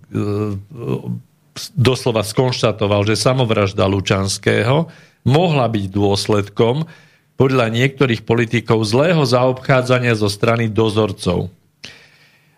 [1.73, 4.91] doslova skonštatoval, že samovražda Lučanského
[5.25, 6.85] mohla byť dôsledkom
[7.35, 11.51] podľa niektorých politikov zlého zaobchádzania zo strany dozorcov.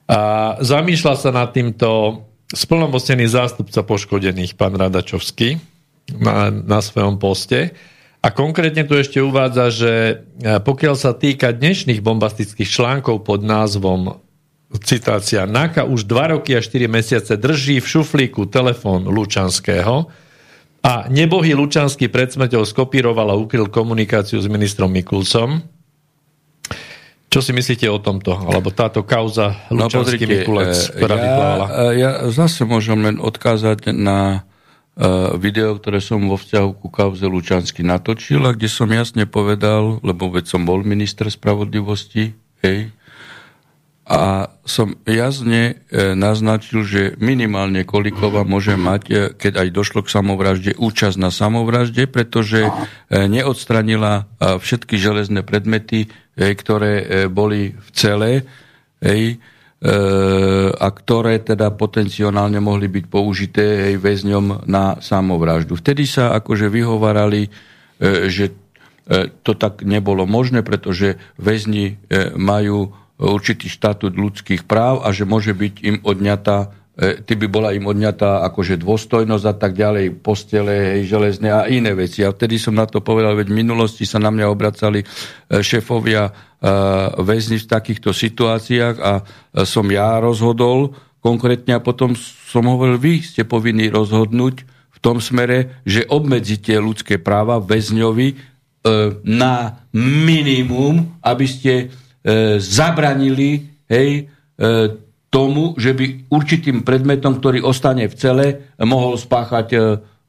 [0.07, 0.19] A
[0.61, 2.21] zamýšľa sa nad týmto
[2.53, 5.59] splnomocnený zástupca poškodených, pán Radačovský,
[6.15, 7.75] na, na svojom poste.
[8.23, 9.93] A konkrétne tu ešte uvádza, že
[10.41, 14.19] pokiaľ sa týka dnešných bombastických článkov pod názvom
[14.83, 20.11] citácia, NAKA už 2 roky a 4 mesiace drží v šuflíku telefón Lučanského
[20.83, 25.63] a nebohý Lučanský pred smrťou skopíroval a ukryl komunikáciu s ministrom Mikulcom.
[27.27, 28.31] Čo si myslíte o tomto?
[28.31, 31.65] Alebo táto kauza no, Lučanský no, Mikulec, e, ktorá ja, vyplávala?
[31.67, 34.47] E, ja zase môžem len odkázať na
[34.95, 39.99] uh, video, ktoré som vo vzťahu ku kauze Lučanský natočil a kde som jasne povedal,
[40.03, 42.31] lebo veď som bol minister spravodlivosti,
[42.63, 42.95] hej,
[44.07, 50.13] a som jasne e, naznačil, že minimálne Kolikova môže mať, e, keď aj došlo k
[50.15, 52.71] samovražde, účasť na samovražde, pretože e,
[53.11, 56.07] neodstranila všetky železné predmety,
[56.37, 58.31] ktoré boli v cele
[60.77, 65.73] a ktoré teda potenciálne mohli byť použité väzňom na samovraždu.
[65.81, 67.49] Vtedy sa akože vyhovárali,
[68.29, 68.53] že
[69.41, 71.97] to tak nebolo možné, pretože väzni
[72.37, 77.73] majú určitý štatút ľudských práv a že môže byť im odňatá e, ty by bola
[77.73, 82.21] im odňatá akože dôstojnosť a tak ďalej, postele, hej, železné a iné veci.
[82.21, 85.05] A vtedy som na to povedal, veď v minulosti sa na mňa obracali e,
[85.65, 86.31] šefovia e,
[87.25, 89.11] väzni v takýchto situáciách a
[89.65, 94.55] som ja rozhodol konkrétne a potom som hovoril, vy ste povinní rozhodnúť
[94.93, 98.57] v tom smere, že obmedzíte ľudské práva väzňovi
[99.27, 101.91] na minimum, aby ste
[102.59, 104.27] zabranili hej,
[104.59, 104.71] e,
[105.27, 108.47] tomu, že by určitým predmetom, ktorý ostane v cele,
[108.79, 109.79] mohol spáchať e,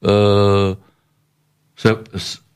[0.03, 0.13] e,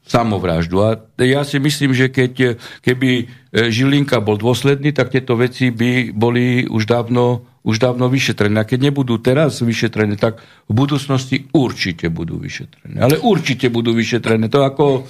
[0.03, 0.83] samovraždu.
[0.83, 0.89] A
[1.23, 3.25] ja si myslím, že keď, keby e,
[3.71, 8.59] Žilinka bol dôsledný, tak tieto veci by boli už dávno, už dávno vyšetrené.
[8.59, 12.99] A keď nebudú teraz vyšetrené, tak v budúcnosti určite budú vyšetrené.
[12.99, 14.51] Ale určite budú vyšetrené.
[14.51, 15.07] To ako,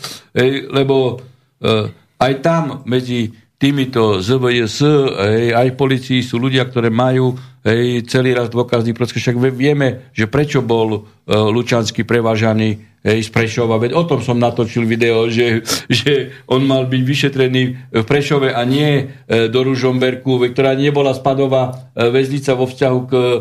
[0.70, 1.18] lebo
[1.58, 1.90] e,
[2.22, 4.84] aj tam medzi týmito ZVS,
[5.24, 7.32] hej, aj v policii sú ľudia, ktoré majú
[7.64, 9.24] hej, celý raz dôkazný proces.
[9.24, 11.04] Však vieme, že prečo bol uh,
[11.48, 13.80] Lučanský prevážaný hej, z Prešova.
[13.80, 18.60] Veď o tom som natočil video, že, že on mal byť vyšetrený v Prešove a
[18.68, 23.32] nie uh, do Ružomberku, ktorá nebola spadová uh, väznica vo vzťahu k uh,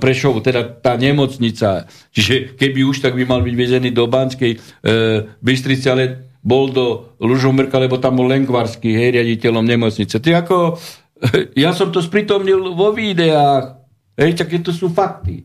[0.00, 1.84] Prešovu, teda tá nemocnica.
[2.16, 7.10] Čiže keby už, tak by mal byť vezený do Banskej uh, Bystrice, ale bol do
[7.18, 10.22] Lužomberka, lebo tam bol Lenkvarský, hej, riaditeľom nemocnice.
[10.22, 10.78] Ty ako,
[11.66, 13.82] ja som to spritomnil vo videách,
[14.14, 15.42] hej, tak to sú fakty.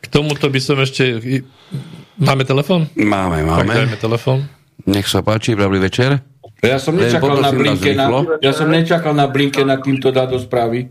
[0.00, 1.20] K tomuto by som ešte...
[2.16, 2.88] Máme telefon?
[2.96, 3.92] Máme, máme.
[3.92, 4.48] Tak telefon.
[4.88, 6.24] Nech sa páči, dobrý večer.
[6.62, 8.06] Ja som nečakal na Blinkena,
[8.40, 10.88] ja som nečakal na Blinkena, kým to dá do správy.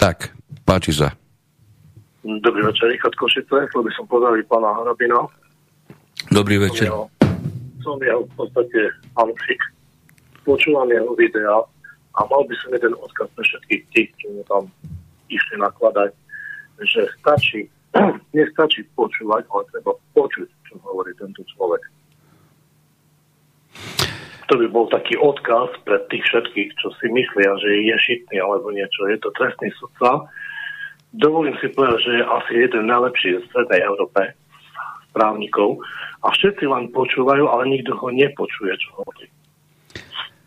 [0.00, 0.32] Tak,
[0.64, 1.12] páči sa.
[2.22, 3.68] Dobrý večer, Richard Košice.
[3.68, 5.26] Chcel by som pozdraviť pána Harabina.
[6.30, 7.19] Dobrý večer
[7.82, 8.80] som jeho v podstate
[9.16, 9.60] fanúšik.
[10.44, 11.56] Počúvam jeho videa
[12.16, 14.64] a mal by som jeden odkaz pre všetkých tých, čo mu tam
[15.30, 16.10] išli nakladať,
[16.82, 17.70] že stačí,
[18.36, 21.82] nestačí počúvať, ale treba počuť, čo hovorí tento človek.
[24.50, 28.74] To by bol taký odkaz pre tých všetkých, čo si myslia, že je šitný alebo
[28.74, 29.06] niečo.
[29.06, 30.26] Je to trestný sudca.
[31.14, 34.34] Dovolím si povedať, že je asi jeden najlepší v Strednej Európe
[35.14, 35.78] právnikov
[36.20, 39.26] a všetci len počúvajú, ale nikto ho nepočuje, čo hovorí.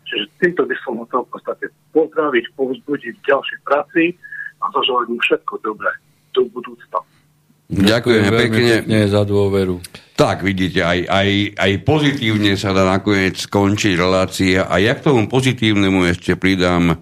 [0.06, 4.02] Čiže týmto by som ho chcel v podstate pozdraviť, povzbudiť v ďalšej práci
[4.62, 5.90] a zaželať mu všetko dobré
[6.30, 6.98] do budúcna.
[7.74, 8.74] Ďakujem veľmi pekne.
[8.84, 9.80] pekne za dôveru.
[10.14, 14.70] Tak, vidíte, aj, aj, aj pozitívne sa dá nakoniec skončiť relácia.
[14.70, 16.94] A ja k tomu pozitívnemu ešte pridám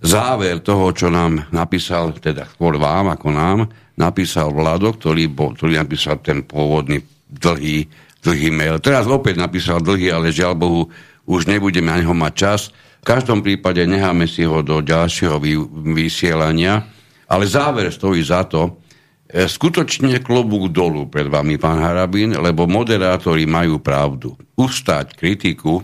[0.00, 3.58] záver toho, čo nám napísal, teda skôr vám ako nám,
[4.00, 7.84] napísal Vlado, ktorý, bol, ktorý napísal ten pôvodný dlhý,
[8.26, 8.82] dlhý mail.
[8.82, 10.82] Teraz opäť napísal dlhý, ale žiaľ Bohu,
[11.26, 12.60] už nebudeme na neho mať čas.
[13.02, 15.54] V každom prípade necháme si ho do ďalšieho vy,
[15.94, 16.82] vysielania,
[17.30, 18.82] ale záver stojí za to,
[19.26, 24.38] E, skutočne klobúk dolu pred vami, pán Harabín, lebo moderátori majú pravdu.
[24.54, 25.82] Ustať kritiku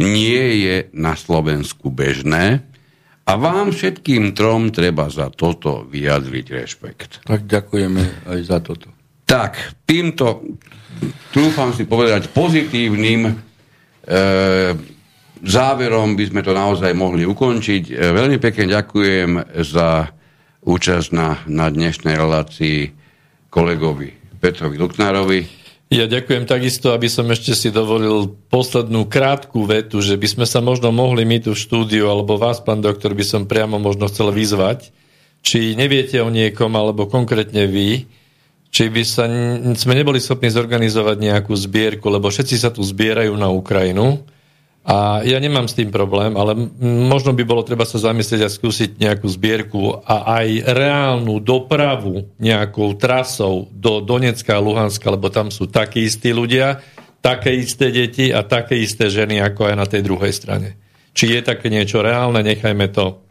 [0.00, 2.64] nie je na Slovensku bežné
[3.28, 7.10] a vám všetkým trom treba za toto vyjadriť rešpekt.
[7.28, 8.88] Tak ďakujeme aj za toto.
[9.28, 10.56] Tak, týmto,
[11.32, 13.32] trúfam si povedať, pozitívnym e,
[15.42, 17.82] záverom by sme to naozaj mohli ukončiť.
[17.90, 20.10] E, veľmi pekne ďakujem za
[20.64, 22.92] účasť na, na dnešnej relácii
[23.48, 25.40] kolegovi Petrovi Luknárovi.
[25.88, 30.60] Ja ďakujem takisto, aby som ešte si dovolil poslednú krátku vetu, že by sme sa
[30.60, 34.28] možno mohli my tu v štúdiu, alebo vás, pán doktor, by som priamo možno chcel
[34.28, 34.92] vyzvať,
[35.40, 38.04] či neviete o niekom, alebo konkrétne vy,
[38.68, 39.24] či by sa,
[39.74, 44.22] sme neboli schopní zorganizovať nejakú zbierku, lebo všetci sa tu zbierajú na Ukrajinu,
[44.88, 48.90] a ja nemám s tým problém, ale možno by bolo treba sa zamyslieť a skúsiť
[48.96, 55.68] nejakú zbierku a aj reálnu dopravu nejakou trasou do Donecka a Luhanska, lebo tam sú
[55.68, 56.80] takí istí ľudia,
[57.20, 60.80] také isté deti a také isté ženy, ako aj na tej druhej strane.
[61.12, 63.27] Či je také niečo reálne, nechajme to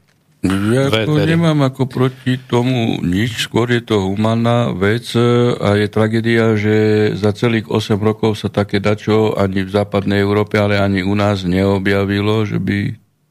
[0.48, 5.11] ja to nemám ako proti tomu nič, skôr je to humanná vec
[5.60, 6.76] a je tragédia, že
[7.15, 11.44] za celých 8 rokov sa také dačo ani v západnej Európe, ale ani u nás
[11.44, 12.78] neobjavilo, že by...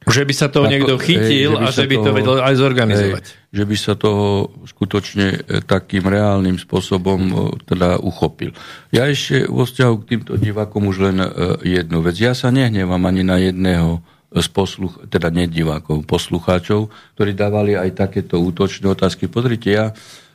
[0.06, 3.24] Že by sa toho niekto chytil hej, a že by toho, to vedel aj zorganizovať.
[3.26, 7.34] Hej, že by sa toho skutočne e, takým reálnym spôsobom e,
[7.66, 8.54] teda uchopil.
[8.94, 11.28] Ja ešte vo vzťahu k týmto divákom už len e,
[11.66, 12.14] jednu vec.
[12.22, 13.98] Ja sa nehnevam ani na jedného
[14.40, 19.28] z posluch, teda nedivákov, poslucháčov, ktorí dávali aj takéto útočné otázky.
[19.28, 19.92] Pozrite, ja,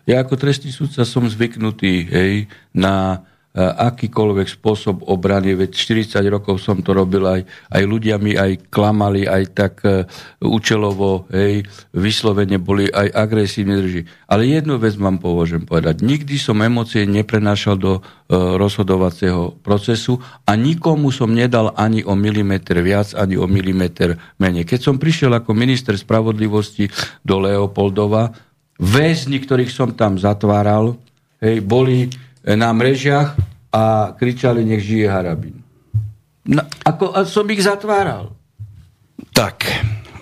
[0.09, 2.33] ja ako trestný sudca som zvyknutý hej,
[2.73, 3.25] na
[3.59, 9.27] akýkoľvek spôsob obrany, veď 40 rokov som to robil, aj, aj ľudia mi aj klamali,
[9.27, 10.07] aj tak uh,
[10.39, 14.07] účelovo, hej, vyslovene boli aj agresívne drži.
[14.31, 15.99] Ale jednu vec mám považujem povedať.
[15.99, 22.79] Nikdy som emócie neprenášal do uh, rozhodovacieho procesu a nikomu som nedal ani o milimeter
[22.79, 24.63] viac, ani o milimeter menej.
[24.63, 26.87] Keď som prišiel ako minister spravodlivosti
[27.19, 28.31] do Leopoldova,
[28.79, 30.95] väzni, ktorých som tam zatváral,
[31.43, 32.07] hej, boli
[32.45, 33.37] na mrežiach
[33.71, 35.61] a kričali, nech žije Harabin.
[36.45, 38.33] No, ako a som ich zatváral.
[39.31, 39.63] Tak,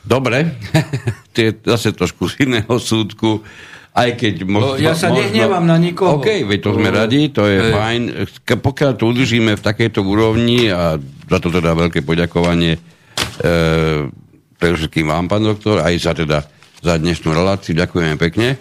[0.04, 0.60] dobre.
[1.34, 3.41] to je zase trošku z iného súdku.
[3.90, 6.22] Aj keď možno, no, ja sa možno, nehnevam na nikoho.
[6.22, 7.72] OK, veď to sme radi, to je e...
[7.74, 8.02] fajn.
[8.46, 12.80] Pokiaľ to udržíme v takejto úrovni a za to teda veľké poďakovanie e,
[14.60, 16.40] pre všetkým vám, pán doktor, aj za teda
[16.80, 17.76] za dnešnú reláciu.
[17.76, 18.56] Ďakujeme pekne.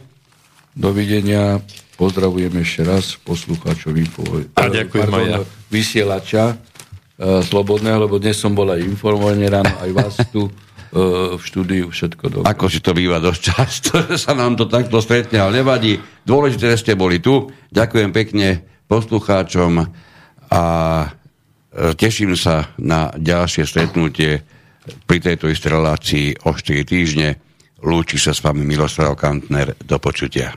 [0.74, 1.62] Dovidenia.
[1.98, 4.22] Pozdravujem ešte raz poslucháčov info,
[4.54, 5.38] a ďakujem pardon, ja.
[5.66, 11.42] vysielača uh, slobodného, lebo dnes som bol aj informovaný ráno, aj vás tu uh, v
[11.42, 12.46] štúdiu všetko dobré.
[12.46, 15.98] Ako si to býva dosť často, že sa nám to takto stretne, ale nevadí.
[16.22, 17.50] Dôležité, že ste boli tu.
[17.74, 19.82] Ďakujem pekne poslucháčom
[20.54, 20.62] a
[21.02, 21.08] e,
[21.98, 24.46] teším sa na ďalšie stretnutie
[25.04, 27.28] pri tejto istej relácii o 4 týždne.
[27.82, 29.76] Lúči sa s vami Miloslav Kantner.
[29.82, 30.56] Do počutia.